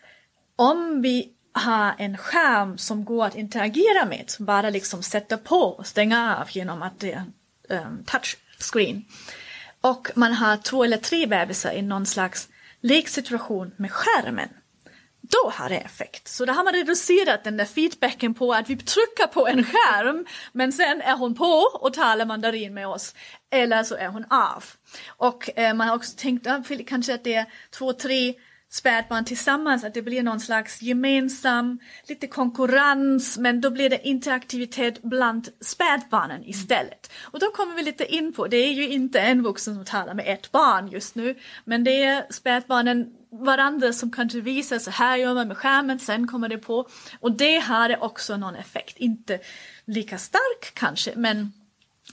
om 0.55 1.01
vi 1.01 1.31
har 1.51 1.95
en 1.97 2.17
skärm 2.17 2.77
som 2.77 3.05
går 3.05 3.25
att 3.25 3.35
interagera 3.35 4.05
med, 4.05 4.23
som 4.27 4.45
bara 4.45 4.69
liksom 4.69 5.03
sätter 5.03 5.37
på 5.37 5.61
och 5.61 5.87
stänga 5.87 6.37
av 6.37 6.47
genom 6.51 6.81
att 6.81 6.99
det 6.99 7.11
är 7.11 7.23
um, 7.81 8.03
touchscreen. 8.05 9.05
Och 9.85 10.11
man 10.15 10.33
har 10.33 10.57
två 10.57 10.83
eller 10.83 10.97
tre 10.97 11.25
bebisar 11.25 11.71
i 11.71 11.81
någon 11.81 12.05
slags 12.05 12.49
leksituation 12.81 13.71
med 13.77 13.91
skärmen. 13.91 14.49
Då 15.21 15.51
har 15.53 15.69
det 15.69 15.77
effekt. 15.77 16.27
Så 16.27 16.45
då 16.45 16.53
har 16.53 16.63
man 16.63 16.73
reducerat 16.73 17.43
den 17.43 17.57
där 17.57 17.65
feedbacken 17.65 18.33
på 18.33 18.53
att 18.53 18.69
vi 18.69 18.75
trycker 18.75 19.27
på 19.27 19.47
en 19.47 19.63
skärm 19.63 20.25
men 20.51 20.73
sen 20.73 21.01
är 21.01 21.17
hon 21.17 21.35
på 21.35 21.63
och 21.73 21.93
talar 21.93 22.25
mandarin 22.25 22.73
med 22.73 22.87
oss. 22.87 23.15
Eller 23.51 23.83
så 23.83 23.95
är 23.95 24.07
hon 24.07 24.25
av. 24.29 24.63
Och 25.07 25.59
eh, 25.59 25.73
man 25.73 25.87
har 25.87 25.95
också 25.95 26.17
tänkt 26.17 26.47
att 26.47 26.87
kanske 26.87 27.13
att 27.13 27.23
det 27.23 27.33
är 27.33 27.45
två, 27.71 27.93
tre 27.93 28.33
spädbarn 28.69 29.25
tillsammans, 29.25 29.83
att 29.83 29.93
det 29.93 30.01
blir 30.01 30.23
någon 30.23 30.39
slags 30.39 30.81
gemensam, 30.81 31.79
lite 32.07 32.27
konkurrens, 32.27 33.37
men 33.37 33.61
då 33.61 33.69
blir 33.69 33.89
det 33.89 34.07
interaktivitet 34.07 35.01
bland 35.01 35.49
spädbarnen 35.61 36.43
istället. 36.45 37.11
Och 37.21 37.39
då 37.39 37.45
kommer 37.51 37.75
vi 37.75 37.83
lite 37.83 38.15
in 38.15 38.33
på, 38.33 38.47
det 38.47 38.57
är 38.57 38.73
ju 38.73 38.89
inte 38.89 39.19
en 39.19 39.43
vuxen 39.43 39.75
som 39.75 39.85
talar 39.85 40.13
med 40.13 40.33
ett 40.33 40.51
barn 40.51 40.87
just 40.87 41.15
nu, 41.15 41.35
men 41.63 41.83
det 41.83 42.03
är 42.03 42.25
spädbarnen 42.29 43.13
varandra 43.31 43.93
som 43.93 44.11
kanske 44.11 44.41
visar 44.41 44.79
så 44.79 44.91
här 44.91 45.17
gör 45.17 45.33
man 45.33 45.47
med 45.47 45.57
skärmen, 45.57 45.99
sen 45.99 46.27
kommer 46.27 46.49
det 46.49 46.57
på. 46.57 46.87
Och 47.19 47.31
det 47.31 47.59
har 47.59 48.03
också 48.03 48.37
någon 48.37 48.55
effekt, 48.55 48.97
inte 48.97 49.39
lika 49.85 50.17
stark 50.17 50.71
kanske, 50.73 51.13
men 51.15 51.53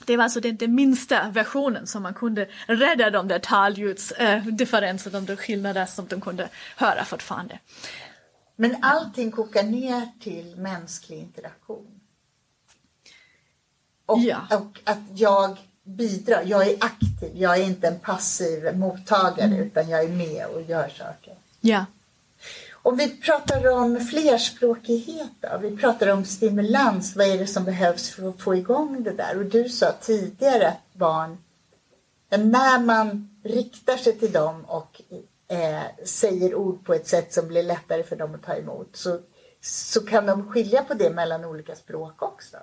det 0.05 0.17
var 0.17 0.23
alltså 0.23 0.39
den, 0.39 0.57
den 0.57 0.75
minsta 0.75 1.29
versionen 1.29 1.87
som 1.87 2.03
man 2.03 2.13
kunde 2.13 2.47
rädda 2.67 3.09
de 3.09 3.27
där 3.27 3.39
talljusdifferenserna, 3.39 5.17
eh, 5.17 5.23
de 5.23 5.35
skillnader 5.35 5.85
som 5.85 6.07
de 6.07 6.21
kunde 6.21 6.49
höra 6.77 7.05
fortfarande. 7.05 7.59
Men 8.55 8.83
allting 8.83 9.31
kokar 9.31 9.63
ner 9.63 10.07
till 10.19 10.55
mänsklig 10.55 11.17
interaktion. 11.19 11.99
Och, 14.05 14.19
ja. 14.19 14.47
och 14.51 14.79
att 14.83 14.99
jag 15.15 15.57
bidrar, 15.83 16.43
jag 16.45 16.67
är 16.67 16.75
aktiv, 16.79 17.31
jag 17.35 17.57
är 17.57 17.63
inte 17.63 17.87
en 17.87 17.99
passiv 17.99 18.77
mottagare 18.77 19.47
mm. 19.47 19.59
utan 19.59 19.89
jag 19.89 20.03
är 20.03 20.09
med 20.09 20.45
och 20.45 20.61
gör 20.61 20.89
saker. 20.89 21.33
Ja. 21.61 21.85
Om 22.85 22.97
vi 22.97 23.09
pratar 23.09 23.71
om 23.71 23.99
flerspråkighet 23.99 25.31
då, 25.39 25.57
vi 25.61 25.77
pratar 25.77 26.07
om 26.07 26.25
stimulans, 26.25 27.15
vad 27.15 27.27
är 27.27 27.37
det 27.37 27.47
som 27.47 27.63
behövs 27.63 28.09
för 28.09 28.29
att 28.29 28.41
få 28.41 28.55
igång 28.55 29.03
det 29.03 29.11
där? 29.11 29.37
Och 29.37 29.45
du 29.45 29.69
sa 29.69 29.91
tidigare 29.91 30.67
att 30.67 30.93
barn, 30.93 31.37
när 32.29 32.79
man 32.79 33.29
riktar 33.43 33.97
sig 33.97 34.19
till 34.19 34.31
dem 34.31 34.65
och 34.65 35.01
eh, 35.47 36.05
säger 36.05 36.55
ord 36.55 36.85
på 36.85 36.93
ett 36.93 37.07
sätt 37.07 37.33
som 37.33 37.47
blir 37.47 37.63
lättare 37.63 38.03
för 38.03 38.15
dem 38.15 38.35
att 38.35 38.43
ta 38.43 38.55
emot 38.55 38.89
så, 38.93 39.19
så 39.61 40.05
kan 40.05 40.25
de 40.25 40.51
skilja 40.51 40.83
på 40.83 40.93
det 40.93 41.09
mellan 41.09 41.45
olika 41.45 41.75
språk 41.75 42.21
också. 42.21 42.57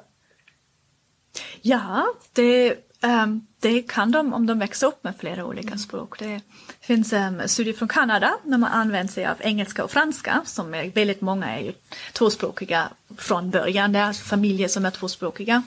Ja, 1.63 2.07
det, 2.33 2.77
um, 3.03 3.47
det 3.61 3.83
kan 3.83 4.11
de 4.11 4.33
om 4.33 4.47
de 4.47 4.59
växer 4.59 4.87
upp 4.87 5.05
med 5.05 5.17
flera 5.17 5.45
olika 5.45 5.79
språk. 5.79 6.19
Det 6.19 6.41
det 6.81 6.87
finns 6.87 7.13
um, 7.13 7.43
studier 7.47 7.75
från 7.75 7.89
Kanada 7.89 8.37
när 8.45 8.59
man 8.59 8.73
använder 8.73 9.13
sig 9.13 9.27
av 9.27 9.37
engelska 9.41 9.85
och 9.85 9.91
franska 9.91 10.43
som 10.45 10.75
är 10.75 10.91
väldigt 10.91 11.21
många 11.21 11.59
är 11.59 11.61
ju 11.61 11.73
tvåspråkiga 12.13 12.89
från 13.17 13.51
början. 13.51 13.93
Det 13.93 13.99
är 13.99 14.05
alltså 14.05 14.25
familjer 14.25 14.69
som 14.69 14.85
är 14.85 14.91
tvåspråkiga. 14.91 15.63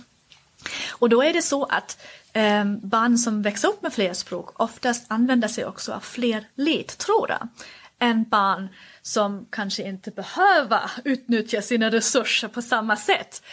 Och 0.89 1.09
då 1.09 1.23
är 1.23 1.33
det 1.33 1.41
så 1.41 1.65
att 1.65 1.97
um, 2.33 2.79
barn 2.83 3.17
som 3.17 3.41
växer 3.41 3.67
upp 3.67 3.81
med 3.81 3.93
flera 3.93 4.13
språk 4.13 4.61
oftast 4.61 5.05
använder 5.07 5.47
sig 5.47 5.65
också 5.65 5.93
av 5.93 5.99
fler 5.99 6.45
ledtrådar 6.55 7.47
än 7.99 8.23
barn 8.23 8.69
som 9.01 9.45
kanske 9.49 9.83
inte 9.83 10.11
behöver 10.11 10.91
utnyttja 11.03 11.61
sina 11.61 11.91
resurser 11.91 12.47
på 12.47 12.61
samma 12.61 12.95
sätt. 12.95 13.43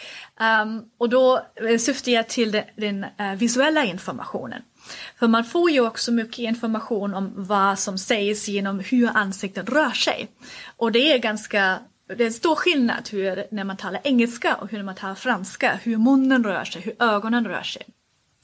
Um, 0.63 0.89
och 0.97 1.09
då 1.09 1.45
eh, 1.55 1.77
syftar 1.77 2.11
jag 2.11 2.27
till 2.27 2.51
den, 2.51 2.63
den 2.75 3.05
uh, 3.19 3.35
visuella 3.35 3.83
informationen. 3.83 4.61
För 5.19 5.27
man 5.27 5.45
får 5.45 5.71
ju 5.71 5.81
också 5.81 6.11
mycket 6.11 6.39
information 6.39 7.13
om 7.13 7.31
vad 7.35 7.79
som 7.79 7.97
sägs 7.97 8.47
genom 8.47 8.79
hur 8.79 9.09
ansiktet 9.17 9.69
rör 9.69 9.91
sig. 9.91 10.27
Och 10.77 10.91
det 10.91 11.11
är 11.13 11.17
ganska 11.17 11.79
det 12.17 12.23
är 12.23 12.27
en 12.27 12.33
stor 12.33 12.55
skillnad 12.55 13.09
hur, 13.11 13.45
när 13.51 13.63
man 13.63 13.77
talar 13.77 14.01
engelska 14.03 14.55
och 14.55 14.71
hur 14.71 14.83
man 14.83 14.95
talar 14.95 15.15
franska, 15.15 15.79
hur 15.83 15.97
munnen 15.97 16.43
rör 16.43 16.65
sig, 16.65 16.81
hur 16.81 16.95
ögonen 16.99 17.47
rör 17.47 17.63
sig. 17.63 17.81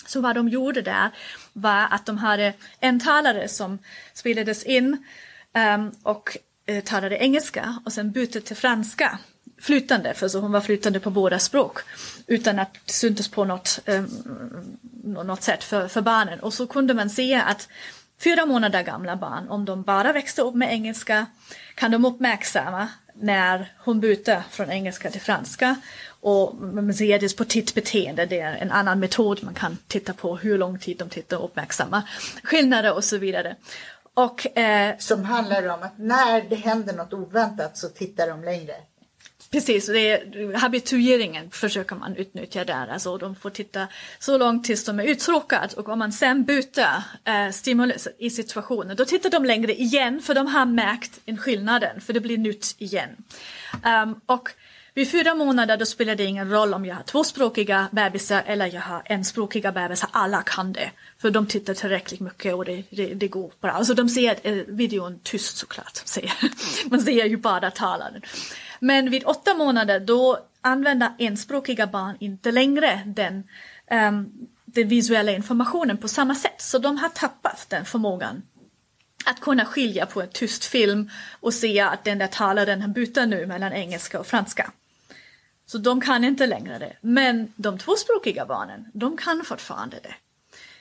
Så 0.05 0.21
vad 0.21 0.35
de 0.35 0.49
gjorde 0.49 0.81
där 0.81 1.11
var 1.53 1.87
att 1.91 2.05
de 2.05 2.17
hade 2.17 2.53
en 2.79 2.99
talare 2.99 3.47
som 3.47 3.79
spelades 4.13 4.63
in 4.63 5.05
um, 5.53 5.91
och 6.03 6.37
uh, 6.69 6.79
talade 6.79 7.17
engelska 7.17 7.79
och 7.85 7.93
sen 7.93 8.11
bytte 8.11 8.41
till 8.41 8.55
franska 8.55 9.19
flytande, 9.61 10.13
för 10.13 10.27
så 10.27 10.39
hon 10.39 10.51
var 10.51 10.61
flytande 10.61 10.99
på 10.99 11.09
båda 11.09 11.39
språk. 11.39 11.79
Utan 12.27 12.59
att 12.59 12.73
det 12.85 12.93
syntes 12.93 13.27
på 13.27 13.45
något, 13.45 13.79
um, 13.85 14.77
något 15.03 15.43
sätt 15.43 15.63
för, 15.63 15.87
för 15.87 16.01
barnen. 16.01 16.39
Och 16.39 16.53
så 16.53 16.67
kunde 16.67 16.93
man 16.93 17.09
se 17.09 17.35
att 17.35 17.67
fyra 18.19 18.45
månader 18.45 18.83
gamla 18.83 19.15
barn, 19.15 19.49
om 19.49 19.65
de 19.65 19.83
bara 19.83 20.13
växte 20.13 20.41
upp 20.41 20.55
med 20.55 20.73
engelska, 20.73 21.25
kan 21.75 21.91
de 21.91 22.05
uppmärksamma 22.05 22.87
när 23.13 23.73
hon 23.77 23.99
byter 23.99 24.43
från 24.49 24.71
engelska 24.71 25.11
till 25.11 25.21
franska. 25.21 25.75
Och 26.21 26.55
man 26.55 26.93
ser 26.93 27.19
det 27.19 27.37
på 27.37 27.45
tittbeteende, 27.45 28.25
det 28.25 28.39
är 28.39 28.55
en 28.55 28.71
annan 28.71 28.99
metod 28.99 29.43
man 29.43 29.53
kan 29.53 29.77
titta 29.87 30.13
på 30.13 30.37
hur 30.37 30.57
lång 30.57 30.79
tid 30.79 30.97
de 30.97 31.09
tittar 31.09 31.37
och 31.37 31.45
uppmärksammar 31.45 32.01
skillnader 32.43 32.93
och 32.93 33.03
så 33.03 33.17
vidare. 33.17 33.55
Och, 34.13 34.57
eh, 34.57 34.97
Som 34.97 35.25
handlar 35.25 35.67
om 35.67 35.83
att 35.83 35.97
när 35.97 36.41
det 36.49 36.55
händer 36.55 36.93
något 36.93 37.13
oväntat 37.13 37.77
så 37.77 37.89
tittar 37.89 38.27
de 38.27 38.43
längre. 38.43 38.73
Precis, 39.51 39.85
det 39.85 40.11
är, 40.11 40.53
habitueringen 40.53 41.51
försöker 41.51 41.95
man 41.95 42.15
utnyttja 42.15 42.65
där. 42.65 42.87
Alltså 42.87 43.17
de 43.17 43.35
får 43.35 43.49
titta 43.49 43.87
så 44.19 44.37
långt 44.37 44.63
tills 44.63 44.85
de 44.85 44.99
är 44.99 45.03
uttråkade 45.03 45.75
och 45.75 45.89
om 45.89 45.99
man 45.99 46.11
sen 46.11 46.43
byter 46.43 47.03
eh, 47.23 47.51
stimulus 47.51 48.07
i 48.17 48.29
situationen 48.29 48.95
då 48.95 49.05
tittar 49.05 49.29
de 49.29 49.45
längre 49.45 49.73
igen 49.73 50.21
för 50.21 50.35
de 50.35 50.47
har 50.47 50.65
märkt 50.65 51.19
en 51.25 51.37
skillnaden 51.37 52.01
för 52.01 52.13
det 52.13 52.19
blir 52.19 52.37
nytt 52.37 52.75
igen. 52.77 53.09
Um, 54.03 54.21
och 54.25 54.49
vid 54.97 55.11
fyra 55.11 55.35
månader 55.35 55.77
då 55.77 55.85
spelar 55.85 56.15
det 56.15 56.23
ingen 56.23 56.51
roll 56.51 56.73
om 56.73 56.85
jag 56.85 56.95
har 56.95 57.03
tvåspråkiga 57.03 57.87
bebisar 57.91 58.43
eller 58.45 58.73
jag 58.73 58.81
har 58.81 59.01
enspråkiga 59.05 59.71
bebisar, 59.71 60.09
alla 60.13 60.41
kan 60.41 60.73
det. 60.73 60.91
För 61.17 61.29
de 61.29 61.47
tittar 61.47 61.73
tillräckligt 61.73 62.19
mycket 62.19 62.55
och 62.55 62.65
det, 62.65 62.83
det, 62.89 63.13
det 63.13 63.27
går 63.27 63.51
bra. 63.61 63.71
Alltså 63.71 63.93
de 63.93 64.09
ser 64.09 64.39
eh, 64.43 64.53
videon 64.67 65.19
tyst 65.23 65.57
såklart. 65.57 66.03
Man 66.85 67.01
ser 67.01 67.25
ju 67.25 67.37
bara 67.37 67.71
talaren. 67.71 68.21
Men 68.79 69.09
vid 69.09 69.23
åtta 69.25 69.53
månader 69.53 69.99
då 69.99 70.39
använder 70.61 71.13
enspråkiga 71.17 71.87
barn 71.87 72.17
inte 72.19 72.51
längre 72.51 73.01
den, 73.05 73.43
um, 73.91 74.47
den 74.65 74.87
visuella 74.87 75.31
informationen 75.31 75.97
på 75.97 76.07
samma 76.07 76.35
sätt. 76.35 76.61
Så 76.61 76.77
de 76.77 76.97
har 76.97 77.09
tappat 77.09 77.65
den 77.69 77.85
förmågan 77.85 78.41
att 79.25 79.41
kunna 79.41 79.65
skilja 79.65 80.05
på 80.05 80.21
en 80.21 80.29
tyst 80.29 80.65
film 80.65 81.09
och 81.39 81.53
se 81.53 81.79
att 81.79 82.03
den 82.03 82.17
där 82.17 82.27
talaren 82.27 82.93
byter 82.93 83.25
nu 83.25 83.45
mellan 83.45 83.73
engelska 83.73 84.19
och 84.19 84.27
franska. 84.27 84.71
Så 85.65 85.77
de 85.77 86.01
kan 86.01 86.23
inte 86.23 86.47
längre 86.47 86.79
det. 86.79 86.93
Men 87.01 87.53
de 87.55 87.77
tvåspråkiga 87.77 88.45
barnen, 88.45 88.85
de 88.93 89.17
kan 89.17 89.45
fortfarande 89.45 89.97
det. 90.03 90.15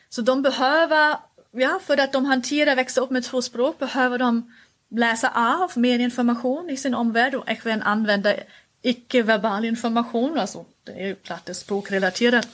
Så 0.09 0.23
de 0.23 0.43
behöver, 0.43 1.17
ja, 1.51 1.81
för 1.87 2.01
att 2.01 2.13
de 2.13 2.25
hanterar, 2.25 2.77
växa 2.77 3.01
upp 3.01 3.11
med 3.11 3.25
två 3.25 3.43
språk, 3.43 3.79
behöver 3.79 4.19
de 4.19 4.53
läsa 4.89 5.31
av 5.35 5.79
mer 5.79 5.99
information 5.99 6.71
i 6.71 6.77
sin 6.77 6.95
omvärld 6.95 7.35
och 7.35 7.45
även 7.47 7.83
använda 7.83 8.35
icke-verbal 8.83 9.65
information, 9.65 10.39
alltså 10.39 10.65
det 10.85 10.93
är 10.93 11.07
ju 11.07 11.15
klart 11.15 11.45
det 11.45 11.53
är 11.53 11.55
språkrelaterat. 11.55 12.49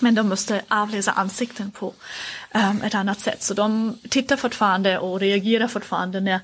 Men 0.00 0.14
de 0.14 0.28
måste 0.28 0.62
avläsa 0.68 1.12
ansikten 1.12 1.70
på 1.70 1.86
um, 2.54 2.82
ett 2.82 2.94
annat 2.94 3.20
sätt. 3.20 3.42
Så 3.42 3.54
de 3.54 3.98
tittar 4.10 4.36
fortfarande 4.36 4.98
och 4.98 5.20
reagerar 5.20 5.68
fortfarande 5.68 6.20
när 6.20 6.40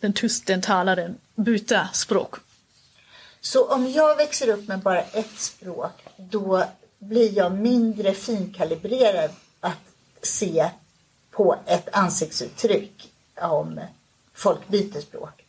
den 0.00 0.12
tysten 0.12 0.62
talaren 0.62 1.14
byter 1.34 1.92
språk. 1.92 2.34
Så 3.40 3.68
om 3.68 3.90
jag 3.90 4.16
växer 4.16 4.48
upp 4.48 4.68
med 4.68 4.78
bara 4.78 5.02
ett 5.02 5.38
språk, 5.38 6.04
då 6.16 6.64
blir 6.98 7.36
jag 7.36 7.52
mindre 7.52 8.14
finkalibrerad 8.14 9.30
att 9.60 9.80
se 10.22 10.70
på 11.30 11.56
ett 11.66 11.88
ansiktsuttryck 11.92 13.12
om 13.40 13.80
folk 14.42 14.68
byter 14.68 15.00
språk. 15.00 15.44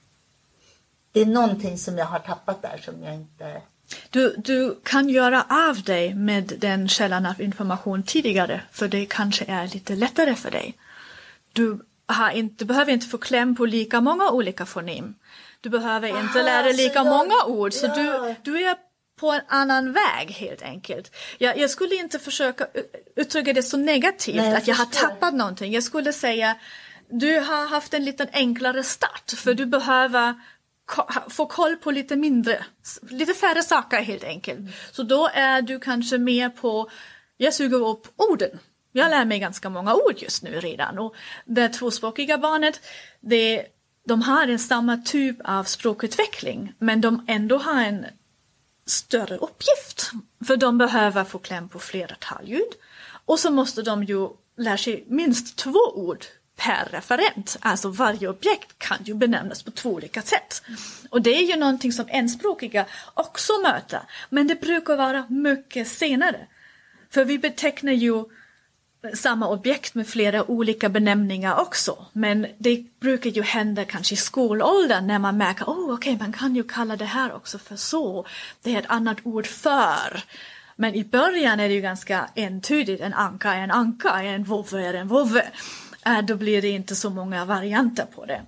Det 1.11 1.21
är 1.21 1.25
någonting 1.25 1.77
som 1.77 1.97
jag 1.97 2.05
har 2.05 2.19
tappat 2.19 2.61
där 2.61 2.81
som 2.85 3.03
jag 3.03 3.13
inte... 3.13 3.61
Du, 4.09 4.35
du 4.37 4.79
kan 4.83 5.09
göra 5.09 5.45
av 5.49 5.83
dig 5.83 6.13
med 6.13 6.53
den 6.57 6.89
källan 6.89 7.25
av 7.25 7.41
information 7.41 8.03
tidigare 8.03 8.61
för 8.71 8.87
det 8.87 9.05
kanske 9.05 9.45
är 9.45 9.67
lite 9.67 9.95
lättare 9.95 10.35
för 10.35 10.51
dig. 10.51 10.77
Du, 11.53 11.79
har 12.05 12.31
inte, 12.31 12.65
behöver 12.65 12.91
inte 12.91 13.07
få 13.07 13.17
kläm 13.17 13.55
på 13.55 13.65
lika 13.65 14.01
många 14.01 14.29
olika 14.29 14.65
fonem. 14.65 15.15
Du 15.61 15.69
behöver 15.69 16.07
inte 16.07 16.39
Aha, 16.39 16.45
lära 16.45 16.71
lika 16.71 16.95
jag, 16.95 17.05
många 17.05 17.45
ord 17.45 17.73
så 17.73 17.85
ja. 17.85 17.95
du, 17.95 18.35
du 18.51 18.65
är 18.65 18.75
på 19.19 19.31
en 19.31 19.41
annan 19.47 19.93
väg 19.93 20.31
helt 20.31 20.61
enkelt. 20.61 21.15
Jag, 21.37 21.57
jag 21.57 21.69
skulle 21.69 21.95
inte 21.95 22.19
försöka 22.19 22.67
uttrycka 23.15 23.53
det 23.53 23.63
så 23.63 23.77
negativt 23.77 24.35
Nej, 24.35 24.55
att 24.55 24.67
jag 24.67 24.75
har 24.75 24.85
tappat 24.85 25.33
någonting. 25.33 25.73
Jag 25.73 25.83
skulle 25.83 26.13
säga 26.13 26.55
du 27.13 27.39
har 27.39 27.67
haft 27.67 27.93
en 27.93 28.05
lite 28.05 28.29
enklare 28.33 28.83
start 28.83 29.33
för 29.37 29.53
du 29.53 29.65
behöver 29.65 30.33
få 31.29 31.45
koll 31.45 31.75
på 31.75 31.91
lite 31.91 32.15
mindre, 32.15 32.65
lite 33.01 33.33
färre 33.33 33.63
saker 33.63 33.97
helt 33.97 34.23
enkelt. 34.23 34.59
Så 34.91 35.03
då 35.03 35.29
är 35.33 35.61
du 35.61 35.79
kanske 35.79 36.17
mer 36.17 36.49
på, 36.49 36.89
jag 37.37 37.53
suger 37.53 37.87
upp 37.87 38.07
orden. 38.15 38.59
Jag 38.91 39.09
lär 39.09 39.25
mig 39.25 39.39
ganska 39.39 39.69
många 39.69 39.95
ord 39.95 40.15
just 40.17 40.43
nu 40.43 40.59
redan 40.59 40.99
och 40.99 41.15
det 41.45 41.69
tvåspråkiga 41.69 42.37
barnet, 42.37 42.81
det, 43.19 43.65
de 44.03 44.21
har 44.21 44.47
en 44.47 44.59
samma 44.59 44.97
typ 44.97 45.37
av 45.43 45.63
språkutveckling 45.63 46.73
men 46.77 47.01
de 47.01 47.25
ändå 47.27 47.57
har 47.57 47.81
en 47.81 48.05
större 48.85 49.37
uppgift. 49.37 50.11
För 50.47 50.57
de 50.57 50.77
behöver 50.77 51.23
få 51.23 51.39
kläm 51.39 51.69
på 51.69 51.79
flera 51.79 52.15
talljud. 52.19 52.71
Och 53.25 53.39
så 53.39 53.51
måste 53.51 53.81
de 53.81 54.03
ju 54.03 54.29
lära 54.57 54.77
sig 54.77 55.03
minst 55.07 55.57
två 55.57 55.79
ord 55.93 56.25
per 56.63 56.85
referent. 56.91 57.57
Alltså 57.59 57.89
varje 57.89 58.27
objekt 58.27 58.69
kan 58.77 58.97
ju 59.03 59.13
benämnas 59.13 59.63
på 59.63 59.71
två 59.71 59.89
olika 59.89 60.21
sätt. 60.21 60.61
Och 61.09 61.21
det 61.21 61.29
är 61.29 61.43
ju 61.43 61.55
någonting 61.55 61.91
som 61.91 62.05
enspråkiga 62.09 62.85
också 63.13 63.53
möter. 63.63 64.01
Men 64.29 64.47
det 64.47 64.61
brukar 64.61 64.97
vara 64.97 65.25
mycket 65.29 65.87
senare. 65.87 66.47
För 67.09 67.25
vi 67.25 67.37
betecknar 67.39 67.93
ju 67.93 68.25
samma 69.13 69.47
objekt 69.47 69.95
med 69.95 70.07
flera 70.07 70.51
olika 70.51 70.89
benämningar 70.89 71.59
också. 71.59 72.05
Men 72.13 72.47
det 72.57 72.85
brukar 72.99 73.29
ju 73.29 73.41
hända 73.41 73.85
kanske 73.85 74.13
i 74.13 74.17
skolåldern 74.17 75.07
när 75.07 75.19
man 75.19 75.37
märker, 75.37 75.65
oh 75.65 75.93
okej, 75.93 76.17
man 76.19 76.33
kan 76.33 76.55
ju 76.55 76.63
kalla 76.63 76.95
det 76.95 77.05
här 77.05 77.33
också 77.35 77.57
för 77.57 77.75
så. 77.75 78.25
Det 78.61 78.75
är 78.75 78.79
ett 78.79 78.89
annat 78.89 79.17
ord 79.23 79.47
för. 79.47 80.23
Men 80.75 80.95
i 80.95 81.03
början 81.03 81.59
är 81.59 81.67
det 81.67 81.73
ju 81.73 81.81
ganska 81.81 82.29
entydigt, 82.35 83.01
en 83.01 83.13
anka 83.13 83.53
är 83.53 83.61
en 83.61 83.71
anka, 83.71 84.23
en 84.23 84.43
vovve 84.43 84.87
är 84.87 84.93
en 84.93 85.07
vovve. 85.07 85.51
Äh, 86.05 86.21
Då 86.21 86.35
blir 86.35 86.61
det 86.61 86.69
inte 86.69 86.95
så 86.95 87.09
många 87.09 87.45
varianter 87.45 88.05
på 88.15 88.25
det. 88.25 88.41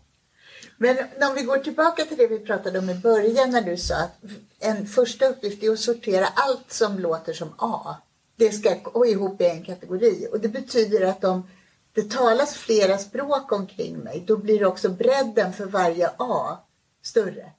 Men 0.78 0.98
om 1.30 1.36
vi 1.36 1.42
går 1.42 1.58
tillbaka 1.58 2.06
till 2.06 2.18
det 2.18 2.28
vi 2.28 2.40
pratade 2.40 2.80
om 2.80 2.90
i 2.90 2.96
början 2.96 3.50
när 3.50 3.62
du 3.62 3.78
sa 3.78 3.96
att 3.96 4.24
en 4.60 4.88
första 4.88 5.26
uppgift 5.26 5.64
är 5.64 5.72
att 5.72 5.80
sortera 5.80 6.28
allt 6.36 6.74
som 6.74 7.00
låter 7.00 7.34
som 7.34 7.54
A. 7.58 7.96
Det 8.36 8.52
ska 8.52 8.76
gå 8.84 9.06
ihop 9.06 9.42
i 9.42 9.46
en 9.46 9.64
kategori 9.64 10.28
och 10.32 10.40
det 10.40 10.48
betyder 10.48 11.06
att 11.06 11.24
om 11.24 11.50
det 11.94 12.12
talas 12.12 12.56
flera 12.56 12.98
språk 12.98 13.52
omkring 13.52 13.98
mig 13.98 14.24
då 14.28 14.38
blir 14.38 14.66
också 14.66 14.90
bredden 14.90 15.54
för 15.54 15.66
varje 15.66 16.10
A 16.18 16.58
större. 17.02 17.52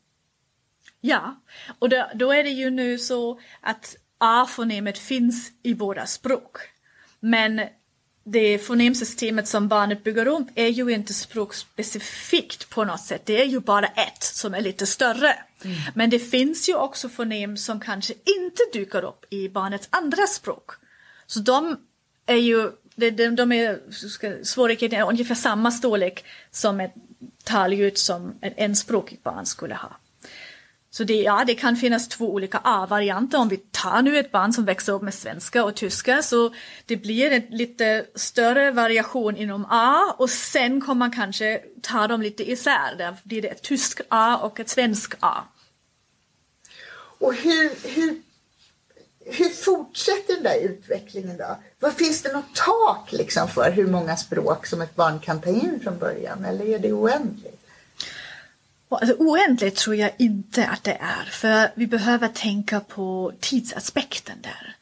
Ja, 1.01 1.37
och 1.79 1.89
då, 1.89 2.11
då 2.15 2.33
är 2.33 2.45
det 2.45 2.51
ju 2.51 2.71
nu 2.71 2.99
så 2.99 3.41
att 3.61 3.97
A-fonemet 4.19 4.99
finns 4.99 5.53
i 5.63 5.75
båda 5.75 6.07
språk. 6.07 6.57
Men 7.21 7.61
det 8.29 8.59
fonemsystemet 8.59 9.49
som 9.49 9.69
barnet 9.69 10.05
bygger 10.05 10.27
upp 10.27 10.47
är 10.55 10.69
ju 10.69 10.91
inte 10.91 11.15
språkspecifikt 11.15 12.71
på 12.71 12.85
något 12.85 13.01
sätt. 13.01 13.23
Det 13.25 13.43
är 13.43 13.47
ju 13.47 13.61
bara 13.61 13.87
ett 13.87 14.23
som 14.23 14.55
är 14.55 14.61
lite 14.61 14.87
större. 14.87 15.37
Men 15.95 16.11
det 16.11 16.19
finns 16.19 16.69
ju 16.69 16.75
också 16.75 17.09
fonem 17.09 17.57
som 17.57 17.81
kanske 17.81 18.13
inte 18.13 18.63
dyker 18.73 19.05
upp 19.05 19.25
i 19.31 19.49
barnets 19.49 19.89
andra 19.91 20.27
språk. 20.27 20.71
Så 21.27 21.41
de 21.41 21.77
är 22.27 22.37
ju, 22.37 22.71
de, 22.95 23.11
de, 23.11 23.37
de 23.37 23.53
är, 23.53 23.79
svårigheten 24.45 24.99
är 24.99 25.09
ungefär 25.09 25.35
samma 25.35 25.71
storlek 25.71 26.25
som 26.51 26.81
ett 26.81 26.95
talljud 27.45 27.99
som 27.99 28.35
ett 28.41 28.55
enspråkigt 28.57 29.23
barn 29.23 29.47
skulle 29.47 29.75
ha. 29.75 29.97
Så 30.97 31.05
det, 31.05 31.23
ja, 31.23 31.45
det 31.47 31.55
kan 31.55 31.77
finnas 31.77 32.09
två 32.09 32.35
olika 32.35 32.61
A-varianter. 32.65 33.39
Om 33.39 33.49
vi 33.49 33.57
tar 33.57 34.03
nu 34.03 34.19
ett 34.19 34.33
barn 34.33 34.53
som 34.53 34.65
växer 34.65 34.93
upp 34.93 35.03
med 35.03 35.15
svenska 35.15 35.65
och 35.65 35.75
tyska 35.75 36.23
så 36.23 36.55
det 36.87 36.97
blir 36.97 37.31
en 37.31 37.43
lite 37.51 38.07
större 38.15 38.71
variation 38.71 39.37
inom 39.37 39.67
A 39.71 40.15
och 40.19 40.31
sen 40.31 40.81
kommer 40.81 40.99
man 40.99 41.11
kanske 41.11 41.61
ta 41.83 42.07
dem 42.07 42.23
lite 42.23 42.51
isär. 42.51 42.95
Där 42.99 43.17
blir 43.23 43.43
det 43.43 43.49
ett 43.49 43.63
tysk 43.63 44.01
A 44.09 44.37
och 44.37 44.61
ett 44.61 44.69
svensk 44.69 45.15
A. 45.21 45.35
Och 47.19 47.35
hur, 47.35 47.89
hur, 47.95 48.23
hur 49.25 49.49
fortsätter 49.49 50.35
den 50.35 50.43
där 50.43 50.61
utvecklingen 50.61 51.37
då? 51.37 51.57
Vad 51.81 51.93
finns 51.95 52.23
det 52.23 52.33
något 52.33 52.55
tak 52.55 53.13
liksom 53.13 53.49
för 53.49 53.71
hur 53.71 53.87
många 53.87 54.17
språk 54.17 54.67
som 54.67 54.81
ett 54.81 54.97
barn 54.97 55.19
kan 55.19 55.41
ta 55.41 55.51
in 55.51 55.81
från 55.83 55.99
början 55.99 56.45
eller 56.45 56.65
är 56.69 56.79
det 56.79 56.93
oändligt? 56.93 57.66
Alltså, 58.89 59.17
oändligt 59.19 59.77
tror 59.77 59.97
jag 59.97 60.11
inte 60.19 60.67
att 60.67 60.85
det 60.85 60.99
är, 61.01 61.25
för 61.25 61.71
vi 61.75 61.87
behöver 61.87 62.29
tänka 62.29 62.81
på 62.81 63.33
tidsaspekten 63.41 64.37
där. 64.43 64.77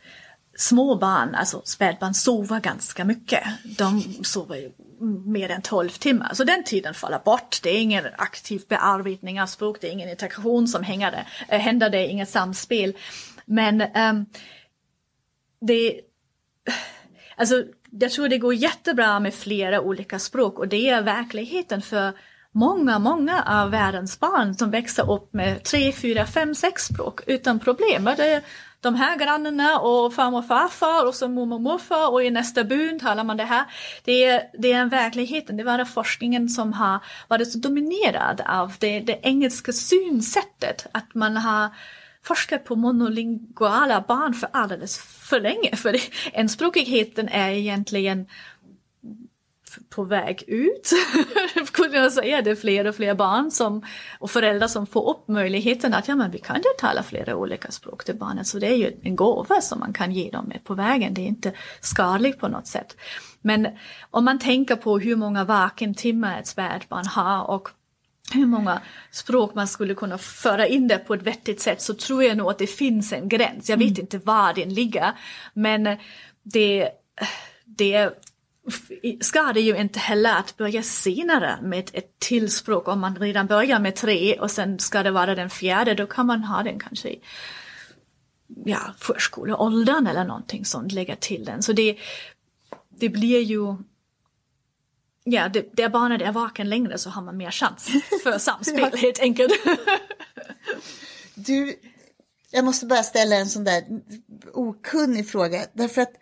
Små 0.57 0.95
barn, 0.95 1.35
alltså 1.35 1.63
spädbarn, 1.65 2.15
sover 2.15 2.61
ganska 2.61 3.05
mycket. 3.05 3.43
De 3.79 4.03
sover 4.25 4.57
ju 4.57 4.73
mer 5.25 5.51
än 5.51 5.63
12 5.63 5.89
timmar, 5.89 6.35
så 6.35 6.45
den 6.45 6.65
tiden 6.65 6.95
faller 6.95 7.19
bort. 7.25 7.61
Det 7.63 7.71
är 7.71 7.81
ingen 7.81 8.05
aktiv 8.17 8.63
bearbetning 8.69 9.43
av 9.43 9.47
språk, 9.47 9.79
det 9.81 9.89
är 9.89 9.93
ingen 9.93 10.09
integration 10.09 10.69
som 10.69 10.83
hänger 10.83 11.11
där, 11.11 11.29
eh, 11.49 11.61
händer, 11.61 11.91
det 11.91 11.99
är 11.99 12.09
inget 12.09 12.31
samspel. 12.31 12.97
Men 13.45 13.83
um, 13.83 14.27
det, 15.61 16.01
alltså 17.37 17.65
jag 17.91 18.11
tror 18.11 18.29
det 18.29 18.39
går 18.39 18.55
jättebra 18.55 19.21
med 19.21 19.35
flera 19.35 19.81
olika 19.81 20.19
språk 20.19 20.59
och 20.59 20.69
det 20.69 20.89
är 20.89 21.03
verkligheten 21.03 21.83
för 21.83 22.13
många, 22.55 22.99
många 22.99 23.43
av 23.43 23.71
världens 23.71 24.21
barn 24.21 24.55
som 24.55 24.71
växer 24.71 25.11
upp 25.11 25.33
med 25.33 25.63
tre, 25.63 25.93
fyra, 25.93 26.27
fem, 26.27 26.55
sex 26.55 26.83
språk 26.83 27.21
utan 27.27 27.59
problem. 27.59 28.05
Det 28.17 28.27
är 28.27 28.43
de 28.81 28.95
här 28.95 29.19
grannarna 29.19 29.79
och 29.79 30.15
farmor 30.15 30.39
och 30.39 30.47
farfar 30.47 31.07
och 31.07 31.15
så 31.15 31.29
mormor 31.29 31.57
och 31.57 31.63
morfar 31.63 32.13
och 32.13 32.25
i 32.25 32.31
nästa 32.31 32.65
byn 32.65 33.01
talar 33.01 33.25
man 33.25 33.37
det 33.37 33.45
här. 33.45 33.65
Det 34.05 34.25
är, 34.25 34.43
det 34.59 34.73
är 34.73 34.81
en 34.81 34.89
verkligheten, 34.89 35.57
det 35.57 35.65
var 35.65 35.85
forskningen 35.85 36.49
som 36.49 36.73
har 36.73 36.99
varit 37.29 37.53
så 37.53 37.59
dominerad 37.59 38.43
av 38.47 38.73
det, 38.79 39.01
det 39.01 39.21
engelska 39.23 39.73
synsättet, 39.73 40.87
att 40.93 41.15
man 41.15 41.37
har 41.37 41.71
forskat 42.23 42.65
på 42.65 42.77
monolinguala 42.77 44.05
barn 44.09 44.35
för 44.35 44.49
alldeles 44.53 44.99
för 44.99 45.41
länge. 45.41 45.77
För 45.77 45.97
enspråkigheten 46.33 47.29
är 47.29 47.51
egentligen 47.51 48.27
på 49.89 50.05
väg 50.05 50.45
ut, 50.47 50.91
kunde 51.73 51.99
jag 51.99 52.13
säga. 52.13 52.43
Det 52.43 52.51
är 52.51 52.55
fler 52.55 52.87
och 52.87 52.95
fler 52.95 53.15
barn 53.15 53.51
som, 53.51 53.83
och 54.19 54.31
föräldrar 54.31 54.69
som 54.69 54.87
får 54.87 55.11
upp 55.11 55.29
möjligheten 55.29 55.95
att 55.95 56.09
ja, 56.09 56.15
men 56.15 56.31
vi 56.31 56.39
kan 56.39 56.57
ju 56.57 56.63
tala 56.79 57.03
flera 57.03 57.37
olika 57.37 57.71
språk 57.71 58.05
till 58.05 58.17
barnen. 58.17 58.45
Så 58.45 58.59
det 58.59 58.67
är 58.67 58.77
ju 58.77 58.93
en 59.03 59.17
gåva 59.17 59.61
som 59.61 59.81
man 59.81 59.93
kan 59.93 60.13
ge 60.13 60.31
dem 60.31 60.45
med 60.45 60.65
på 60.65 60.75
vägen. 60.75 61.15
Det 61.15 61.21
är 61.21 61.27
inte 61.27 61.53
skadligt 61.81 62.39
på 62.39 62.49
något 62.49 62.67
sätt. 62.67 62.97
Men 63.41 63.69
om 64.11 64.25
man 64.25 64.39
tänker 64.39 64.77
på 64.77 64.99
hur 64.99 65.17
många 65.17 65.45
vakentimmar 65.45 66.41
ett 66.41 66.47
spädbarn 66.47 67.07
har 67.07 67.51
och 67.51 67.69
hur 68.33 68.47
många 68.47 68.81
språk 69.11 69.55
man 69.55 69.69
skulle 69.69 69.95
kunna 69.95 70.19
föra 70.19 70.67
in 70.67 70.89
det 70.89 70.99
på 70.99 71.15
ett 71.15 71.23
vettigt 71.23 71.61
sätt 71.61 71.83
så 71.83 71.95
tror 71.95 72.25
jag 72.25 72.37
nog 72.37 72.51
att 72.51 72.59
det 72.59 72.67
finns 72.67 73.13
en 73.13 73.29
gräns. 73.29 73.71
Jag 73.71 73.77
vet 73.77 73.89
mm. 73.89 74.01
inte 74.01 74.19
var 74.19 74.55
den 74.55 74.75
ligger 74.75 75.13
men 75.53 75.97
det, 76.43 76.89
det 77.65 78.11
skadar 79.21 79.61
ju 79.61 79.77
inte 79.77 79.99
heller 79.99 80.37
att 80.37 80.57
börja 80.57 80.83
senare 80.83 81.59
med 81.63 81.91
ett 81.93 82.19
till 82.19 82.51
språk. 82.51 82.89
Om 82.89 83.01
man 83.01 83.17
redan 83.17 83.47
börjar 83.47 83.79
med 83.79 83.97
tre 83.97 84.39
och 84.39 84.51
sen 84.51 84.79
ska 84.79 85.03
det 85.03 85.11
vara 85.11 85.35
den 85.35 85.51
fjärde, 85.51 85.95
då 85.95 86.07
kan 86.07 86.27
man 86.27 86.45
ha 86.45 86.63
den 86.63 86.79
kanske 86.79 87.09
i 87.09 87.21
ja, 88.65 88.95
förskoleåldern 88.99 90.07
eller 90.07 90.25
någonting 90.25 90.65
sånt, 90.65 90.93
lägga 90.93 91.17
till 91.17 91.45
den. 91.45 91.63
Så 91.63 91.73
det, 91.73 91.99
det 92.89 93.09
blir 93.09 93.41
ju 93.41 93.77
Ja, 95.27 95.49
det, 95.49 95.77
där 95.77 95.89
barnet 95.89 96.23
är 96.23 96.33
vaken 96.33 96.69
längre 96.69 96.99
så 96.99 97.11
har 97.11 97.23
man 97.23 97.37
mer 97.37 97.51
chans 97.51 97.91
för 98.23 98.39
samspel 98.39 98.89
ja. 98.93 98.99
helt 98.99 99.21
enkelt. 99.21 99.53
du, 101.35 101.77
jag 102.51 102.65
måste 102.65 102.87
bara 102.87 103.03
ställa 103.03 103.37
en 103.37 103.49
sån 103.49 103.65
där 103.65 103.85
okunnig 104.53 105.29
fråga. 105.29 105.67
Därför 105.73 106.03
att 106.03 106.13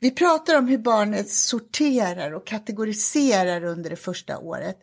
vi 0.00 0.10
pratar 0.10 0.58
om 0.58 0.68
hur 0.68 0.78
barnet 0.78 1.30
sorterar 1.30 2.32
och 2.32 2.46
kategoriserar 2.46 3.64
under 3.64 3.90
det 3.90 3.96
första 3.96 4.38
året. 4.38 4.76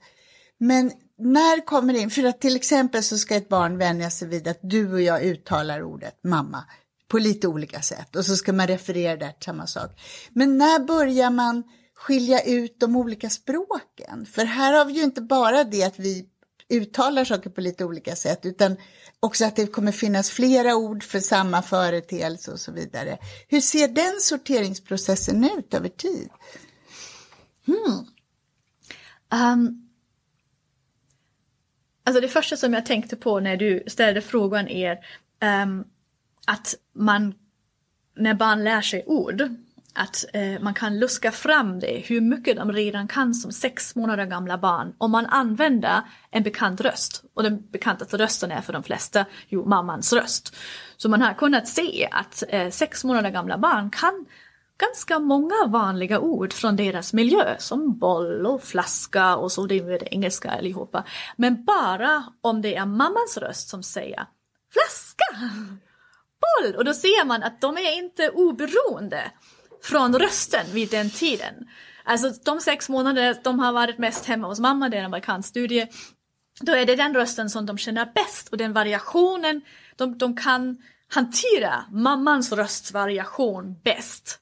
Men 0.57 0.91
när 1.17 1.65
kommer 1.65 1.93
det 1.93 1.99
in, 1.99 2.09
för 2.09 2.23
att 2.23 2.41
till 2.41 2.55
exempel 2.55 3.03
så 3.03 3.17
ska 3.17 3.35
ett 3.35 3.49
barn 3.49 3.77
vänja 3.77 4.09
sig 4.09 4.27
vid 4.27 4.47
att 4.47 4.59
du 4.61 4.93
och 4.93 5.01
jag 5.01 5.23
uttalar 5.23 5.83
ordet 5.83 6.19
mamma 6.23 6.63
på 7.07 7.17
lite 7.17 7.47
olika 7.47 7.81
sätt 7.81 8.15
och 8.15 8.25
så 8.25 8.35
ska 8.35 8.53
man 8.53 8.67
referera 8.67 9.17
det 9.17 9.31
till 9.31 9.45
samma 9.45 9.67
sak. 9.67 10.01
Men 10.29 10.57
när 10.57 10.79
börjar 10.79 11.29
man 11.29 11.63
skilja 11.95 12.41
ut 12.41 12.79
de 12.79 12.95
olika 12.95 13.29
språken? 13.29 14.25
För 14.25 14.45
här 14.45 14.73
har 14.73 14.85
vi 14.85 14.93
ju 14.93 15.03
inte 15.03 15.21
bara 15.21 15.63
det 15.63 15.83
att 15.83 15.99
vi 15.99 16.25
uttalar 16.69 17.25
saker 17.25 17.49
på 17.49 17.61
lite 17.61 17.85
olika 17.85 18.15
sätt 18.15 18.45
utan 18.45 18.77
också 19.19 19.45
att 19.45 19.55
det 19.55 19.67
kommer 19.67 19.91
finnas 19.91 20.29
flera 20.29 20.75
ord 20.75 21.03
för 21.03 21.19
samma 21.19 21.61
företeelse 21.61 22.51
och 22.51 22.59
så 22.59 22.71
vidare. 22.71 23.17
Hur 23.47 23.61
ser 23.61 23.87
den 23.87 24.19
sorteringsprocessen 24.19 25.43
ut 25.57 25.73
över 25.73 25.89
tid? 25.89 26.29
Hmm. 27.65 28.05
Um, 29.33 29.89
alltså 32.03 32.21
det 32.21 32.27
första 32.27 32.57
som 32.57 32.73
jag 32.73 32.85
tänkte 32.85 33.15
på 33.15 33.39
när 33.39 33.57
du 33.57 33.83
ställde 33.87 34.21
frågan 34.21 34.67
är 34.67 34.97
um, 35.63 35.83
att 36.45 36.75
man 36.93 37.33
när 38.15 38.33
barn 38.33 38.63
lär 38.63 38.81
sig 38.81 39.03
ord 39.05 39.41
att 39.97 40.25
eh, 40.33 40.59
man 40.61 40.73
kan 40.73 40.99
luska 40.99 41.31
fram 41.31 41.79
det, 41.79 42.03
hur 42.05 42.21
mycket 42.21 42.57
de 42.57 42.71
redan 42.71 43.07
kan 43.07 43.33
som 43.33 43.51
sex 43.51 43.95
månader 43.95 44.25
gamla 44.25 44.57
barn 44.57 44.93
om 44.97 45.11
man 45.11 45.25
använder 45.25 46.01
en 46.31 46.43
bekant 46.43 46.81
röst. 46.81 47.23
Och 47.33 47.43
den 47.43 47.69
bekantaste 47.71 48.17
rösten 48.17 48.51
är 48.51 48.61
för 48.61 48.73
de 48.73 48.83
flesta 48.83 49.25
ju 49.47 49.65
mammans 49.65 50.13
röst. 50.13 50.55
Så 50.97 51.09
man 51.09 51.21
har 51.21 51.33
kunnat 51.33 51.67
se 51.67 52.09
att 52.11 52.43
eh, 52.49 52.69
sex 52.69 53.03
månader 53.03 53.29
gamla 53.29 53.57
barn 53.57 53.89
kan 53.89 54.25
ganska 54.77 55.19
många 55.19 55.67
vanliga 55.67 56.19
ord 56.19 56.53
från 56.53 56.75
deras 56.75 57.13
miljö 57.13 57.55
som 57.59 57.97
boll 57.97 58.45
och 58.45 58.63
flaska 58.63 59.35
och 59.35 59.51
så, 59.51 59.65
det 59.65 59.77
är 59.77 59.99
det 59.99 60.13
engelska 60.13 60.51
allihopa. 60.51 61.03
Men 61.35 61.65
bara 61.65 62.23
om 62.41 62.61
det 62.61 62.75
är 62.75 62.85
mammans 62.85 63.37
röst 63.37 63.69
som 63.69 63.83
säger 63.83 64.25
flaska, 64.73 65.25
boll 66.41 66.75
och 66.75 66.85
då 66.85 66.93
ser 66.93 67.25
man 67.25 67.43
att 67.43 67.61
de 67.61 67.77
är 67.77 67.97
inte 67.97 68.29
oberoende 68.29 69.31
från 69.83 70.19
rösten 70.19 70.65
vid 70.73 70.89
den 70.89 71.09
tiden. 71.09 71.53
Alltså 72.03 72.31
de 72.45 72.61
sex 72.61 72.89
månader 72.89 73.37
de 73.43 73.59
har 73.59 73.71
varit 73.71 73.97
mest 73.97 74.25
hemma 74.25 74.47
hos 74.47 74.59
mamma, 74.59 74.89
det 74.89 74.97
är 74.97 74.99
en 74.99 75.05
amerikansk 75.05 75.49
studie. 75.49 75.87
Då 76.61 76.71
är 76.71 76.85
det 76.85 76.95
den 76.95 77.13
rösten 77.13 77.49
som 77.49 77.65
de 77.65 77.77
känner 77.77 78.05
bäst 78.05 78.49
och 78.49 78.57
den 78.57 78.73
variationen, 78.73 79.61
de, 79.95 80.17
de 80.17 80.37
kan 80.37 80.77
hantera 81.07 81.85
mammans 81.91 82.51
röstvariation 82.51 83.75
bäst. 83.83 84.39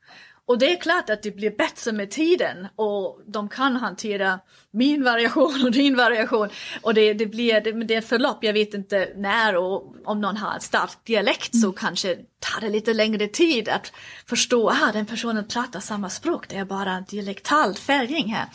Och 0.48 0.58
det 0.58 0.72
är 0.72 0.82
klart 0.82 1.10
att 1.10 1.24
det 1.24 1.32
blir 1.32 1.58
bättre 1.58 1.92
med 1.92 2.12
tiden 2.12 2.68
och 2.76 3.22
de 3.28 3.50
kan 3.50 3.76
hantera 3.76 4.40
min 4.72 5.04
variation 5.04 5.66
och 5.66 5.72
din 5.72 5.98
variation. 5.98 6.50
Och 6.82 6.94
det, 6.94 7.14
det 7.14 7.26
blir 7.26 7.62
det, 7.62 7.72
det 7.72 7.94
är 7.94 7.98
ett 7.98 8.10
förlopp, 8.10 8.44
jag 8.44 8.54
vet 8.54 8.74
inte 8.74 9.14
när 9.16 9.56
och 9.56 9.96
om 10.06 10.22
någon 10.22 10.38
har 10.38 10.54
en 10.54 10.62
stark 10.62 10.98
dialekt 11.04 11.54
mm. 11.54 11.62
så 11.62 11.72
kanske 11.72 12.16
tar 12.16 12.62
det 12.62 12.70
lite 12.70 12.94
längre 12.94 13.28
tid 13.28 13.70
att 13.70 13.94
förstå 14.26 14.70
att 14.70 14.84
ah, 14.84 14.92
den 14.92 15.06
personen 15.06 15.48
pratar 15.48 15.80
samma 15.80 16.10
språk, 16.10 16.50
det 16.50 16.56
är 16.56 16.66
bara 16.66 16.92
en 16.92 17.04
dialektal 17.04 17.74
färgning 17.74 18.34
här. 18.34 18.46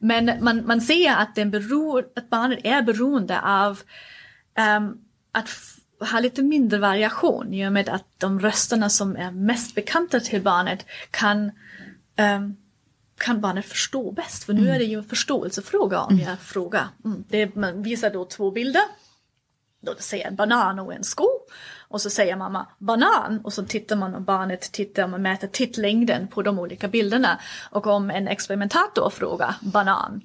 Men 0.00 0.44
man, 0.44 0.66
man 0.66 0.80
ser 0.80 1.16
att, 1.16 1.34
den 1.34 1.50
beror, 1.50 2.06
att 2.16 2.30
barnet 2.30 2.60
är 2.64 2.82
beroende 2.82 3.40
av 3.40 3.80
um, 4.78 4.98
att 5.32 5.77
ha 6.00 6.20
lite 6.20 6.42
mindre 6.42 6.78
variation 6.78 7.54
i 7.54 7.68
och 7.68 7.72
med 7.72 7.88
att 7.88 8.04
de 8.18 8.40
rösterna 8.40 8.88
som 8.88 9.16
är 9.16 9.30
mest 9.30 9.74
bekanta 9.74 10.20
till 10.20 10.42
barnet 10.42 10.86
kan, 11.10 11.50
um, 12.36 12.56
kan 13.18 13.40
barnet 13.40 13.66
förstå 13.66 14.10
bäst. 14.10 14.44
För 14.44 14.52
nu 14.52 14.60
mm. 14.60 14.74
är 14.74 14.78
det 14.78 14.84
ju 14.84 14.98
en 14.98 15.04
förståelsefråga 15.04 16.00
om 16.00 16.18
jag 16.18 16.38
frågar. 16.38 16.88
Mm. 17.04 17.24
Det, 17.28 17.54
man 17.54 17.82
visar 17.82 18.10
då 18.10 18.24
två 18.24 18.50
bilder. 18.50 18.82
Då 19.80 19.94
säger 19.98 20.26
en 20.26 20.36
banan 20.36 20.78
och 20.78 20.94
en 20.94 21.04
sko. 21.04 21.28
Och 21.88 22.00
så 22.00 22.10
säger 22.10 22.36
mamma 22.36 22.66
banan 22.78 23.40
och 23.44 23.52
så 23.52 23.64
tittar 23.64 23.96
man 23.96 24.14
och 24.14 24.22
barnet 24.22 24.72
tittar 24.72 25.02
och 25.02 25.10
man 25.10 25.22
mäter 25.22 25.48
tittlängden 25.48 26.28
på 26.28 26.42
de 26.42 26.58
olika 26.58 26.88
bilderna. 26.88 27.40
Och 27.70 27.86
om 27.86 28.10
en 28.10 28.28
experimentator 28.28 29.10
frågar 29.10 29.54
banan 29.60 30.22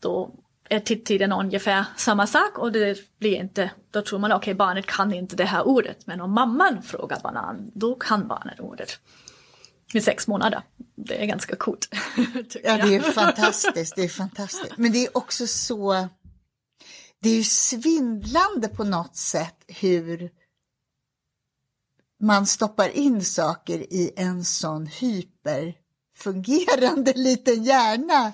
då 0.00 0.30
är 0.74 0.96
tiden 0.96 1.32
ungefär 1.32 1.84
samma 1.96 2.26
sak 2.26 2.58
och 2.58 2.72
det 2.72 3.18
blir 3.18 3.36
inte, 3.36 3.70
då 3.90 4.02
tror 4.02 4.18
man 4.18 4.32
okej 4.32 4.38
okay, 4.38 4.54
barnet 4.54 4.86
kan 4.86 5.14
inte 5.14 5.36
det 5.36 5.44
här 5.44 5.66
ordet 5.66 6.06
men 6.06 6.20
om 6.20 6.32
mamman 6.32 6.82
frågar 6.82 7.20
banan 7.20 7.70
då 7.74 7.94
kan 7.94 8.28
barnet 8.28 8.60
ordet. 8.60 8.98
Med 9.94 10.04
sex 10.04 10.26
månader. 10.26 10.62
Det 10.96 11.22
är 11.22 11.26
ganska 11.26 11.56
coolt. 11.56 11.88
ja 12.64 12.76
det 12.76 12.94
är 12.94 13.00
fantastiskt, 13.00 13.96
det 13.96 14.04
är 14.04 14.08
fantastiskt. 14.08 14.76
Men 14.76 14.92
det 14.92 15.06
är 15.06 15.16
också 15.16 15.46
så, 15.46 16.08
det 17.22 17.28
är 17.28 17.36
ju 17.36 17.44
svindlande 17.44 18.68
på 18.68 18.84
något 18.84 19.16
sätt 19.16 19.64
hur 19.66 20.30
man 22.20 22.46
stoppar 22.46 22.88
in 22.88 23.24
saker 23.24 23.78
i 23.78 24.12
en 24.16 24.44
sån 24.44 24.86
hyperfungerande 24.86 27.12
liten 27.16 27.64
hjärna 27.64 28.32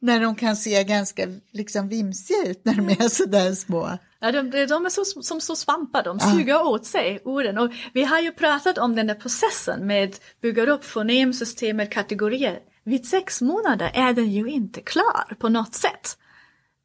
när 0.00 0.20
de 0.20 0.34
kan 0.34 0.56
se 0.56 0.84
ganska 0.84 1.26
liksom 1.52 1.88
vimsiga 1.88 2.46
ut 2.46 2.64
när 2.64 2.74
de 2.74 2.88
är 2.88 3.08
sådär 3.08 3.54
små. 3.54 3.98
Ja, 4.20 4.32
de, 4.32 4.50
de 4.50 4.86
är 4.86 4.88
så, 4.88 5.04
som 5.04 5.40
så 5.40 5.56
svampar, 5.56 6.04
de 6.04 6.20
suger 6.20 6.48
ja. 6.48 6.64
åt 6.64 6.86
sig 6.86 7.20
orden. 7.24 7.58
Och 7.58 7.72
vi 7.92 8.04
har 8.04 8.20
ju 8.20 8.32
pratat 8.32 8.78
om 8.78 8.96
den 8.96 9.06
där 9.06 9.14
processen 9.14 9.86
med 9.86 10.08
att 10.08 10.20
bygga 10.40 10.66
upp 10.66 10.84
fonemsystemet, 10.84 11.90
kategorier. 11.90 12.58
Vid 12.84 13.06
sex 13.06 13.42
månader 13.42 13.90
är 13.94 14.12
den 14.12 14.30
ju 14.30 14.48
inte 14.50 14.80
klar 14.80 15.34
på 15.38 15.48
något 15.48 15.74
sätt 15.74 16.18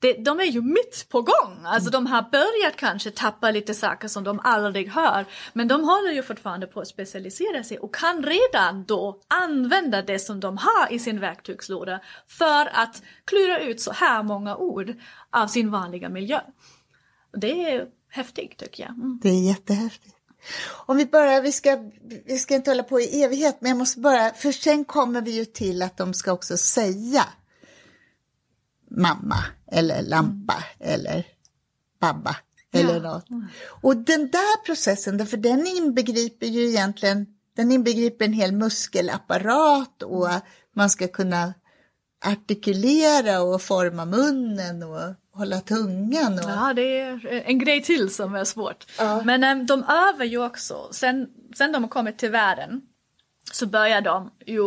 det, 0.03 0.13
de 0.13 0.39
är 0.39 0.45
ju 0.45 0.61
mitt 0.61 1.05
på 1.09 1.21
gång. 1.21 1.65
Alltså 1.65 1.89
de 1.89 2.05
har 2.07 2.21
börjat 2.31 2.75
kanske 2.75 3.11
tappa 3.11 3.51
lite 3.51 3.73
saker 3.73 4.07
som 4.07 4.23
de 4.23 4.39
aldrig 4.43 4.89
hör. 4.89 5.25
Men 5.53 5.67
de 5.67 5.83
håller 5.83 6.11
ju 6.11 6.23
fortfarande 6.23 6.67
på 6.67 6.79
att 6.79 6.87
specialisera 6.87 7.63
sig 7.63 7.79
och 7.79 7.95
kan 7.95 8.23
redan 8.23 8.83
då 8.83 9.19
använda 9.27 10.01
det 10.01 10.19
som 10.19 10.39
de 10.39 10.57
har 10.57 10.93
i 10.93 10.99
sin 10.99 11.19
verktygslåda 11.19 11.99
för 12.27 12.69
att 12.73 13.01
klura 13.25 13.59
ut 13.59 13.81
så 13.81 13.91
här 13.91 14.23
många 14.23 14.55
ord 14.55 14.93
av 15.31 15.47
sin 15.47 15.71
vanliga 15.71 16.09
miljö. 16.09 16.39
Det 17.37 17.71
är 17.71 17.85
häftigt 18.09 18.57
tycker 18.57 18.83
jag. 18.83 18.91
Mm. 18.91 19.19
Det 19.21 19.29
är 19.29 19.47
jättehäftigt. 19.47 20.15
Om 20.85 20.97
vi 20.97 21.05
bara, 21.05 21.41
vi 21.41 21.51
ska, 21.51 21.77
vi 22.25 22.39
ska 22.39 22.55
inte 22.55 22.71
hålla 22.71 22.83
på 22.83 22.99
i 22.99 23.23
evighet, 23.23 23.57
men 23.59 23.69
jag 23.69 23.77
måste 23.77 23.99
bara, 23.99 24.33
för 24.33 24.51
sen 24.51 24.85
kommer 24.85 25.21
vi 25.21 25.31
ju 25.31 25.45
till 25.45 25.81
att 25.81 25.97
de 25.97 26.13
ska 26.13 26.31
också 26.31 26.57
säga 26.57 27.25
mamma 28.93 29.43
eller 29.71 30.01
lampa 30.01 30.63
eller 30.79 31.25
babba 31.99 32.35
eller 32.73 32.93
Ja. 32.93 32.99
något. 32.99 33.25
Och 33.81 33.97
den 33.97 34.29
där 34.31 34.65
processen, 34.65 35.27
för 35.27 35.37
den 35.37 35.67
inbegriper 35.67 36.47
ju 36.47 36.69
egentligen, 36.69 37.25
den 37.55 37.71
inbegriper 37.71 38.25
en 38.25 38.33
hel 38.33 38.51
muskelapparat 38.51 40.03
och 40.03 40.27
man 40.75 40.89
ska 40.89 41.07
kunna 41.07 41.53
artikulera 42.25 43.41
och 43.41 43.61
forma 43.61 44.05
munnen 44.05 44.83
och 44.83 45.13
hålla 45.39 45.61
tungan. 45.61 46.33
Och, 46.33 46.49
Ja, 46.49 46.73
det 46.75 46.99
är 46.99 47.43
en 47.45 47.59
grej 47.59 47.83
till 47.83 48.13
som 48.13 48.35
är 48.35 48.43
svårt. 48.43 48.85
Ja. 48.97 49.21
Men 49.25 49.43
äm, 49.43 49.65
de 49.65 49.83
övar 49.83 50.25
ju 50.25 50.45
också. 50.45 50.87
Sen, 50.91 51.27
sen 51.57 51.71
de 51.71 51.83
har 51.83 51.89
kommit 51.89 52.17
till 52.17 52.29
världen 52.31 52.81
så 53.51 53.65
börjar 53.65 54.01
de 54.01 54.31
ju 54.45 54.63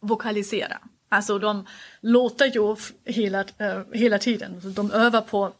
vokalisera. 0.00 0.78
Alltså 1.12 1.38
de 1.38 1.66
låter 2.00 2.46
ju 2.46 2.76
hela, 3.04 3.40
eh, 3.40 3.82
hela 3.92 4.18
tiden. 4.18 4.54
Alltså, 4.54 4.68
de 4.68 4.90
övar 4.90 5.20
på 5.20 5.52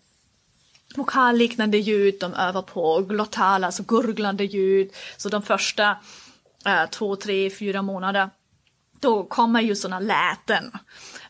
vokalliknande 0.97 1.79
ljud, 1.79 2.15
de 2.21 2.35
övar 2.35 2.63
på 2.63 3.01
glottala, 3.01 3.67
alltså 3.67 3.83
gurglande 3.83 4.45
ljud. 4.45 4.91
Så 5.17 5.29
de 5.29 5.43
första 5.43 5.97
eh, 6.67 6.87
två, 6.91 7.17
tre, 7.17 7.51
fyra 7.51 7.83
månader 7.83 8.31
då 9.01 9.25
kommer 9.25 9.61
ju 9.61 9.77
såna 9.77 10.01
läten. 10.01 10.73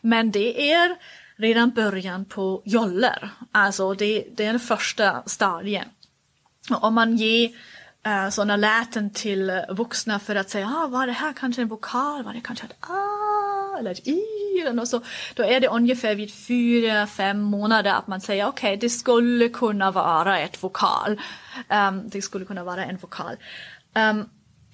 Men 0.01 0.31
det 0.31 0.71
är 0.71 0.95
redan 1.35 1.69
början 1.69 2.25
på 2.25 2.61
joller. 2.65 3.29
Alltså 3.51 3.93
det, 3.93 4.25
det 4.35 4.45
är 4.45 4.51
den 4.51 4.59
första 4.59 5.23
stadien. 5.25 5.89
Och 6.69 6.83
Om 6.83 6.93
man 6.93 7.17
ger 7.17 7.49
eh, 8.03 8.23
uh, 8.23 8.29
sådana 8.29 8.55
läten 8.55 9.09
till 9.09 9.61
vuxna 9.69 10.19
för 10.19 10.35
att 10.35 10.49
säga, 10.49 10.67
ah, 10.67 10.87
var 10.87 11.07
det 11.07 11.13
här 11.13 11.33
kanske 11.33 11.61
en 11.61 11.67
vokal, 11.67 12.23
var 12.23 12.33
det 12.33 12.41
kanske 12.41 12.65
ett 12.65 12.75
ah 12.79 13.60
eller 13.79 13.91
ett 13.91 14.07
i 14.07 14.21
eller 14.67 14.81
och 14.81 14.87
så, 14.87 15.01
då 15.33 15.43
är 15.43 15.59
det 15.59 15.67
ungefär 15.67 16.15
vid 16.15 16.33
fyra, 16.33 17.07
fem 17.07 17.41
månader 17.41 17.93
att 17.93 18.07
man 18.07 18.21
säger, 18.21 18.47
okej, 18.47 18.77
det 18.77 18.89
skulle 18.89 19.49
kunna 19.49 19.91
vara 19.91 20.39
ett 20.39 20.63
vokal. 20.63 21.21
Um, 21.69 22.09
det 22.09 22.21
skulle 22.21 22.45
kunna 22.45 22.63
vara 22.63 22.85
en 22.85 22.97
vokal. 22.97 23.35
Um, 23.95 24.29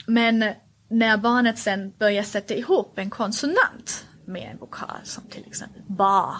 men 0.06 0.54
när 0.88 1.18
barnet 1.18 1.60
sen 1.60 1.94
börjar 2.00 2.24
sätta 2.24 2.56
ihop 2.56 2.98
en 3.00 3.10
konsonant 3.10 4.06
med 4.26 4.52
en 4.52 4.58
vokal 4.58 5.00
som 5.04 5.24
till 5.24 5.44
exempel 5.48 5.82
ba 5.88 6.38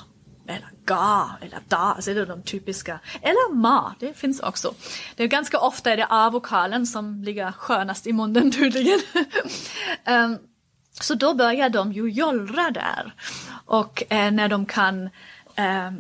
eller 0.48 0.70
ga 0.86 1.38
eller 1.42 1.60
da, 1.68 1.78
alltså 1.78 2.14
det 2.14 2.22
är 2.22 2.26
de 2.26 2.42
typiska. 2.42 3.00
Eller 3.22 3.54
ma, 3.54 3.96
det 4.00 4.14
finns 4.14 4.40
också. 4.40 4.74
Det 5.16 5.24
är 5.24 5.28
ganska 5.28 5.60
ofta 5.60 5.92
är 5.92 5.98
det 5.98 6.08
a-vokalen 6.10 6.88
som 6.88 7.24
ligger 7.24 7.52
skönast 7.52 8.08
i 8.08 8.14
munnen 8.14 8.52
tydligen. 8.52 9.00
um, 10.08 10.38
så 11.00 11.16
då 11.16 11.34
börjar 11.34 11.70
de 11.70 11.94
ju 11.94 12.10
jollra 12.10 12.72
där. 12.72 13.14
Och 13.66 14.04
eh, 14.10 14.32
när 14.32 14.50
de 14.50 14.66
kan 14.66 15.10
eh, 15.56 15.92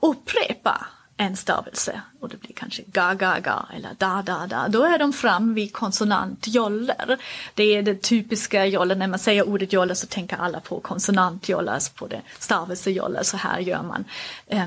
upprepa 0.00 0.86
en 1.16 1.36
stavelse 1.36 2.00
och 2.20 2.28
det 2.28 2.36
blir 2.36 2.52
kanske 2.52 2.82
ga, 2.86 3.14
ga, 3.14 3.38
ga 3.38 3.66
eller 3.76 3.90
da, 3.98 4.22
da, 4.22 4.46
da. 4.46 4.68
Då 4.68 4.84
är 4.84 4.98
de 4.98 5.12
fram 5.12 5.54
vid 5.54 5.72
konsonantjoller. 5.72 7.18
Det 7.54 7.76
är 7.76 7.82
det 7.82 8.02
typiska 8.02 8.66
joller. 8.66 8.94
När 8.94 9.06
man 9.06 9.18
säger 9.18 9.48
ordet 9.48 9.72
joller 9.72 9.94
så 9.94 10.06
tänker 10.06 10.36
alla 10.36 10.60
på 10.60 10.80
konsonantjoller, 10.80 11.72
alltså 11.72 11.92
på 11.92 12.06
det 12.06 12.22
stavelsejoller. 12.38 13.22
Så 13.22 13.36
här 13.36 13.58
gör 13.58 13.82
man. 13.82 14.04
Eh, 14.46 14.66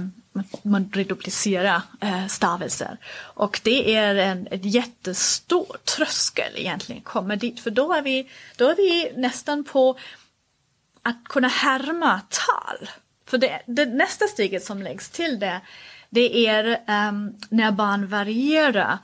man- 0.62 0.90
reduplicerar 0.94 1.82
eh, 2.02 2.28
stavelser. 2.28 2.98
Och 3.16 3.62
det 3.64 3.96
är 3.96 4.16
en, 4.16 4.48
en 4.52 4.62
jättestor 4.62 5.78
tröskel 5.98 6.52
egentligen, 6.56 7.02
kommer 7.02 7.36
dit. 7.36 7.60
För 7.60 7.72
då 7.72 7.94
är 7.94 8.02
vi, 8.02 8.30
då 8.56 8.70
är 8.70 8.76
vi 8.76 9.12
nästan 9.16 9.64
på 9.64 9.98
att 11.02 11.24
kunna 11.24 11.48
härma 11.48 12.22
tal. 12.30 12.90
För 13.26 13.38
det, 13.38 13.62
det 13.66 13.86
nästa 13.86 14.28
steget 14.28 14.64
som 14.64 14.82
läggs 14.82 15.10
till 15.10 15.40
det, 15.40 15.62
det 16.10 16.48
är 16.48 16.66
um, 17.10 17.36
när 17.50 17.72
barn 17.72 18.08
varierar 18.08 18.98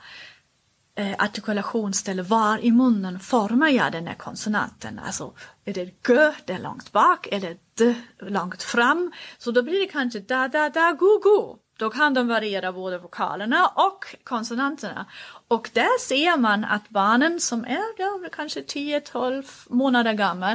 eh, 0.94 1.14
artikulationsställe, 1.18 2.22
var 2.22 2.58
i 2.58 2.70
munnen 2.70 3.20
formar 3.20 3.68
jag 3.68 3.92
den 3.92 4.06
här 4.06 4.14
konsonanten? 4.14 5.00
Alltså, 5.06 5.32
är 5.64 5.74
det 5.74 5.84
g, 5.84 6.32
det 6.44 6.52
är 6.52 6.58
långt 6.58 6.92
bak, 6.92 7.28
eller 7.32 7.56
d, 7.74 7.94
långt 8.18 8.62
fram? 8.62 9.12
Så 9.38 9.50
då 9.50 9.62
blir 9.62 9.80
det 9.80 9.86
kanske 9.86 10.18
da, 10.18 10.48
da, 10.48 10.68
da, 10.68 10.92
gu, 10.92 11.20
gu. 11.22 11.56
Då 11.78 11.90
kan 11.90 12.14
de 12.14 12.28
variera 12.28 12.72
både 12.72 12.98
vokalerna 12.98 13.66
och 13.66 14.16
konsonanterna. 14.24 15.06
Och 15.48 15.70
där 15.72 15.98
ser 15.98 16.36
man 16.36 16.64
att 16.64 16.88
barnen 16.88 17.40
som 17.40 17.64
är 17.64 17.84
ja, 17.98 18.20
kanske 18.32 18.60
10-12 18.60 19.44
månader 19.68 20.12
gamla, 20.12 20.52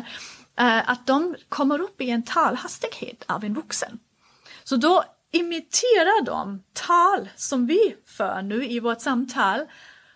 eh, 0.56 0.90
att 0.90 1.08
de 1.08 1.36
kommer 1.50 1.82
upp 1.82 2.02
i 2.02 2.10
en 2.10 2.24
talhastighet 2.24 3.24
av 3.28 3.44
en 3.44 3.54
vuxen. 3.54 4.00
Så 4.64 4.76
då 4.76 5.04
imiterar 5.32 6.26
de 6.26 6.64
tal 6.74 7.30
som 7.36 7.66
vi 7.66 7.96
för 8.06 8.42
nu 8.42 8.66
i 8.66 8.80
vårt 8.80 9.02
samtal 9.02 9.66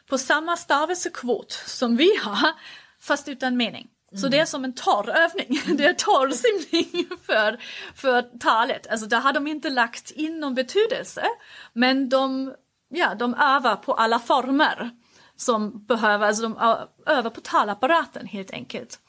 på 0.09 0.17
samma 0.17 0.57
stavelsekvot 0.57 1.51
som 1.51 1.95
vi 1.95 2.15
har, 2.15 2.51
fast 2.99 3.27
utan 3.27 3.57
mening. 3.57 3.87
Så 4.15 4.27
det 4.27 4.39
är 4.39 4.45
som 4.45 4.63
en 4.63 4.73
torrövning, 4.73 5.61
det 5.77 5.85
är 5.85 5.93
torrsimning 5.93 7.09
för, 7.25 7.59
för 7.95 8.21
talet. 8.39 8.87
Alltså 8.87 9.05
där 9.05 9.19
har 9.19 9.33
de 9.33 9.47
inte 9.47 9.69
lagt 9.69 10.11
in 10.11 10.39
någon 10.39 10.55
betydelse, 10.55 11.25
men 11.73 12.09
de, 12.09 12.53
ja, 12.89 13.15
de 13.15 13.33
övar 13.33 13.75
på 13.75 13.93
alla 13.93 14.19
former 14.19 14.89
som 15.35 15.85
behöver, 15.85 16.27
alltså 16.27 16.43
de 16.43 16.57
övar 17.05 17.29
på 17.29 17.41
talapparaten 17.41 18.25
helt 18.25 18.51
enkelt. 18.51 18.99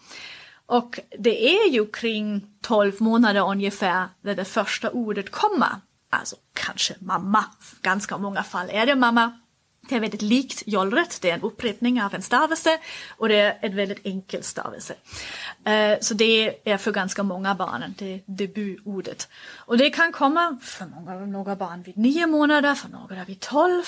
Och 0.67 1.01
det 1.19 1.57
är 1.57 1.71
ju 1.71 1.87
kring 1.87 2.47
12 2.61 2.93
månader 3.03 3.49
ungefär 3.49 4.09
när 4.21 4.35
det 4.35 4.45
första 4.45 4.91
ordet 4.91 5.31
kommer. 5.31 5.71
Alltså 6.11 6.37
kanske 6.53 6.95
mamma. 6.99 7.45
Ganska 7.83 8.19
många 8.19 8.43
fall 8.43 8.71
är 8.71 8.87
det 8.87 8.95
mamma. 8.95 9.40
Det 9.91 9.97
är 9.97 10.01
väldigt 10.01 10.23
likt 10.23 10.63
jollret, 10.67 11.19
det 11.21 11.31
är 11.31 11.35
en 11.35 11.43
upprepning 11.43 12.03
av 12.03 12.15
en 12.15 12.23
stavelse 12.23 12.79
och 13.17 13.29
det 13.29 13.37
är 13.37 13.59
en 13.61 13.77
väldigt 13.77 14.07
enkel 14.07 14.43
stavelse. 14.43 14.95
Eh, 15.65 15.99
så 16.01 16.15
det 16.15 16.71
är 16.71 16.77
för 16.77 16.93
ganska 16.93 17.23
många 17.23 17.55
barn, 17.55 17.95
det 17.99 18.15
är 18.15 18.21
debutordet. 18.27 19.29
Och 19.57 19.79
det 19.79 19.91
kan 19.91 20.13
komma 20.13 20.59
för 20.63 20.87
många, 20.87 21.15
några 21.15 21.57
barn 21.57 21.83
vid 21.83 21.97
nio 21.97 22.27
månader, 22.27 22.75
för 22.75 22.89
några 22.89 23.25
vid 23.25 23.41
tolv 23.41 23.85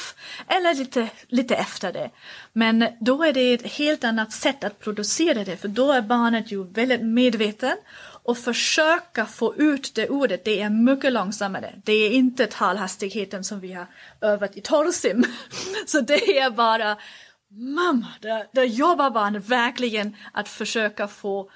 eller 0.48 0.74
lite, 0.74 1.08
lite 1.28 1.54
efter 1.54 1.92
det. 1.92 2.10
Men 2.52 2.86
då 3.00 3.24
är 3.24 3.32
det 3.32 3.54
ett 3.54 3.72
helt 3.72 4.04
annat 4.04 4.32
sätt 4.32 4.64
att 4.64 4.80
producera 4.80 5.44
det, 5.44 5.56
för 5.56 5.68
då 5.68 5.92
är 5.92 6.02
barnet 6.02 6.52
ju 6.52 6.64
väldigt 6.64 7.02
medveten 7.02 7.76
och 8.22 8.38
försöka 8.38 9.26
få 9.26 9.54
ut 9.56 9.94
det 9.94 10.08
ordet, 10.08 10.44
det 10.44 10.60
är 10.60 10.70
mycket 10.70 11.12
långsammare. 11.12 11.74
Det 11.84 11.92
är 11.92 12.10
inte 12.10 12.46
talhastigheten 12.46 13.44
som 13.44 13.60
vi 13.60 13.72
har 13.72 13.86
övat 14.20 14.56
i 14.56 14.60
torrsim. 14.60 15.24
Så 15.86 16.00
det 16.00 16.38
är 16.38 16.50
bara, 16.50 16.96
mamma, 17.50 18.06
där, 18.20 18.46
där 18.52 18.64
jobbar 18.64 19.10
barnet 19.10 19.48
verkligen 19.48 20.16
att 20.32 20.48
försöka 20.48 21.08
få 21.08 21.50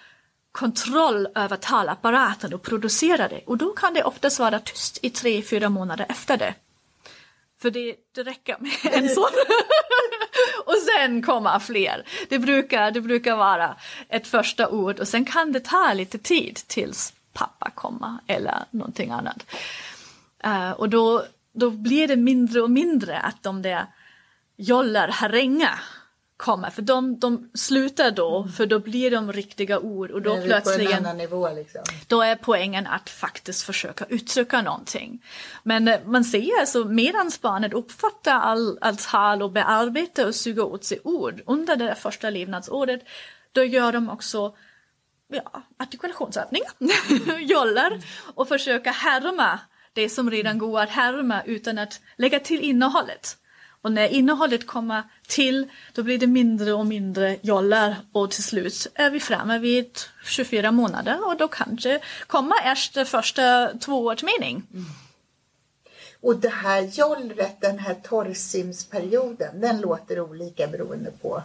kontroll 0.53 1.29
över 1.35 1.57
talapparaten 1.57 2.55
och 2.55 2.63
producera 2.63 3.29
det. 3.29 3.41
Och 3.47 3.59
då 3.59 3.73
kan 3.73 3.95
det 3.95 4.03
oftast 4.05 4.39
vara 4.39 4.61
tyst 4.61 4.99
i 5.03 5.11
tre, 5.11 5.43
fyra 5.43 5.69
månader 5.69 6.07
efter 6.09 6.37
det. 6.37 6.55
För 7.63 7.71
det, 7.71 7.97
det 8.15 8.23
räcker 8.23 8.57
med 8.59 8.95
en 8.95 9.09
sån. 9.09 9.25
och 10.67 10.77
sen 10.77 11.23
kommer 11.23 11.59
fler. 11.59 12.05
Det 12.29 12.39
brukar, 12.39 12.91
det 12.91 13.01
brukar 13.01 13.37
vara 13.37 13.77
ett 14.09 14.27
första 14.27 14.69
ord 14.69 15.01
och 15.01 15.09
sen 15.09 15.25
kan 15.25 15.53
det 15.53 15.61
ta 15.61 15.93
lite 15.93 16.19
tid 16.19 16.55
tills 16.55 17.13
pappa 17.33 17.71
kommer 17.71 18.19
eller 18.27 18.65
någonting 18.71 19.11
annat. 19.11 19.47
Eh, 20.45 20.71
och 20.71 20.89
då, 20.89 21.25
då 21.53 21.71
blir 21.71 22.09
det 22.09 22.17
mindre 22.17 22.61
och 22.61 22.71
mindre 22.71 23.19
att 23.19 23.43
de 23.43 23.63
där 23.63 23.87
jollar, 24.57 25.09
haränga 25.09 25.79
kommer. 26.37 26.71
För 26.71 26.83
de, 26.83 27.19
de 27.19 27.51
slutar 27.55 28.11
då, 28.11 28.49
för 28.57 28.67
då 28.67 28.79
blir 28.79 29.11
de 29.11 29.33
riktiga 29.33 29.79
ord 29.79 30.11
och 30.11 30.23
då 30.23 30.37
vi 30.37 30.61
på 30.61 30.71
en 30.71 30.93
annan 30.93 31.17
nivå 31.17 31.51
liksom. 31.55 31.83
då 32.07 32.23
är 32.23 32.37
poängen 32.37 32.87
att 32.87 33.11
faktiskt 33.11 33.63
försöka 33.63 34.05
uttrycka 34.09 34.63
någonting. 34.63 35.25
Men 35.63 35.89
eh, 35.89 36.01
man 36.05 36.25
ser 36.25 36.61
alltså 36.61 36.85
medan 36.85 37.31
barnet 37.41 37.73
uppfattar 37.73 38.41
all, 38.41 38.79
all 38.81 38.97
tal 38.97 39.43
och 39.43 39.53
bearbetar 39.53 40.27
och 40.27 40.35
suger 40.35 40.65
åt 40.65 40.85
sig 40.85 41.01
ord 41.05 41.43
under 41.47 41.77
det 41.77 41.95
första 41.95 42.31
levnadsåret, 42.31 43.03
då 43.53 43.65
gör 43.65 43.93
de 43.93 44.11
också 44.11 44.55
ja, 45.29 45.63
artikulationsövningar, 45.79 46.71
jollar 47.41 48.01
och 48.35 48.49
försöka 48.49 48.91
härma 48.91 49.61
det 49.93 50.09
som 50.09 50.31
redan 50.31 50.59
går 50.59 50.81
att 50.81 50.91
härma 50.91 51.43
utan 51.43 51.79
att 51.79 52.01
lägga 52.17 52.41
till 52.41 52.61
innehållet. 52.61 53.37
Och 53.87 53.93
när 53.93 54.09
innehållet 54.09 54.67
kommer 54.67 55.03
till, 55.27 55.71
då 55.93 56.03
blir 56.03 56.19
det 56.19 56.27
mindre 56.27 56.73
och 56.73 56.87
mindre 56.87 57.39
jollar 57.43 57.97
och 58.13 58.31
till 58.31 58.45
slut 58.45 58.87
är 58.95 59.11
vi 59.11 59.21
framme 59.21 59.59
vid 59.59 59.99
24 60.25 60.73
månader 60.73 61.27
och 61.27 61.37
då 61.37 61.49
kanske 61.49 62.01
kommer 62.27 62.73
efter 62.73 63.05
första 63.05 63.73
tvåårsmening. 63.79 64.63
Och 66.21 66.37
det 66.37 66.49
här 66.49 66.83
jollret, 66.83 67.61
den 67.61 67.79
här 67.79 67.95
torrsimsperioden, 67.95 69.61
den 69.61 69.81
låter 69.81 70.21
olika 70.21 70.67
beroende 70.67 71.11
på 71.11 71.43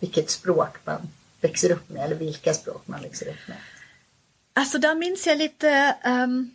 vilket 0.00 0.30
språk 0.30 0.76
man 0.84 1.08
växer 1.40 1.72
upp 1.72 1.88
med 1.88 2.04
eller 2.04 2.16
vilka 2.16 2.54
språk 2.54 2.82
man 2.86 3.02
växer 3.02 3.28
upp 3.28 3.48
med. 3.48 3.56
Alltså 4.52 4.78
där 4.78 4.94
minns 4.94 5.26
jag 5.26 5.38
lite 5.38 5.96
um, 6.04 6.54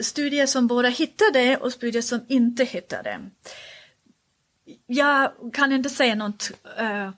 studier 0.00 0.46
som 0.46 0.66
både 0.66 0.90
hittade 0.90 1.56
och 1.56 1.72
studier 1.72 2.02
som 2.02 2.24
inte 2.28 2.64
hittade. 2.64 3.20
Jag 4.86 5.30
kan 5.52 5.72
inte 5.72 5.90
säga 5.90 6.14
något 6.14 6.50
uh, 6.80 7.10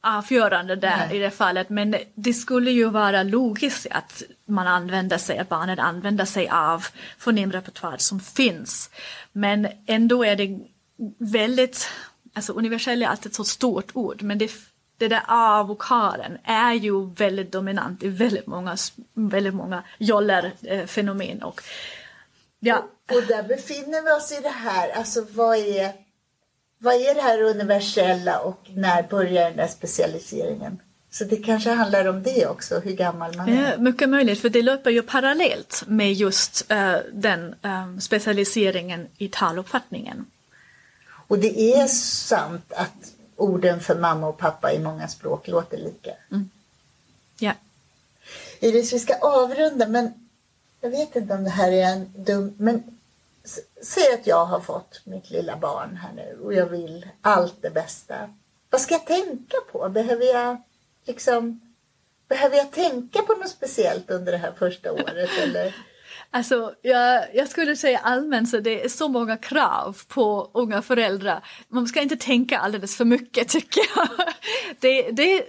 avgörande 0.00 0.76
där 0.76 1.06
Nej. 1.08 1.16
i 1.16 1.18
det 1.18 1.30
fallet 1.30 1.68
men 1.68 1.96
det 2.14 2.34
skulle 2.34 2.70
ju 2.70 2.88
vara 2.88 3.22
logiskt 3.22 3.86
att 3.90 4.22
man 4.44 4.66
använder 4.66 5.18
sig, 5.18 5.38
att 5.38 5.48
barnet 5.48 5.78
använder 5.78 6.24
sig 6.24 6.48
av 6.48 6.86
fonemrepertoar 7.18 7.96
som 7.96 8.20
finns. 8.20 8.90
Men 9.32 9.68
ändå 9.86 10.24
är 10.24 10.36
det 10.36 10.58
väldigt, 11.18 11.88
alltså 12.32 12.52
universell 12.52 13.02
är 13.02 13.06
alltid 13.06 13.30
ett 13.30 13.36
så 13.36 13.44
stort 13.44 13.90
ord 13.94 14.22
men 14.22 14.38
det 14.38 14.50
det 14.98 15.08
där 15.08 15.22
A-vokalen 15.28 16.38
är 16.44 16.72
ju 16.72 17.10
väldigt 17.10 17.52
dominant 17.52 18.02
i 18.02 18.08
väldigt 18.08 18.46
många, 18.46 18.76
väldigt 19.14 19.54
många 19.54 19.82
joller-fenomen. 19.98 21.42
Och, 21.42 21.62
ja. 22.60 22.78
och, 22.78 23.16
och 23.16 23.22
där 23.22 23.42
befinner 23.42 24.02
vi 24.02 24.10
oss 24.10 24.32
i 24.32 24.40
det 24.42 24.48
här, 24.48 24.90
alltså 24.90 25.26
vad 25.30 25.58
är, 25.58 25.92
vad 26.86 26.94
är 26.94 27.14
det 27.14 27.20
här 27.20 27.42
universella 27.42 28.38
och 28.38 28.60
när 28.74 29.02
börjar 29.02 29.44
den 29.48 29.56
där 29.56 29.68
specialiseringen? 29.68 30.78
Så 31.10 31.24
det 31.24 31.36
kanske 31.36 31.70
handlar 31.70 32.06
om 32.06 32.22
det 32.22 32.46
också, 32.46 32.78
hur 32.78 32.92
gammal 32.92 33.36
man 33.36 33.48
är. 33.48 33.70
Ja, 33.70 33.78
mycket 33.78 34.08
möjligt, 34.08 34.40
för 34.40 34.48
det 34.48 34.62
löper 34.62 34.90
ju 34.90 35.02
parallellt 35.02 35.84
med 35.86 36.12
just 36.12 36.72
uh, 36.72 36.96
den 37.12 37.54
um, 37.62 38.00
specialiseringen 38.00 39.08
i 39.18 39.28
taluppfattningen. 39.28 40.26
Och 41.08 41.38
det 41.38 41.60
är 41.74 41.86
sant 41.86 42.72
att 42.72 43.12
orden 43.36 43.80
för 43.80 43.94
mamma 43.94 44.28
och 44.28 44.38
pappa 44.38 44.72
i 44.72 44.78
många 44.78 45.08
språk 45.08 45.48
låter 45.48 45.76
lika. 45.76 46.10
Mm. 46.30 46.50
Ja. 47.38 47.52
Iris, 48.60 48.92
vi 48.92 48.98
ska 48.98 49.14
avrunda 49.14 49.88
men 49.88 50.12
jag 50.80 50.90
vet 50.90 51.16
inte 51.16 51.34
om 51.34 51.44
det 51.44 51.50
här 51.50 51.72
är 51.72 51.92
en 51.92 52.12
dum... 52.16 52.54
Men 52.58 52.95
säg 53.82 54.14
att 54.14 54.26
jag 54.26 54.44
har 54.44 54.60
fått 54.60 55.00
mitt 55.04 55.30
lilla 55.30 55.56
barn 55.56 55.96
här 55.96 56.12
nu 56.12 56.38
och 56.42 56.54
jag 56.54 56.66
vill 56.66 57.08
allt 57.20 57.62
det 57.62 57.70
bästa. 57.70 58.14
Vad 58.70 58.80
ska 58.80 58.94
jag 58.94 59.06
tänka 59.06 59.56
på? 59.72 59.88
Behöver 59.88 60.24
jag 60.24 60.62
liksom... 61.04 61.60
Behöver 62.28 62.56
jag 62.56 62.70
tänka 62.70 63.22
på 63.22 63.32
något 63.32 63.48
speciellt 63.48 64.10
under 64.10 64.32
det 64.32 64.38
här 64.38 64.52
första 64.58 64.92
året 64.92 65.30
eller? 65.42 65.74
Alltså, 66.30 66.74
jag, 66.82 67.24
jag 67.34 67.48
skulle 67.48 67.76
säga 67.76 67.98
allmänt 67.98 68.50
så 68.50 68.60
det 68.60 68.84
är 68.84 68.88
så 68.88 69.08
många 69.08 69.36
krav 69.36 70.02
på 70.08 70.50
unga 70.54 70.82
föräldrar. 70.82 71.44
Man 71.68 71.86
ska 71.86 72.00
inte 72.02 72.16
tänka 72.16 72.58
alldeles 72.58 72.96
för 72.96 73.04
mycket 73.04 73.48
tycker 73.48 73.82
jag. 73.96 74.08
Det, 74.80 75.10
det, 75.10 75.44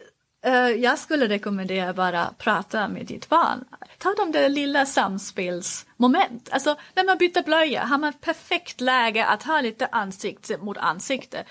Eh, 0.46 0.70
jag 0.70 1.00
skulle 1.00 1.28
rekommendera 1.28 1.94
bara 1.94 2.34
prata 2.38 2.88
med 2.88 3.06
ditt 3.06 3.30
barn. 3.30 3.66
Ta 3.98 4.14
de 4.14 4.32
där 4.32 4.50
lilla 4.50 4.86
samspelsmoment. 4.86 6.50
Alltså 6.52 6.78
när 6.96 7.04
man 7.04 7.18
byter 7.18 7.44
blöja 7.44 7.84
har 7.84 7.98
man 7.98 8.14
perfekt 8.14 8.82
läge 8.82 9.26
att 9.26 9.44
ha 9.44 9.62
lite 9.62 9.88
ansikte 9.92 10.58
mot 10.58 10.78
ansikte. 10.78 11.46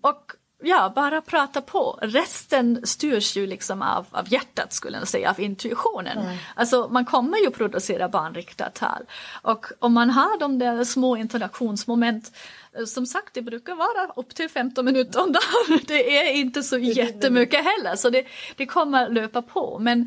Och 0.00 0.32
ja, 0.62 0.92
bara 0.94 1.20
prata 1.20 1.60
på. 1.60 1.98
Resten 2.02 2.80
styrs 2.86 3.36
ju 3.36 3.46
liksom 3.46 3.82
av, 3.82 4.06
av 4.10 4.32
hjärtat 4.32 4.72
skulle 4.72 4.98
jag 4.98 5.08
säga, 5.08 5.30
av 5.30 5.40
intuitionen. 5.40 6.18
Mm. 6.18 6.36
Alltså 6.54 6.88
man 6.88 7.04
kommer 7.04 7.38
ju 7.38 7.50
producera 7.50 8.08
barnriktat 8.08 8.74
tal. 8.74 9.02
Och 9.42 9.66
om 9.78 9.92
man 9.92 10.10
har 10.10 10.38
de 10.38 10.58
där 10.58 10.84
små 10.84 11.16
interaktionsmoment 11.16 12.32
eh, 12.78 12.84
som 12.84 13.06
sagt, 13.06 13.34
det 13.34 13.42
brukar 13.42 13.74
vara 13.74 14.12
upp 14.16 14.34
till 14.34 14.48
15 14.48 14.84
minuter 14.84 15.22
om 15.22 15.32
dagen. 15.32 15.80
Det 15.86 16.18
är 16.18 16.32
inte 16.32 16.62
så 16.62 16.78
jättemycket 16.78 17.64
heller, 17.64 17.96
så 17.96 18.10
det, 18.10 18.24
det 18.56 18.66
kommer 18.66 19.08
löpa 19.08 19.42
på. 19.42 19.78
Men 19.78 20.00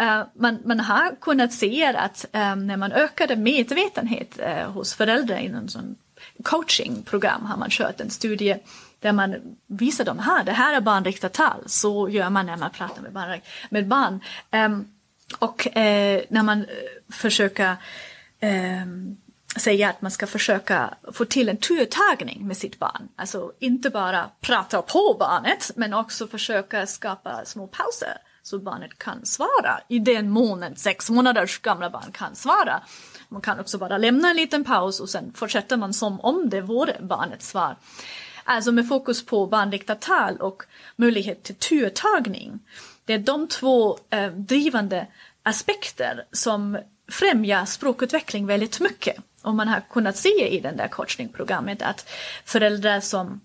uh, 0.00 0.22
man, 0.34 0.58
man 0.64 0.80
har 0.80 1.14
kunnat 1.20 1.52
se 1.52 1.84
att 1.84 2.24
um, 2.32 2.66
när 2.66 2.76
man 2.76 2.92
ökade 2.92 3.36
medvetenhet 3.36 4.38
uh, 4.38 4.70
hos 4.70 4.94
föräldrar 4.94 5.38
inom 5.38 5.68
sån 5.68 5.96
coachingprogram 6.42 7.46
har 7.46 7.56
man 7.56 7.70
kört 7.70 8.00
en 8.00 8.10
studie 8.10 8.56
där 9.02 9.12
man 9.12 9.56
visar 9.66 10.04
dem, 10.04 10.18
här, 10.18 10.44
det 10.44 10.52
här 10.52 10.74
är 10.74 10.80
barnriktat 10.80 11.32
tal, 11.32 11.62
så 11.66 12.08
gör 12.08 12.30
man 12.30 12.46
när 12.46 12.56
man 12.56 12.70
pratar 12.70 13.02
med 13.02 13.12
barn. 13.12 13.40
Med 13.70 13.88
barn. 13.88 14.20
Um, 14.50 14.88
och 15.38 15.66
uh, 15.66 16.20
när 16.28 16.42
man 16.42 16.60
uh, 16.60 16.66
försöker 17.12 17.76
um, 18.82 19.16
säga 19.56 19.90
att 19.90 20.02
man 20.02 20.10
ska 20.10 20.26
försöka 20.26 20.94
få 21.12 21.24
till 21.24 21.48
en 21.48 21.56
turtagning 21.56 22.46
med 22.46 22.56
sitt 22.56 22.78
barn. 22.78 23.08
Alltså 23.16 23.52
inte 23.58 23.90
bara 23.90 24.30
prata 24.40 24.82
på 24.82 25.16
barnet 25.18 25.70
men 25.76 25.94
också 25.94 26.26
försöka 26.26 26.86
skapa 26.86 27.44
små 27.44 27.66
pauser 27.66 28.16
så 28.42 28.58
barnet 28.58 28.98
kan 28.98 29.26
svara 29.26 29.80
i 29.88 29.98
den 29.98 30.30
mån 30.30 30.64
sex 30.76 31.10
månaders 31.10 31.58
gamla 31.58 31.90
barn 31.90 32.12
kan 32.12 32.34
svara. 32.34 32.82
Man 33.28 33.42
kan 33.42 33.60
också 33.60 33.78
bara 33.78 33.98
lämna 33.98 34.30
en 34.30 34.36
liten 34.36 34.64
paus 34.64 35.00
och 35.00 35.10
sen 35.10 35.32
fortsätter 35.34 35.76
man 35.76 35.92
som 35.92 36.20
om 36.20 36.50
det 36.50 36.60
vore 36.60 36.96
barnets 37.00 37.48
svar. 37.48 37.76
Alltså 38.44 38.72
med 38.72 38.88
fokus 38.88 39.26
på 39.26 39.46
barnriktat 39.46 40.00
tal 40.00 40.36
och 40.36 40.62
möjlighet 40.96 41.42
till 41.42 41.54
turtagning. 41.54 42.58
Det 43.04 43.12
är 43.12 43.18
de 43.18 43.48
två 43.48 43.98
eh, 44.10 44.32
drivande 44.32 45.06
aspekter 45.42 46.24
som 46.32 46.78
främjar 47.08 47.64
språkutveckling 47.64 48.46
väldigt 48.46 48.80
mycket. 48.80 49.16
Och 49.42 49.54
man 49.54 49.68
har 49.68 49.82
kunnat 49.90 50.16
se 50.16 50.48
i 50.48 50.60
det 50.60 50.70
där 50.70 50.88
coachningprogrammet 50.88 51.82
att 51.82 52.10
föräldrar 52.44 53.00
som 53.00 53.40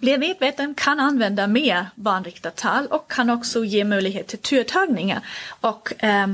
blir 0.00 0.18
medvetna 0.18 0.74
kan 0.76 1.00
använda 1.00 1.46
mer 1.46 1.86
barnriktat 1.94 2.56
tal 2.56 2.86
och 2.86 3.10
kan 3.10 3.30
också 3.30 3.64
ge 3.64 3.84
möjlighet 3.84 4.26
till 4.26 4.38
turtagningar. 4.38 5.20
Och 5.60 6.04
eh, 6.04 6.26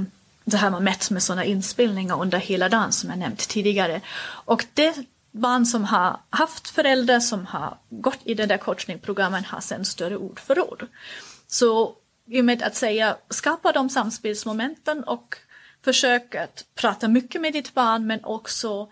det 0.45 0.57
har 0.57 0.71
man 0.71 0.85
mätt 0.85 1.11
med 1.11 1.23
sådana 1.23 1.45
inspelningar 1.45 2.23
under 2.23 2.39
hela 2.39 2.69
dagen 2.69 2.93
som 2.93 3.11
jag 3.11 3.19
nämnt 3.19 3.49
tidigare. 3.49 4.01
Och 4.27 4.67
det 4.75 4.95
barn 5.35 5.67
som 5.67 5.85
har 5.85 6.21
haft 6.31 6.69
föräldrar 6.69 7.21
som 7.21 7.47
har 7.47 7.79
gått 7.91 8.19
i 8.25 8.35
det 8.35 8.47
där 8.47 8.59
coachingprogrammen 8.59 9.45
har 9.45 9.61
sen 9.61 9.85
större 9.85 10.17
ordförråd. 10.17 10.87
Så 11.47 11.97
i 12.27 12.41
och 12.41 12.45
med 12.45 12.63
att 12.63 12.77
säga 12.77 13.17
skapa 13.31 13.73
de 13.73 13.91
samspelsmomenten 13.91 15.05
och 15.05 15.37
försök 15.83 16.35
att 16.35 16.65
prata 16.75 17.09
mycket 17.09 17.41
med 17.41 17.53
ditt 17.53 17.75
barn 17.75 18.07
men 18.07 18.25
också 18.25 18.89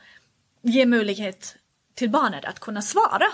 ge 0.62 0.86
möjlighet 0.86 1.56
till 1.94 2.10
barnet 2.10 2.44
att 2.44 2.60
kunna 2.60 2.82
svara. 2.82 3.26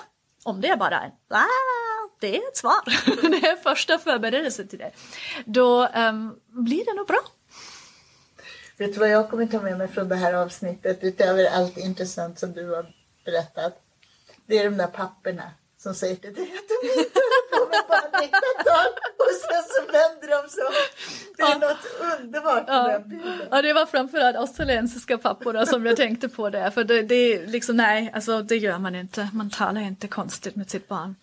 Om 0.42 0.60
det 0.60 0.68
är 0.68 0.76
bara 0.76 1.00
en 1.00 1.12
ah, 1.28 2.08
det 2.20 2.36
är 2.36 2.48
ett 2.48 2.56
svar, 2.56 2.82
det 3.40 3.48
är 3.48 3.56
första 3.56 3.98
förberedelsen 3.98 4.68
till 4.68 4.78
det. 4.78 4.90
Då 5.44 5.86
um, 5.86 6.40
blir 6.46 6.84
det 6.84 6.94
nog 6.94 7.06
bra. 7.06 7.20
Vet 8.76 8.92
du 8.92 9.00
vad 9.00 9.10
jag 9.10 9.30
kommer 9.30 9.46
ta 9.46 9.60
med 9.60 9.78
mig 9.78 9.88
från 9.88 10.08
det 10.08 10.16
här 10.16 10.34
avsnittet 10.34 10.98
utöver 11.02 11.50
allt 11.50 11.78
intressant 11.78 12.38
som 12.38 12.52
du 12.52 12.70
har 12.70 12.97
berättat. 13.30 13.72
Det 14.46 14.58
är 14.58 14.64
de 14.64 14.76
där 14.76 14.86
papperna 14.86 15.50
som 15.78 15.94
säger 15.94 16.16
till 16.16 16.34
dig 16.34 16.44
att 16.58 16.68
de 16.68 17.00
inte 17.00 17.20
håller 17.26 17.42
på 17.52 17.60
med 17.72 17.84
barnriktat 17.88 18.92
och 19.22 19.34
sen 19.42 19.62
så 19.74 19.92
vänder 19.92 20.28
de 20.28 20.48
så. 20.48 20.66
Det 21.36 21.42
är 21.42 21.48
ja. 21.48 21.58
något 21.58 22.20
underbart 22.20 22.64
ja. 22.66 22.82
med 22.82 23.00
den 23.00 23.08
bilden. 23.08 23.48
Ja, 23.50 23.62
det 23.62 23.72
var 23.72 23.86
framförallt 23.86 24.36
australiensiska 24.36 25.18
papporna 25.18 25.66
som 25.66 25.86
jag 25.86 25.96
tänkte 25.96 26.28
på 26.28 26.50
där. 26.50 26.70
För 26.70 26.84
det, 26.84 27.02
det 27.02 27.14
är 27.14 27.46
liksom, 27.46 27.76
nej, 27.76 28.10
alltså 28.14 28.42
det 28.42 28.56
gör 28.56 28.78
man 28.78 28.94
inte. 28.94 29.28
Man 29.32 29.50
talar 29.50 29.80
inte 29.80 30.08
konstigt 30.08 30.56
med 30.56 30.70
sitt 30.70 30.88
barn. 30.88 31.16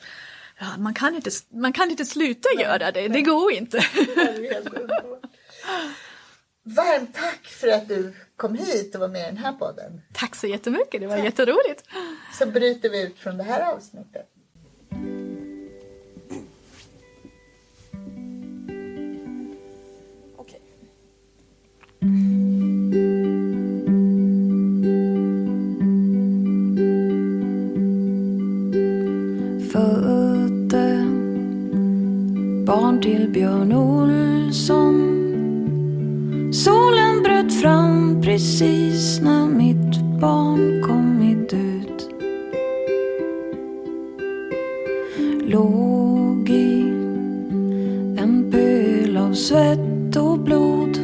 Ja, 0.60 0.66
man, 0.78 0.93
kan 0.93 1.16
inte, 1.16 1.30
man 1.49 1.74
kan 1.74 1.91
inte 1.91 2.06
sluta 2.06 2.49
nej, 2.56 2.66
göra 2.66 2.91
det, 2.91 3.01
nej. 3.01 3.10
det 3.10 3.22
går 3.22 3.53
inte. 3.53 3.80
Varmt 6.68 7.13
tack 7.16 7.45
för 7.45 7.68
att 7.68 7.88
du 7.88 8.13
kom 8.36 8.55
hit 8.55 8.95
och 8.95 9.01
var 9.01 9.07
med 9.07 9.22
i 9.22 9.26
den 9.26 9.38
här 9.38 9.53
podden. 9.53 10.01
Tack 10.13 10.36
så 10.36 10.47
jättemycket, 10.47 11.01
det 11.01 11.07
var 11.07 11.16
tack. 11.16 11.26
jätteroligt. 11.26 11.84
Så 12.39 12.45
bryter 12.45 12.89
vi 12.89 13.01
ut 13.01 13.20
från 13.20 13.38
det 13.38 13.43
här 13.43 13.74
avsnittet. 13.74 14.28
Okej. 20.38 20.61
Födde 29.72 31.05
barn 32.66 33.01
till 33.01 33.30
Björn 33.30 33.74
Olsson 33.74 35.14
Solen 36.64 37.24
bröt 37.24 37.53
fram 37.62 38.22
precis 38.22 39.20
när 39.22 39.47
mitt 39.47 40.20
barn 40.22 40.84
kommit 40.84 41.53
ut. 41.53 42.10
Låg 45.47 46.49
i 46.49 46.82
en 48.18 48.51
pöl 48.51 49.18
av 49.18 49.34
svett 49.34 50.16
och 50.16 50.39
blod. 50.39 50.97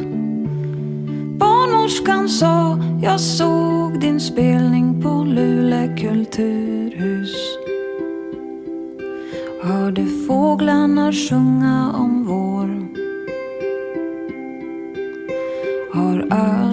Barnmorskan 1.38 2.28
sa, 2.28 2.78
jag 3.02 3.20
såg 3.20 4.00
din 4.00 4.20
spelning 4.20 5.02
på 5.02 5.24
Luleå 5.24 5.96
kulturhus. 5.96 7.34
Hörde 9.62 10.06
fåglarna 10.26 11.12
sjunga 11.12 11.92
om 11.94 12.24
vår 12.24 12.51
all 16.32 16.71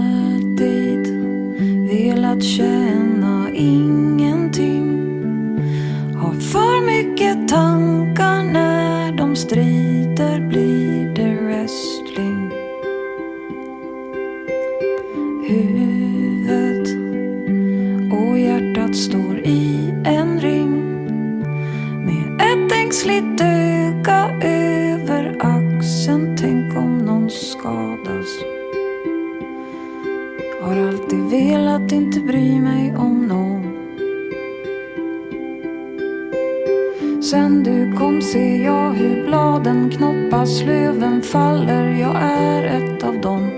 slöven 40.50 41.22
faller, 41.22 41.92
jag 41.92 42.16
är 42.22 42.64
ett 42.64 43.04
av 43.04 43.22
dem. 43.22 43.50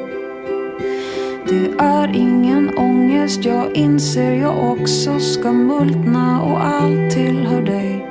Det 1.49 1.83
är 1.83 2.15
ingen 2.15 2.77
ångest, 2.77 3.45
jag 3.45 3.75
inser 3.75 4.31
jag 4.31 4.71
också 4.71 5.19
ska 5.19 5.51
multna 5.51 6.41
och 6.41 6.65
allt 6.65 7.11
tillhör 7.11 7.61
dig. 7.61 8.05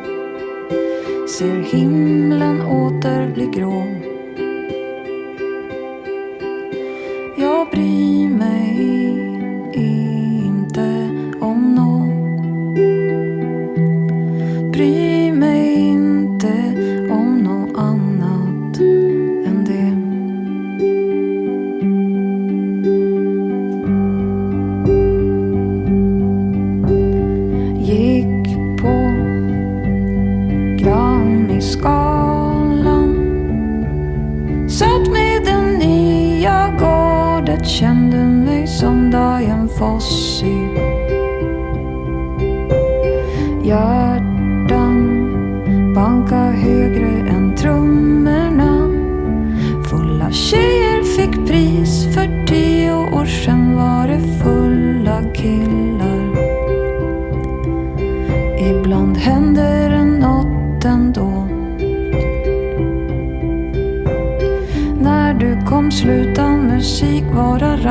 Ser 1.29 1.77
himlen 1.77 2.63
åter 2.63 3.35
bli 3.35 3.47
grå 3.47 3.90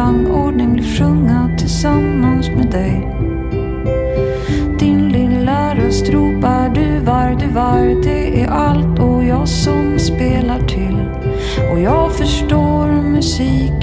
rangordning 0.10 0.74
blir 0.74 0.98
sjunga 0.98 1.50
tillsammans 1.58 2.50
med 2.50 2.72
dig. 2.72 3.08
Din 4.80 5.10
lilla 5.10 5.76
röst 5.76 6.10
ropar 6.10 6.70
du 6.76 7.00
var, 7.00 7.38
du 7.40 7.48
var, 7.48 8.04
det 8.04 8.44
är 8.44 8.48
allt 8.48 9.00
och 9.00 9.24
jag 9.24 9.48
som 9.48 10.00
spelar 10.00 10.60
till. 10.68 10.98
Och 11.72 11.80
jag 11.80 12.12
förstår 12.12 12.88
musik 13.02 13.79